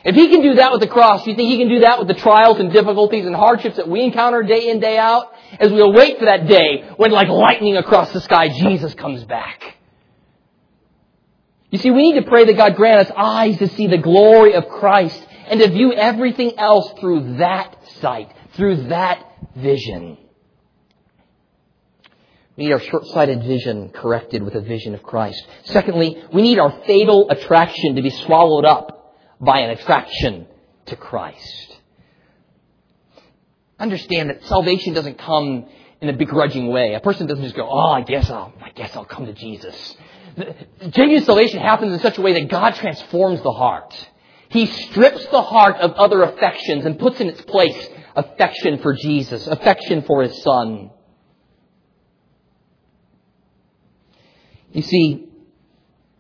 If 0.05 0.15
He 0.15 0.29
can 0.29 0.43
do 0.43 0.55
that 0.55 0.73
with 0.73 0.81
the 0.81 0.87
cross, 0.87 1.25
do 1.25 1.31
you 1.31 1.37
think 1.37 1.51
He 1.51 1.59
can 1.59 1.69
do 1.69 1.81
that 1.81 1.99
with 1.99 2.09
the 2.09 2.15
trials 2.15 2.59
and 2.59 2.73
difficulties 2.73 3.27
and 3.27 3.35
hardships 3.35 3.77
that 3.77 3.89
we 3.89 4.03
encounter 4.03 4.43
day 4.43 4.69
in, 4.69 4.81
day 4.81 4.97
out? 4.97 5.33
As 5.59 5.73
we 5.73 5.81
await 5.81 6.19
for 6.19 6.27
that 6.27 6.47
day 6.47 6.89
when 6.97 7.11
like 7.11 7.29
lightning 7.29 7.77
across 7.77 8.13
the 8.13 8.21
sky, 8.21 8.49
Jesus 8.49 8.95
comes 8.95 9.25
back. 9.25 9.78
You 11.71 11.79
see, 11.79 11.91
we 11.91 12.11
need 12.11 12.21
to 12.21 12.29
pray 12.29 12.45
that 12.45 12.57
God 12.57 12.77
grant 12.77 13.07
us 13.07 13.13
eyes 13.15 13.59
to 13.59 13.69
see 13.69 13.87
the 13.87 13.99
glory 13.99 14.55
of 14.55 14.69
Christ 14.69 15.23
and 15.49 15.61
to 15.61 15.69
view 15.69 15.93
everything 15.93 16.59
else 16.59 16.93
through 16.99 17.37
that 17.37 17.77
sight, 18.01 18.33
through 18.55 18.89
that 18.89 19.25
vision. 19.55 20.17
We 22.57 22.65
need 22.65 22.73
our 22.73 22.81
short-sighted 22.81 23.45
vision 23.45 23.91
corrected 23.91 24.43
with 24.43 24.55
a 24.55 24.61
vision 24.61 24.95
of 24.95 25.03
Christ. 25.03 25.47
Secondly, 25.65 26.23
we 26.33 26.43
need 26.43 26.59
our 26.59 26.73
fatal 26.87 27.31
attraction 27.31 27.97
to 27.97 28.03
be 28.03 28.11
swallowed 28.11 28.65
up 28.65 29.15
by 29.41 29.61
an 29.61 29.71
attraction 29.71 30.47
to 30.87 30.97
Christ. 30.97 31.77
Understand 33.79 34.31
that 34.31 34.45
salvation 34.47 34.95
doesn't 34.95 35.19
come 35.19 35.67
in 36.01 36.09
a 36.09 36.13
begrudging 36.13 36.69
way. 36.69 36.95
A 36.95 37.01
person 37.01 37.27
doesn't 37.29 37.45
just 37.45 37.55
go, 37.55 37.69
"Oh, 37.69 37.93
I 37.93 38.01
guess 38.01 38.29
I'll, 38.29 38.53
I 38.61 38.71
guess 38.71 38.97
I'll 38.97 39.05
come 39.05 39.27
to 39.27 39.33
Jesus." 39.33 39.97
Genuine 40.91 41.25
salvation 41.25 41.61
happens 41.61 41.93
in 41.93 42.01
such 42.01 42.19
a 42.19 42.23
way 42.23 42.35
that 42.35 42.49
God 42.49 42.75
transforms 42.75 43.41
the 43.43 43.53
heart. 43.53 43.95
He 44.49 44.67
strips 44.67 45.27
the 45.27 45.43
heart 45.43 45.77
of 45.77 45.93
other 45.93 46.23
affections 46.23 46.87
and 46.87 46.99
puts 46.99 47.21
in 47.21 47.29
its 47.29 47.43
place 47.43 47.89
affection 48.15 48.79
for 48.79 48.95
Jesus, 48.95 49.47
affection 49.47 50.03
for 50.03 50.23
His 50.23 50.43
Son. 50.43 50.91
You 54.73 54.83
see, 54.83 55.29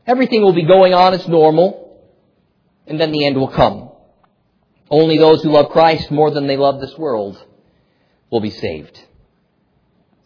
everything 0.06 0.42
will 0.42 0.54
be 0.54 0.66
going 0.66 0.94
on 0.94 1.14
as 1.14 1.26
normal, 1.28 2.00
and 2.86 3.00
then 3.00 3.12
the 3.12 3.26
end 3.26 3.36
will 3.36 3.48
come. 3.48 3.90
Only 4.90 5.18
those 5.18 5.42
who 5.42 5.50
love 5.50 5.70
Christ 5.70 6.10
more 6.10 6.30
than 6.30 6.46
they 6.46 6.56
love 6.56 6.80
this 6.80 6.96
world 6.96 7.42
will 8.30 8.40
be 8.40 8.50
saved. 8.50 8.98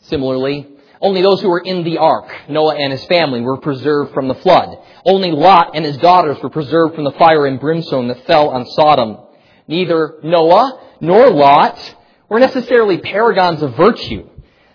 Similarly, 0.02 0.68
only 1.02 1.20
those 1.20 1.40
who 1.40 1.48
were 1.48 1.60
in 1.60 1.82
the 1.82 1.98
ark, 1.98 2.32
Noah 2.48 2.76
and 2.76 2.92
his 2.92 3.04
family, 3.06 3.40
were 3.40 3.56
preserved 3.56 4.14
from 4.14 4.28
the 4.28 4.36
flood. 4.36 4.78
Only 5.04 5.32
Lot 5.32 5.72
and 5.74 5.84
his 5.84 5.96
daughters 5.96 6.40
were 6.40 6.48
preserved 6.48 6.94
from 6.94 7.02
the 7.02 7.12
fire 7.12 7.44
and 7.44 7.58
brimstone 7.58 8.06
that 8.06 8.24
fell 8.24 8.50
on 8.50 8.64
Sodom. 8.66 9.18
Neither 9.66 10.20
Noah 10.22 10.80
nor 11.00 11.28
Lot 11.30 11.96
were 12.28 12.38
necessarily 12.38 12.98
paragons 12.98 13.62
of 13.62 13.76
virtue, 13.76 14.28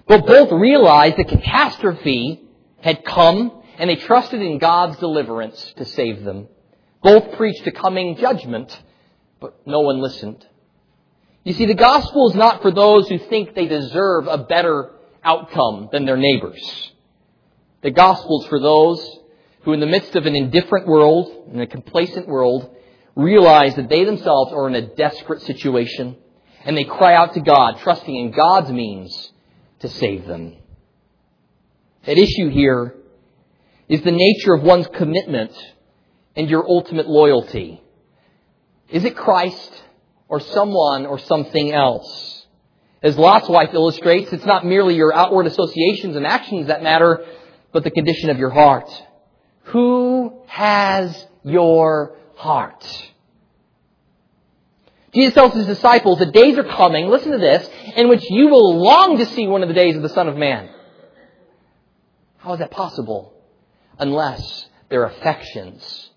but 0.06 0.28
both 0.28 0.52
realized 0.52 1.16
the 1.16 1.24
catastrophe 1.24 2.42
had 2.82 3.06
come 3.06 3.64
and 3.80 3.90
they 3.90 3.96
trusted 3.96 4.42
in 4.42 4.58
God's 4.58 4.98
deliverance 4.98 5.74
to 5.78 5.86
save 5.86 6.26
them. 6.26 6.50
Both 7.02 7.38
preached 7.38 7.66
a 7.68 7.72
coming 7.72 8.18
judgment, 8.18 8.78
but 9.40 9.66
no 9.66 9.80
one 9.80 10.02
listened. 10.02 10.46
You 11.46 11.54
see, 11.54 11.68
the 11.68 11.74
gospel 11.74 12.30
is 12.30 12.36
not 12.36 12.62
for 12.62 12.72
those 12.72 13.08
who 13.08 13.18
think 13.18 13.56
they 13.56 13.68
deserve 13.68 14.28
a 14.28 14.40
better 14.40 14.92
outcome 15.28 15.90
than 15.92 16.06
their 16.06 16.18
neighbors. 16.18 16.92
The 17.84 17.92
gospel 17.92 18.42
is 18.42 18.48
for 18.48 18.60
those 18.60 19.20
who, 19.62 19.74
in 19.74 19.80
the 19.80 19.86
midst 19.86 20.16
of 20.16 20.26
an 20.26 20.36
indifferent 20.36 20.88
world, 20.88 21.50
in 21.52 21.60
a 21.60 21.68
complacent 21.68 22.28
world, 22.28 22.74
realize 23.16 23.76
that 23.76 23.90
they 23.90 24.06
themselves 24.06 24.54
are 24.54 24.68
in 24.68 24.76
a 24.76 24.96
desperate 24.96 25.42
situation 25.42 26.16
and 26.64 26.78
they 26.78 26.84
cry 26.84 27.14
out 27.16 27.34
to 27.34 27.42
God, 27.42 27.80
trusting 27.80 28.16
in 28.16 28.32
God's 28.32 28.72
means 28.72 29.32
to 29.80 29.90
save 29.90 30.26
them. 30.26 30.56
At 32.06 32.18
issue 32.18 32.50
here 32.50 32.96
is 33.90 34.02
the 34.02 34.12
nature 34.12 34.54
of 34.54 34.64
one's 34.64 34.88
commitment 34.88 35.52
and 36.36 36.50
your 36.50 36.68
ultimate 36.68 37.08
loyalty. 37.08 37.82
Is 38.90 39.04
it 39.04 39.16
Christ 39.16 39.84
or 40.30 40.40
someone 40.40 41.06
or 41.06 41.20
something 41.20 41.74
else? 41.74 42.37
As 43.04 43.18
Lot's 43.18 43.48
wife 43.48 43.70
illustrates, 43.74 44.34
it's 44.34 44.46
not 44.46 44.66
merely 44.66 44.96
your 44.96 45.14
outward 45.14 45.46
associations 45.46 46.16
and 46.16 46.26
actions 46.26 46.68
that 46.68 46.82
matter, 46.82 47.26
but 47.72 47.84
the 47.84 47.92
condition 47.92 48.30
of 48.30 48.40
your 48.40 48.50
heart. 48.50 48.90
Who 49.66 50.42
has 50.48 51.28
your 51.44 52.16
heart? 52.36 52.84
Jesus 55.14 55.34
tells 55.34 55.54
his 55.54 55.68
disciples 55.68 56.20
the 56.20 56.26
days 56.26 56.58
are 56.58 56.64
coming, 56.64 57.08
listen 57.08 57.32
to 57.32 57.38
this, 57.38 57.70
in 57.96 58.10
which 58.10 58.24
you 58.30 58.48
will 58.48 58.82
long 58.82 59.18
to 59.18 59.26
see 59.26 59.48
one 59.48 59.62
of 59.62 59.68
the 59.68 59.76
days 59.76 59.96
of 59.96 60.02
the 60.02 60.10
Son 60.10 60.28
of 60.28 60.36
Man. 60.36 60.70
How 62.38 62.54
is 62.54 62.60
that 62.60 62.72
possible? 62.72 63.34
Unless 64.00 64.68
their 64.90 65.06
affections 65.06 66.10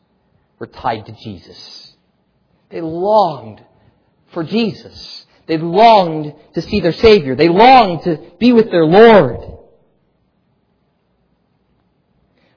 were 0.58 0.66
tied 0.66 1.06
to 1.06 1.12
Jesus. 1.12 1.96
They 2.68 2.80
longed 2.80 3.64
for 4.32 4.44
Jesus. 4.44 5.26
They 5.50 5.58
longed 5.58 6.32
to 6.54 6.62
see 6.62 6.78
their 6.78 6.92
Savior. 6.92 7.34
They 7.34 7.48
longed 7.48 8.04
to 8.04 8.20
be 8.38 8.52
with 8.52 8.70
their 8.70 8.84
Lord. 8.84 9.40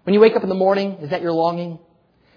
When 0.04 0.14
you 0.14 0.20
wake 0.20 0.36
up 0.36 0.44
in 0.44 0.50
the 0.50 0.54
morning, 0.54 1.00
is 1.02 1.10
that 1.10 1.24
your 1.24 1.32
longing? 1.32 1.80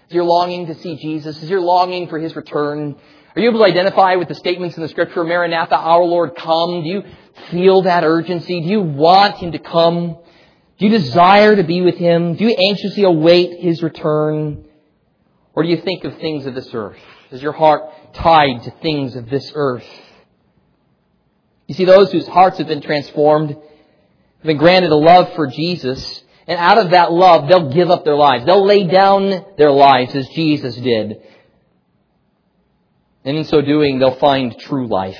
Is 0.09 0.15
your 0.15 0.23
longing 0.23 0.65
to 0.65 0.73
see 0.73 0.95
Jesus? 0.95 1.43
Is 1.43 1.47
your 1.47 1.61
longing 1.61 2.07
for 2.07 2.17
His 2.17 2.35
return? 2.35 2.95
Are 3.35 3.39
you 3.39 3.49
able 3.49 3.59
to 3.59 3.65
identify 3.65 4.15
with 4.15 4.29
the 4.29 4.33
statements 4.33 4.75
in 4.75 4.81
the 4.81 4.89
scripture, 4.89 5.23
Maranatha, 5.23 5.75
our 5.75 6.03
Lord, 6.03 6.35
come? 6.35 6.81
Do 6.81 6.89
you 6.89 7.03
feel 7.51 7.83
that 7.83 8.03
urgency? 8.03 8.59
Do 8.61 8.67
you 8.67 8.81
want 8.81 9.35
Him 9.35 9.51
to 9.51 9.59
come? 9.59 10.17
Do 10.79 10.85
you 10.87 10.89
desire 10.89 11.55
to 11.55 11.63
be 11.63 11.83
with 11.83 11.97
Him? 11.97 12.33
Do 12.33 12.45
you 12.45 12.55
anxiously 12.71 13.03
await 13.03 13.59
His 13.59 13.83
return? 13.83 14.65
Or 15.53 15.61
do 15.61 15.69
you 15.69 15.81
think 15.81 16.03
of 16.03 16.17
things 16.17 16.47
of 16.47 16.55
this 16.55 16.69
earth? 16.73 16.97
Is 17.29 17.43
your 17.43 17.53
heart 17.53 17.83
tied 18.15 18.63
to 18.63 18.71
things 18.81 19.15
of 19.15 19.29
this 19.29 19.51
earth? 19.53 19.85
You 21.67 21.75
see, 21.75 21.85
those 21.85 22.11
whose 22.11 22.27
hearts 22.27 22.57
have 22.57 22.67
been 22.67 22.81
transformed 22.81 23.49
have 23.49 24.43
been 24.43 24.57
granted 24.57 24.91
a 24.91 24.95
love 24.95 25.33
for 25.35 25.47
Jesus, 25.47 26.23
and 26.47 26.57
out 26.57 26.77
of 26.77 26.91
that 26.91 27.11
love, 27.11 27.49
they'll 27.49 27.71
give 27.71 27.89
up 27.89 28.05
their 28.05 28.15
lives. 28.15 28.45
They'll 28.45 28.65
lay 28.65 28.85
down 28.85 29.45
their 29.57 29.71
lives 29.71 30.15
as 30.15 30.27
Jesus 30.29 30.75
did. 30.75 31.21
And 33.25 33.37
in 33.37 33.43
so 33.43 33.61
doing, 33.61 33.99
they'll 33.99 34.15
find 34.15 34.57
true 34.57 34.87
life. 34.87 35.19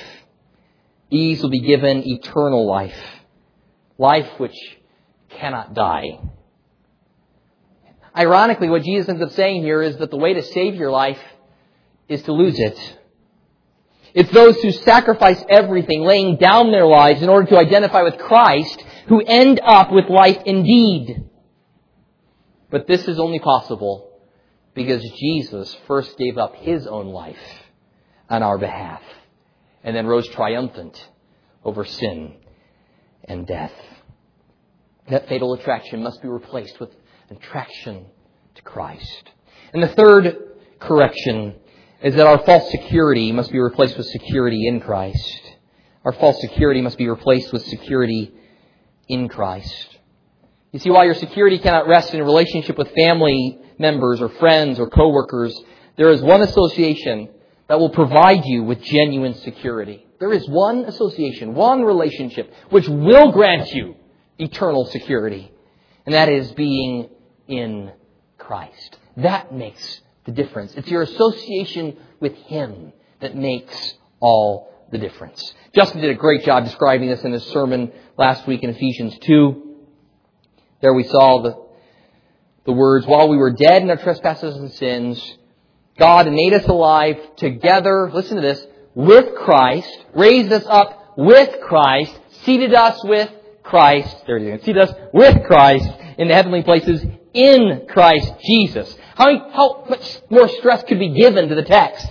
These 1.12 1.42
will 1.42 1.50
be 1.50 1.60
given 1.60 2.08
eternal 2.08 2.66
life. 2.66 2.98
Life 3.98 4.40
which 4.40 4.56
cannot 5.30 5.74
die. 5.74 6.20
Ironically, 8.16 8.70
what 8.70 8.84
Jesus 8.84 9.10
ends 9.10 9.22
up 9.22 9.32
saying 9.32 9.64
here 9.64 9.82
is 9.82 9.98
that 9.98 10.10
the 10.10 10.18
way 10.18 10.34
to 10.34 10.44
save 10.44 10.76
your 10.76 10.92
life 10.92 11.20
is 12.08 12.22
to 12.24 12.32
lose 12.32 12.58
it. 12.58 12.98
It's 14.18 14.32
those 14.32 14.60
who 14.64 14.72
sacrifice 14.72 15.44
everything, 15.48 16.02
laying 16.02 16.38
down 16.38 16.72
their 16.72 16.88
lives 16.88 17.22
in 17.22 17.30
order 17.30 17.48
to 17.52 17.58
identify 17.60 18.02
with 18.02 18.18
Christ, 18.18 18.84
who 19.10 19.22
end 19.22 19.60
up 19.64 19.92
with 19.92 20.10
life 20.10 20.40
indeed. 20.44 21.30
But 22.72 22.88
this 22.88 23.08
is 23.08 23.20
only 23.20 23.38
possible 23.38 24.20
because 24.74 25.04
Jesus 25.20 25.78
first 25.86 26.18
gave 26.18 26.36
up 26.40 26.56
his 26.56 26.88
own 26.88 27.10
life 27.10 27.38
on 28.28 28.42
our 28.42 28.58
behalf 28.58 29.04
and 29.84 29.96
then 29.96 30.08
rose 30.08 30.28
triumphant 30.30 31.00
over 31.64 31.86
sin 31.86 32.38
and 33.24 33.46
death. 33.46 33.74
That 35.12 35.30
fatal 35.30 35.54
attraction 35.54 36.02
must 36.02 36.24
be 36.24 36.28
replaced 36.28 36.80
with 36.80 36.90
attraction 37.30 38.08
to 38.56 38.62
Christ. 38.64 39.30
And 39.74 39.84
the 39.84 39.90
third 39.90 40.38
correction 40.80 41.54
is 42.02 42.16
that 42.16 42.28
our 42.28 42.40
false 42.46 42.70
security 42.72 43.32
must 43.32 43.52
be 43.52 43.60
replaced 43.60 43.98
with 43.98 44.06
security 44.08 44.68
in 44.68 44.80
Christ. 44.80 45.42
Our 46.06 46.14
false 46.14 46.40
security 46.42 46.82
must 46.82 46.98
be 46.98 47.10
replaced 47.10 47.52
with 47.52 47.66
security 47.66 48.32
in 49.08 49.28
Christ. 49.28 49.98
You 50.72 50.80
see, 50.80 50.90
while 50.90 51.06
your 51.06 51.16
security 51.16 51.58
cannot 51.58 51.88
rest 51.88 52.14
in 52.14 52.20
a 52.20 52.24
relationship 52.24 52.78
with 52.78 52.94
family 52.94 53.60
members 53.80 54.22
or 54.22 54.30
friends 54.30 54.80
or 54.80 54.90
coworkers, 54.90 55.60
there 55.96 56.12
is 56.12 56.22
one 56.22 56.42
association 56.42 57.30
that 57.68 57.80
will 57.80 57.90
provide 57.90 58.46
you 58.46 58.64
with 58.64 58.82
genuine 58.82 59.34
security. 59.36 60.06
There 60.20 60.32
is 60.34 60.48
one 60.48 60.86
association, 60.86 61.54
one 61.54 61.84
relationship, 61.84 62.54
which 62.70 62.88
will 62.88 63.32
grant 63.32 63.72
you 63.74 63.96
eternal 64.38 64.86
security. 64.86 65.52
And 66.06 66.16
that 66.16 66.30
is 66.30 66.52
being 66.54 67.10
in 67.48 67.92
Christ. 68.38 68.98
That 69.18 69.54
makes 69.54 70.02
the 70.28 70.34
difference. 70.34 70.76
It's 70.76 70.90
your 70.90 71.02
association 71.02 71.98
with 72.20 72.36
Him 72.36 72.94
that 73.22 73.36
makes 73.36 73.96
all 74.20 74.72
the 74.92 74.98
difference. 75.00 75.54
Justin 75.74 76.02
did 76.02 76.12
a 76.12 76.16
great 76.16 76.46
job 76.46 76.66
describing 76.66 77.10
this 77.10 77.24
in 77.24 77.32
his 77.32 77.46
sermon 77.48 77.92
last 78.18 78.46
week 78.46 78.64
in 78.64 78.70
Ephesians 78.70 79.18
2. 79.22 79.76
There 80.82 80.94
we 80.94 81.04
saw 81.04 81.42
the, 81.42 81.56
the 82.66 82.72
words, 82.72 83.06
while 83.08 83.30
we 83.30 83.38
were 83.38 83.52
dead 83.52 83.82
in 83.82 83.90
our 83.90 83.98
trespasses 83.98 84.56
and 84.56 84.72
sins, 84.74 85.38
God 85.98 86.32
made 86.32 86.54
us 86.54 86.66
alive 86.66 87.18
together, 87.38 88.12
listen 88.14 88.36
to 88.36 88.42
this, 88.42 88.66
with 88.94 89.36
Christ, 89.36 90.06
raised 90.14 90.52
us 90.52 90.66
up 90.68 91.16
with 91.18 91.62
Christ, 91.62 92.18
seated 92.44 92.74
us 92.74 93.04
with 93.04 93.30
Christ, 93.64 94.16
there 94.28 94.38
it 94.38 94.44
is, 94.44 94.64
seated 94.64 94.84
us 94.84 94.94
with 95.14 95.44
Christ 95.46 95.90
in 96.18 96.28
the 96.28 96.34
heavenly 96.36 96.64
places 96.64 97.04
in 97.38 97.88
Christ 97.88 98.34
Jesus. 98.44 98.98
How, 99.16 99.50
how 99.52 99.86
much 99.90 100.20
more 100.30 100.48
stress 100.48 100.84
could 100.84 101.00
be 101.00 101.10
given 101.10 101.50
to 101.50 101.56
the 101.56 101.64
text? 101.64 102.08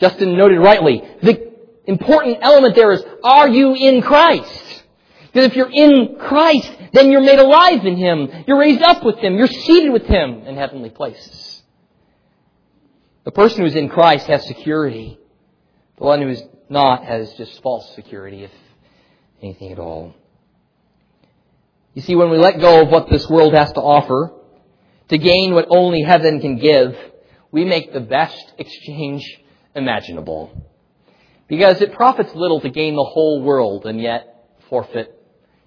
Justin 0.00 0.36
noted 0.36 0.58
rightly. 0.58 1.02
The 1.22 1.52
important 1.86 2.38
element 2.40 2.74
there 2.74 2.92
is, 2.92 3.02
are 3.24 3.48
you 3.48 3.74
in 3.74 4.02
Christ? 4.02 4.84
Because 5.32 5.46
if 5.46 5.56
you're 5.56 5.70
in 5.70 6.16
Christ, 6.18 6.70
then 6.92 7.10
you're 7.10 7.22
made 7.22 7.38
alive 7.38 7.84
in 7.84 7.96
Him. 7.96 8.44
You're 8.46 8.58
raised 8.58 8.82
up 8.82 9.04
with 9.04 9.18
Him. 9.18 9.36
You're 9.36 9.46
seated 9.46 9.92
with 9.92 10.04
Him 10.04 10.46
in 10.46 10.56
heavenly 10.56 10.90
places. 10.90 11.62
The 13.24 13.30
person 13.30 13.62
who's 13.62 13.76
in 13.76 13.88
Christ 13.88 14.26
has 14.26 14.46
security. 14.46 15.18
The 15.98 16.04
one 16.04 16.20
who 16.20 16.28
is 16.28 16.42
not 16.68 17.04
has 17.04 17.32
just 17.34 17.62
false 17.62 17.94
security, 17.94 18.44
if 18.44 18.50
anything 19.40 19.72
at 19.72 19.78
all. 19.78 20.14
You 21.94 22.02
see, 22.02 22.16
when 22.16 22.30
we 22.30 22.38
let 22.38 22.60
go 22.60 22.82
of 22.82 22.88
what 22.88 23.08
this 23.10 23.28
world 23.28 23.54
has 23.54 23.72
to 23.72 23.80
offer 23.80 24.32
to 25.12 25.18
gain 25.18 25.52
what 25.52 25.66
only 25.68 26.00
heaven 26.00 26.40
can 26.40 26.56
give, 26.56 26.96
we 27.50 27.66
make 27.66 27.92
the 27.92 28.00
best 28.00 28.54
exchange 28.56 29.22
imaginable. 29.74 30.50
Because 31.48 31.82
it 31.82 31.92
profits 31.92 32.34
little 32.34 32.62
to 32.62 32.70
gain 32.70 32.96
the 32.96 33.04
whole 33.04 33.42
world 33.42 33.84
and 33.84 34.00
yet 34.00 34.54
forfeit 34.70 35.14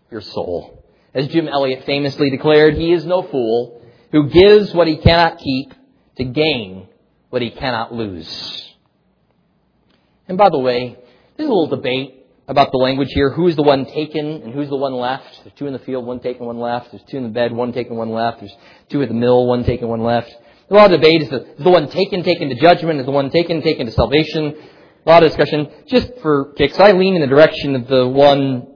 your 0.09 0.21
soul. 0.21 0.83
As 1.13 1.27
Jim 1.27 1.47
Elliot 1.47 1.85
famously 1.85 2.31
declared, 2.31 2.73
he 2.73 2.91
is 2.91 3.05
no 3.05 3.21
fool 3.21 3.83
who 4.11 4.29
gives 4.29 4.73
what 4.73 4.87
he 4.87 4.97
cannot 4.97 5.37
keep 5.37 5.73
to 6.17 6.23
gain 6.23 6.87
what 7.29 7.43
he 7.43 7.51
cannot 7.51 7.93
lose. 7.93 8.73
And 10.27 10.39
by 10.39 10.49
the 10.49 10.57
way, 10.57 10.97
there's 11.37 11.47
a 11.47 11.53
little 11.53 11.67
debate 11.67 12.24
about 12.47 12.71
the 12.71 12.77
language 12.77 13.09
here. 13.11 13.31
Who's 13.31 13.55
the 13.55 13.63
one 13.63 13.85
taken 13.85 14.43
and 14.43 14.53
who's 14.53 14.69
the 14.69 14.75
one 14.75 14.93
left? 14.93 15.43
There's 15.43 15.55
two 15.55 15.67
in 15.67 15.73
the 15.73 15.79
field, 15.79 16.05
one 16.05 16.19
taken, 16.19 16.45
one 16.45 16.59
left. 16.59 16.91
There's 16.91 17.03
two 17.09 17.17
in 17.17 17.23
the 17.23 17.29
bed, 17.29 17.51
one 17.51 17.73
taken, 17.73 17.95
one 17.95 18.11
left. 18.11 18.39
There's 18.39 18.55
two 18.89 19.01
at 19.01 19.07
the 19.07 19.15
mill, 19.15 19.47
one 19.47 19.63
taken, 19.63 19.87
one 19.87 20.03
left. 20.03 20.33
A 20.69 20.73
lot 20.73 20.91
of 20.91 20.99
debate. 20.99 21.23
Is 21.23 21.29
the, 21.29 21.45
is 21.53 21.63
the 21.63 21.69
one 21.69 21.89
taken 21.89 22.23
taken 22.23 22.49
to 22.49 22.55
judgment? 22.55 22.99
Is 22.99 23.05
the 23.05 23.11
one 23.11 23.29
taken 23.29 23.61
taken 23.61 23.85
to 23.85 23.91
salvation? 23.91 24.55
A 25.05 25.09
lot 25.09 25.23
of 25.23 25.29
discussion. 25.29 25.69
Just 25.87 26.11
for 26.21 26.53
kicks, 26.53 26.79
I 26.79 26.91
lean 26.91 27.15
in 27.15 27.21
the 27.21 27.27
direction 27.27 27.75
of 27.75 27.87
the 27.87 28.07
one 28.07 28.67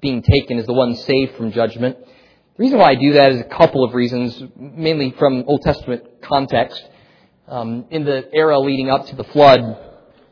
being 0.00 0.22
taken 0.22 0.58
is 0.58 0.66
the 0.66 0.72
one 0.72 0.94
saved 0.96 1.36
from 1.36 1.52
judgment. 1.52 1.96
The 1.98 2.62
reason 2.62 2.78
why 2.78 2.90
I 2.90 2.94
do 2.96 3.14
that 3.14 3.32
is 3.32 3.40
a 3.40 3.44
couple 3.44 3.84
of 3.84 3.94
reasons, 3.94 4.42
mainly 4.56 5.12
from 5.18 5.44
Old 5.46 5.62
Testament 5.62 6.22
context. 6.22 6.82
Um, 7.48 7.86
in 7.90 8.04
the 8.04 8.28
era 8.32 8.58
leading 8.58 8.90
up 8.90 9.06
to 9.06 9.16
the 9.16 9.24
flood, 9.24 9.60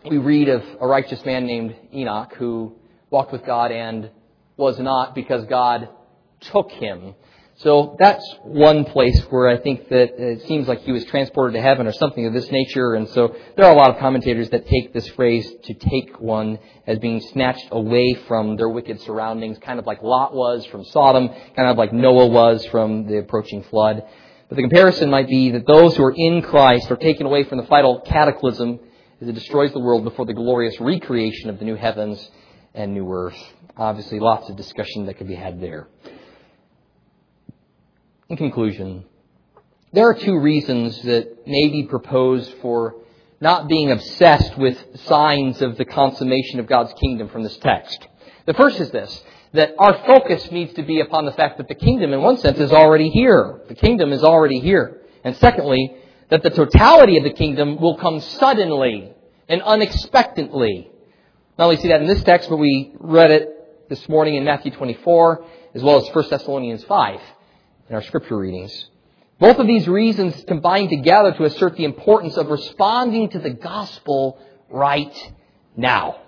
we 0.08 0.18
read 0.18 0.48
of 0.48 0.62
a 0.80 0.86
righteous 0.86 1.24
man 1.24 1.46
named 1.46 1.76
Enoch 1.92 2.34
who 2.36 2.76
walked 3.10 3.32
with 3.32 3.44
God 3.44 3.72
and 3.72 4.10
was 4.56 4.78
not 4.78 5.14
because 5.14 5.44
God 5.46 5.88
took 6.40 6.70
him. 6.70 7.14
So 7.56 7.96
that's 7.98 8.24
one 8.42 8.86
place 8.86 9.20
where 9.28 9.48
I 9.48 9.58
think 9.58 9.90
that 9.90 10.18
it 10.18 10.46
seems 10.46 10.66
like 10.66 10.80
he 10.80 10.92
was 10.92 11.04
transported 11.04 11.54
to 11.54 11.60
heaven 11.60 11.86
or 11.86 11.92
something 11.92 12.24
of 12.24 12.32
this 12.32 12.50
nature. 12.50 12.94
And 12.94 13.06
so 13.10 13.36
there 13.54 13.66
are 13.66 13.72
a 13.72 13.76
lot 13.76 13.90
of 13.90 13.98
commentators 13.98 14.48
that 14.50 14.66
take 14.66 14.94
this 14.94 15.06
phrase 15.08 15.46
to 15.64 15.74
take 15.74 16.18
one 16.18 16.58
as 16.86 16.98
being 17.00 17.20
snatched 17.20 17.68
away 17.70 18.14
from 18.26 18.56
their 18.56 18.70
wicked 18.70 19.02
surroundings, 19.02 19.58
kind 19.58 19.78
of 19.78 19.86
like 19.86 20.02
Lot 20.02 20.34
was 20.34 20.64
from 20.66 20.84
Sodom, 20.86 21.28
kind 21.54 21.68
of 21.68 21.76
like 21.76 21.92
Noah 21.92 22.28
was 22.28 22.64
from 22.66 23.06
the 23.06 23.18
approaching 23.18 23.62
flood. 23.64 24.04
But 24.48 24.56
the 24.56 24.62
comparison 24.62 25.10
might 25.10 25.28
be 25.28 25.50
that 25.50 25.66
those 25.66 25.96
who 25.96 26.04
are 26.04 26.14
in 26.16 26.40
Christ 26.40 26.90
are 26.90 26.96
taken 26.96 27.26
away 27.26 27.44
from 27.44 27.58
the 27.58 27.66
final 27.66 28.00
cataclysm 28.00 28.80
as 29.20 29.28
it 29.28 29.34
destroys 29.34 29.70
the 29.72 29.80
world 29.80 30.04
before 30.04 30.24
the 30.24 30.32
glorious 30.32 30.80
recreation 30.80 31.50
of 31.50 31.58
the 31.58 31.66
new 31.66 31.76
heavens 31.76 32.30
and 32.74 32.94
new 32.94 33.10
earth. 33.12 33.38
Obviously, 33.76 34.20
lots 34.20 34.48
of 34.48 34.56
discussion 34.56 35.06
that 35.06 35.14
could 35.14 35.28
be 35.28 35.34
had 35.34 35.60
there. 35.60 35.88
In 38.28 38.36
conclusion, 38.36 39.04
there 39.92 40.08
are 40.08 40.14
two 40.14 40.38
reasons 40.38 41.02
that 41.02 41.46
may 41.46 41.68
be 41.68 41.84
proposed 41.84 42.52
for 42.62 42.94
not 43.40 43.68
being 43.68 43.90
obsessed 43.90 44.56
with 44.56 44.78
signs 45.06 45.62
of 45.62 45.76
the 45.76 45.84
consummation 45.84 46.60
of 46.60 46.66
God's 46.66 46.92
kingdom 46.94 47.28
from 47.28 47.42
this 47.42 47.56
text. 47.56 48.06
The 48.46 48.54
first 48.54 48.78
is 48.78 48.90
this, 48.90 49.24
that 49.52 49.74
our 49.78 49.94
focus 50.06 50.50
needs 50.52 50.74
to 50.74 50.82
be 50.82 51.00
upon 51.00 51.24
the 51.24 51.32
fact 51.32 51.58
that 51.58 51.66
the 51.66 51.74
kingdom, 51.74 52.12
in 52.12 52.22
one 52.22 52.36
sense, 52.36 52.58
is 52.58 52.70
already 52.70 53.08
here. 53.08 53.62
The 53.68 53.74
kingdom 53.74 54.12
is 54.12 54.22
already 54.22 54.60
here. 54.60 55.00
And 55.24 55.36
secondly, 55.36 55.96
that 56.28 56.42
the 56.42 56.50
totality 56.50 57.16
of 57.18 57.24
the 57.24 57.32
kingdom 57.32 57.80
will 57.80 57.96
come 57.96 58.20
suddenly 58.20 59.12
and 59.48 59.60
unexpectedly. 59.62 60.90
Not 61.60 61.66
only 61.66 61.76
see 61.76 61.88
that 61.88 62.00
in 62.00 62.06
this 62.06 62.22
text, 62.22 62.48
but 62.48 62.56
we 62.56 62.94
read 62.98 63.30
it 63.30 63.90
this 63.90 64.08
morning 64.08 64.36
in 64.36 64.46
Matthew 64.46 64.70
24, 64.70 65.44
as 65.74 65.82
well 65.82 65.98
as 65.98 66.08
1 66.08 66.30
Thessalonians 66.30 66.82
5 66.84 67.20
in 67.90 67.94
our 67.94 68.00
scripture 68.00 68.38
readings. 68.38 68.86
Both 69.38 69.58
of 69.58 69.66
these 69.66 69.86
reasons 69.86 70.42
combine 70.48 70.88
together 70.88 71.34
to 71.34 71.44
assert 71.44 71.76
the 71.76 71.84
importance 71.84 72.38
of 72.38 72.46
responding 72.46 73.28
to 73.32 73.40
the 73.40 73.50
gospel 73.50 74.38
right 74.70 75.14
now. 75.76 76.22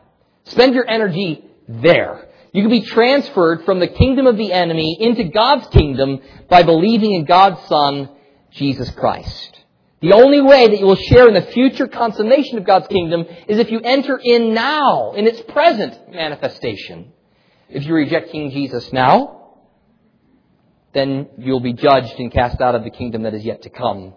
Spend 0.45 0.75
your 0.75 0.87
energy 0.87 1.43
there. 1.67 2.29
You 2.53 2.61
can 2.61 2.71
be 2.71 2.83
transferred 2.83 3.65
from 3.65 3.81
the 3.81 3.89
kingdom 3.89 4.27
of 4.27 4.37
the 4.37 4.53
enemy 4.53 4.99
into 5.01 5.25
God's 5.25 5.67
kingdom 5.69 6.21
by 6.51 6.63
believing 6.63 7.13
in 7.15 7.25
God's 7.25 7.67
Son, 7.69 8.11
Jesus 8.51 8.91
Christ. 8.91 9.62
The 10.03 10.13
only 10.13 10.41
way 10.41 10.67
that 10.67 10.79
you 10.79 10.85
will 10.85 10.97
share 10.97 11.29
in 11.29 11.35
the 11.35 11.53
future 11.53 11.87
consummation 11.87 12.59
of 12.59 12.65
God's 12.65 12.89
kingdom 12.89 13.25
is 13.47 13.59
if 13.59 13.71
you 13.71 13.81
enter 13.81 14.19
in 14.23 14.53
now, 14.53 15.13
in 15.13 15.29
its 15.29 15.41
present 15.43 16.11
manifestation. 16.13 17.13
If 17.69 17.87
you 17.87 17.95
reject 17.95 18.33
King 18.33 18.51
Jesus 18.51 18.93
now, 18.93 19.55
then 20.93 21.29
you'll 21.39 21.61
be 21.61 21.73
judged 21.73 22.19
and 22.19 22.33
cast 22.33 22.61
out 22.61 22.75
of 22.75 22.83
the 22.83 22.91
kingdom 22.91 23.23
that 23.23 23.33
is 23.33 23.45
yet 23.45 23.63
to 23.63 23.71
come. 23.71 24.15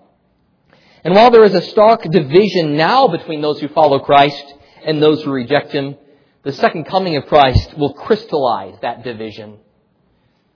And 1.04 1.14
while 1.14 1.30
there 1.30 1.44
is 1.44 1.54
a 1.54 1.62
stark 1.62 2.02
division 2.04 2.76
now 2.76 3.08
between 3.08 3.42
those 3.42 3.62
who 3.62 3.68
follow 3.68 4.00
Christ 4.00 4.56
and 4.84 5.02
those 5.02 5.22
who 5.22 5.32
reject 5.32 5.72
Him, 5.72 5.96
the 6.44 6.52
second 6.54 6.86
coming 6.86 7.16
of 7.16 7.28
Christ 7.28 7.78
will 7.78 7.94
crystallize 7.94 8.76
that 8.82 9.04
division. 9.04 9.60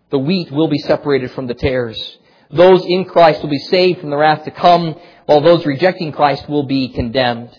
The 0.10 0.18
wheat 0.18 0.52
will 0.52 0.68
be 0.68 0.80
separated 0.80 1.32
from 1.32 1.46
the 1.46 1.54
tares. 1.54 2.18
Those 2.52 2.84
in 2.84 3.06
Christ 3.06 3.44
will 3.44 3.50
be 3.50 3.60
saved 3.60 4.00
from 4.00 4.10
the 4.10 4.18
wrath 4.18 4.44
to 4.46 4.52
come, 4.52 4.96
while 5.30 5.42
those 5.42 5.64
rejecting 5.64 6.12
Christ 6.12 6.50
will 6.50 6.64
be 6.64 6.90
condemned. 6.90 7.52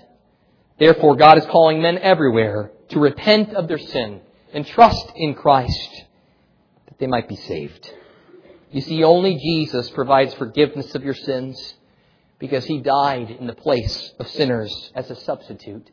Therefore, 0.80 1.14
God 1.14 1.38
is 1.38 1.46
calling 1.46 1.80
men 1.80 1.98
everywhere 1.98 2.72
to 2.88 2.98
repent 2.98 3.54
of 3.54 3.68
their 3.68 3.78
sin 3.78 4.22
and 4.52 4.66
trust 4.66 5.12
in 5.14 5.34
Christ 5.34 6.04
that 6.88 6.98
they 6.98 7.06
might 7.06 7.28
be 7.28 7.36
saved. 7.36 7.88
You 8.72 8.80
see, 8.80 9.04
only 9.04 9.36
Jesus 9.36 9.88
provides 9.90 10.34
forgiveness 10.34 10.96
of 10.96 11.04
your 11.04 11.14
sins 11.14 11.74
because 12.40 12.64
he 12.64 12.80
died 12.80 13.30
in 13.30 13.46
the 13.46 13.54
place 13.54 14.14
of 14.18 14.26
sinners 14.26 14.90
as 14.96 15.08
a 15.08 15.14
substitute. 15.14 15.88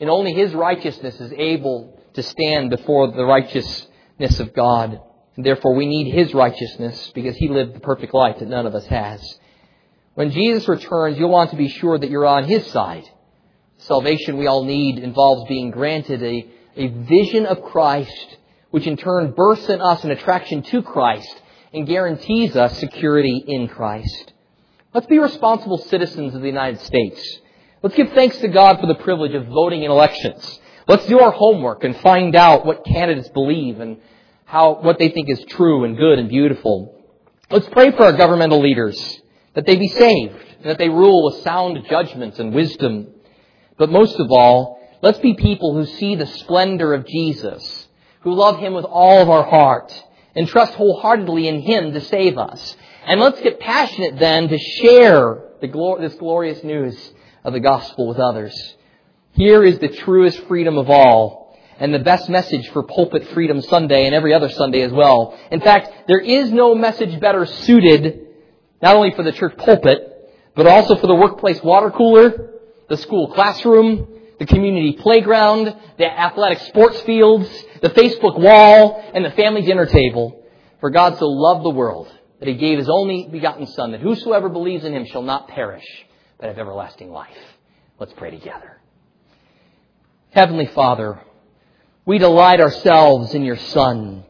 And 0.00 0.08
only 0.08 0.32
his 0.32 0.54
righteousness 0.54 1.20
is 1.20 1.34
able 1.36 2.00
to 2.14 2.22
stand 2.22 2.70
before 2.70 3.12
the 3.12 3.26
righteousness 3.26 4.40
of 4.40 4.54
God. 4.54 4.98
And 5.36 5.44
therefore 5.44 5.74
we 5.74 5.84
need 5.84 6.14
his 6.14 6.32
righteousness 6.32 7.12
because 7.14 7.36
he 7.36 7.48
lived 7.48 7.74
the 7.74 7.80
perfect 7.80 8.14
life 8.14 8.38
that 8.38 8.48
none 8.48 8.66
of 8.66 8.74
us 8.74 8.86
has. 8.86 9.38
When 10.14 10.30
Jesus 10.30 10.66
returns, 10.66 11.18
you'll 11.18 11.30
want 11.30 11.50
to 11.50 11.56
be 11.56 11.68
sure 11.68 11.98
that 11.98 12.10
you're 12.10 12.26
on 12.26 12.44
his 12.44 12.66
side. 12.68 13.04
Salvation 13.78 14.36
we 14.36 14.46
all 14.46 14.64
need 14.64 14.98
involves 14.98 15.48
being 15.48 15.70
granted 15.70 16.22
a, 16.22 16.46
a 16.76 16.88
vision 16.88 17.46
of 17.46 17.62
Christ, 17.62 18.36
which 18.70 18.86
in 18.86 18.96
turn 18.96 19.32
births 19.32 19.68
in 19.68 19.80
us 19.80 20.04
an 20.04 20.10
attraction 20.10 20.62
to 20.64 20.82
Christ 20.82 21.40
and 21.72 21.86
guarantees 21.86 22.56
us 22.56 22.78
security 22.78 23.42
in 23.46 23.68
Christ. 23.68 24.32
Let's 24.92 25.06
be 25.06 25.18
responsible 25.18 25.78
citizens 25.78 26.34
of 26.34 26.40
the 26.40 26.48
United 26.48 26.80
States. 26.80 27.38
Let's 27.82 27.94
give 27.94 28.12
thanks 28.12 28.36
to 28.38 28.48
God 28.48 28.80
for 28.80 28.86
the 28.86 28.96
privilege 28.96 29.34
of 29.34 29.46
voting 29.46 29.84
in 29.84 29.90
elections. 29.90 30.60
Let's 30.88 31.06
do 31.06 31.20
our 31.20 31.30
homework 31.30 31.84
and 31.84 31.96
find 31.98 32.34
out 32.34 32.66
what 32.66 32.84
candidates 32.84 33.28
believe 33.28 33.78
and 33.78 33.98
how, 34.44 34.80
what 34.80 34.98
they 34.98 35.10
think 35.10 35.30
is 35.30 35.42
true 35.48 35.84
and 35.84 35.96
good 35.96 36.18
and 36.18 36.28
beautiful. 36.28 37.00
Let's 37.48 37.68
pray 37.68 37.92
for 37.92 38.02
our 38.02 38.12
governmental 38.12 38.60
leaders 38.60 39.19
that 39.54 39.66
they 39.66 39.76
be 39.76 39.88
saved, 39.88 40.36
and 40.60 40.70
that 40.70 40.78
they 40.78 40.88
rule 40.88 41.24
with 41.24 41.42
sound 41.42 41.78
judgments 41.88 42.38
and 42.38 42.54
wisdom. 42.54 43.08
But 43.76 43.90
most 43.90 44.18
of 44.20 44.30
all, 44.30 44.80
let's 45.02 45.18
be 45.18 45.34
people 45.34 45.74
who 45.74 45.86
see 45.86 46.14
the 46.14 46.26
splendor 46.26 46.94
of 46.94 47.06
Jesus, 47.06 47.88
who 48.20 48.34
love 48.34 48.58
Him 48.58 48.74
with 48.74 48.84
all 48.84 49.22
of 49.22 49.30
our 49.30 49.44
heart, 49.44 49.92
and 50.36 50.46
trust 50.46 50.74
wholeheartedly 50.74 51.48
in 51.48 51.62
Him 51.62 51.92
to 51.92 52.00
save 52.00 52.38
us. 52.38 52.76
And 53.06 53.20
let's 53.20 53.40
get 53.40 53.58
passionate 53.58 54.18
then 54.18 54.48
to 54.48 54.58
share 54.58 55.42
the, 55.60 55.96
this 56.00 56.14
glorious 56.14 56.62
news 56.62 57.12
of 57.42 57.52
the 57.52 57.60
gospel 57.60 58.06
with 58.06 58.18
others. 58.18 58.54
Here 59.32 59.64
is 59.64 59.78
the 59.78 59.88
truest 59.88 60.38
freedom 60.46 60.78
of 60.78 60.90
all, 60.90 61.58
and 61.78 61.94
the 61.94 61.98
best 61.98 62.28
message 62.28 62.68
for 62.70 62.82
Pulpit 62.82 63.26
Freedom 63.28 63.62
Sunday 63.62 64.04
and 64.04 64.14
every 64.14 64.34
other 64.34 64.50
Sunday 64.50 64.82
as 64.82 64.92
well. 64.92 65.38
In 65.50 65.60
fact, 65.60 66.06
there 66.06 66.20
is 66.20 66.52
no 66.52 66.74
message 66.74 67.18
better 67.20 67.46
suited 67.46 68.26
not 68.82 68.96
only 68.96 69.12
for 69.12 69.22
the 69.22 69.32
church 69.32 69.56
pulpit, 69.56 69.98
but 70.54 70.66
also 70.66 70.96
for 70.96 71.06
the 71.06 71.14
workplace 71.14 71.62
water 71.62 71.90
cooler, 71.90 72.50
the 72.88 72.96
school 72.96 73.32
classroom, 73.32 74.08
the 74.38 74.46
community 74.46 74.94
playground, 74.94 75.74
the 75.98 76.06
athletic 76.06 76.58
sports 76.60 77.00
fields, 77.02 77.48
the 77.82 77.90
Facebook 77.90 78.38
wall, 78.38 79.04
and 79.14 79.24
the 79.24 79.30
family 79.32 79.62
dinner 79.62 79.86
table. 79.86 80.42
For 80.80 80.90
God 80.90 81.18
so 81.18 81.26
loved 81.26 81.64
the 81.64 81.70
world 81.70 82.10
that 82.38 82.48
he 82.48 82.54
gave 82.54 82.78
his 82.78 82.88
only 82.88 83.28
begotten 83.30 83.66
Son, 83.66 83.92
that 83.92 84.00
whosoever 84.00 84.48
believes 84.48 84.82
in 84.84 84.94
him 84.94 85.04
shall 85.04 85.22
not 85.22 85.48
perish, 85.48 85.84
but 86.38 86.48
have 86.48 86.58
everlasting 86.58 87.10
life. 87.10 87.36
Let's 87.98 88.14
pray 88.14 88.30
together. 88.30 88.80
Heavenly 90.30 90.66
Father, 90.66 91.20
we 92.06 92.16
delight 92.16 92.60
ourselves 92.60 93.34
in 93.34 93.44
your 93.44 93.58
Son. 93.58 94.24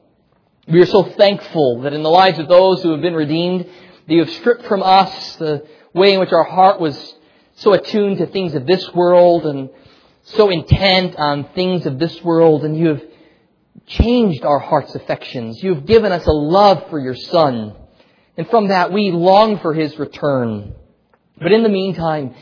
We 0.66 0.80
are 0.80 0.86
so 0.86 1.04
thankful 1.04 1.82
that 1.82 1.92
in 1.92 2.02
the 2.02 2.10
lives 2.10 2.40
of 2.40 2.48
those 2.48 2.82
who 2.82 2.90
have 2.90 3.00
been 3.00 3.14
redeemed, 3.14 3.66
that 4.10 4.16
you 4.16 4.24
have 4.24 4.34
stripped 4.34 4.66
from 4.66 4.82
us 4.82 5.36
the 5.36 5.64
way 5.94 6.14
in 6.14 6.18
which 6.18 6.32
our 6.32 6.42
heart 6.42 6.80
was 6.80 7.14
so 7.54 7.74
attuned 7.74 8.18
to 8.18 8.26
things 8.26 8.56
of 8.56 8.66
this 8.66 8.92
world 8.92 9.46
and 9.46 9.70
so 10.24 10.50
intent 10.50 11.14
on 11.14 11.44
things 11.54 11.86
of 11.86 12.00
this 12.00 12.20
world, 12.24 12.64
and 12.64 12.76
you 12.76 12.88
have 12.88 13.02
changed 13.86 14.44
our 14.44 14.58
heart's 14.58 14.96
affections. 14.96 15.62
You 15.62 15.76
have 15.76 15.86
given 15.86 16.10
us 16.10 16.26
a 16.26 16.32
love 16.32 16.90
for 16.90 16.98
your 16.98 17.14
Son. 17.14 17.76
And 18.36 18.50
from 18.50 18.66
that, 18.66 18.92
we 18.92 19.12
long 19.12 19.60
for 19.60 19.72
his 19.74 19.96
return. 19.96 20.74
But 21.38 21.52
in 21.52 21.62
the 21.62 21.68
meantime, 21.68 22.34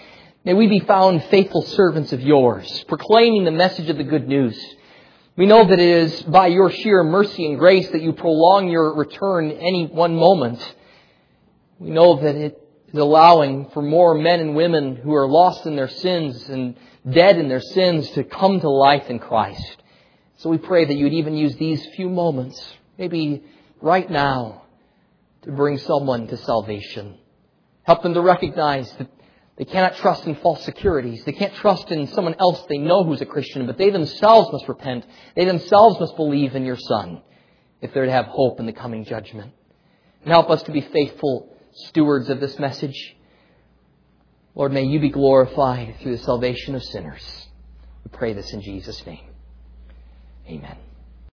may 0.47 0.55
we 0.55 0.69
be 0.69 0.81
found 0.81 1.23
faithful 1.25 1.61
servants 1.61 2.15
of 2.15 2.23
yours, 2.23 2.83
proclaiming 2.89 3.45
the 3.45 3.51
message 3.51 3.91
of 3.91 3.99
the 3.99 4.05
good 4.05 4.27
news. 4.27 4.59
We 5.37 5.45
know 5.45 5.67
that 5.69 5.79
it 5.79 5.87
is 5.87 6.23
by 6.23 6.47
your 6.47 6.71
sheer 6.71 7.05
mercy 7.05 7.45
and 7.45 7.59
grace 7.59 7.91
that 7.91 8.01
you 8.01 8.15
prolong 8.15 8.71
your 8.71 8.95
return 8.95 9.51
any 9.51 9.85
one 9.85 10.17
moment. 10.17 10.77
We 11.79 11.91
know 11.91 12.21
that 12.21 12.35
it 12.35 12.61
is 12.89 12.99
allowing 12.99 13.71
for 13.71 13.83
more 13.83 14.15
men 14.15 14.41
and 14.41 14.57
women 14.57 14.97
who 14.97 15.15
are 15.15 15.29
lost 15.29 15.67
in 15.67 15.77
their 15.77 15.89
sins 15.89 16.49
and 16.49 16.77
dead 17.09 17.39
in 17.39 17.49
their 17.49 17.61
sins 17.61 18.11
to 18.13 18.25
come 18.25 18.61
to 18.61 18.69
life 18.69 19.09
in 19.09 19.19
Christ. 19.19 19.83
So 20.39 20.51
we 20.51 20.59
pray 20.59 20.85
that 20.85 20.95
you 20.95 21.05
would 21.05 21.13
even 21.13 21.37
use 21.37 21.57
these 21.57 21.85
few 21.97 22.09
moments, 22.09 22.61
maybe 22.97 23.45
right 23.81 24.09
now, 24.11 24.63
to 25.43 25.53
bring 25.53 25.79
someone 25.79 26.27
to 26.29 26.37
salvation. 26.37 27.19
Help 27.83 28.03
them 28.03 28.15
to 28.15 28.21
recognize 28.21 28.91
that 28.99 29.09
they 29.57 29.65
cannot 29.65 29.97
trust 29.97 30.25
in 30.27 30.37
false 30.37 30.65
securities. 30.65 31.25
They 31.25 31.33
can't 31.33 31.55
trust 31.55 31.91
in 31.91 32.07
someone 32.09 32.37
else 32.39 32.65
they 32.69 32.79
know 32.79 33.05
who's 33.05 33.21
a 33.21 33.27
Christian, 33.27 33.67
but 33.67 33.79
they 33.79 33.91
themselves 33.91 34.53
must 34.53 34.69
repent. 34.69 35.05
They 35.35 35.45
themselves 35.45 35.99
must 35.99 36.17
believe 36.17 36.55
in 36.55 36.65
your 36.65 36.77
Son 36.77 37.23
if 37.81 37.93
they're 37.93 38.07
to 38.07 38.13
have 38.13 38.27
hope 38.27 38.61
in 38.61 38.67
the 38.67 38.73
coming 38.73 39.05
judgment. 39.05 39.53
And 40.23 40.33
help 40.33 40.51
us 40.51 40.63
to 40.65 40.73
be 40.73 40.81
faithful 40.81 41.57
stewards 41.87 42.29
of 42.29 42.41
this 42.41 42.59
message. 42.59 43.17
Lord, 44.55 44.73
may 44.73 44.85
you 44.85 45.01
be 45.01 45.11
glorified 45.11 45.97
through 46.01 46.17
the 46.17 46.23
salvation 46.23 46.75
of 46.75 46.83
sinners. 46.83 47.47
We 48.05 48.11
pray 48.17 48.33
this 48.33 48.53
in 48.53 48.61
Jesus' 48.61 49.05
name. 49.07 49.31
Amen. 50.49 50.77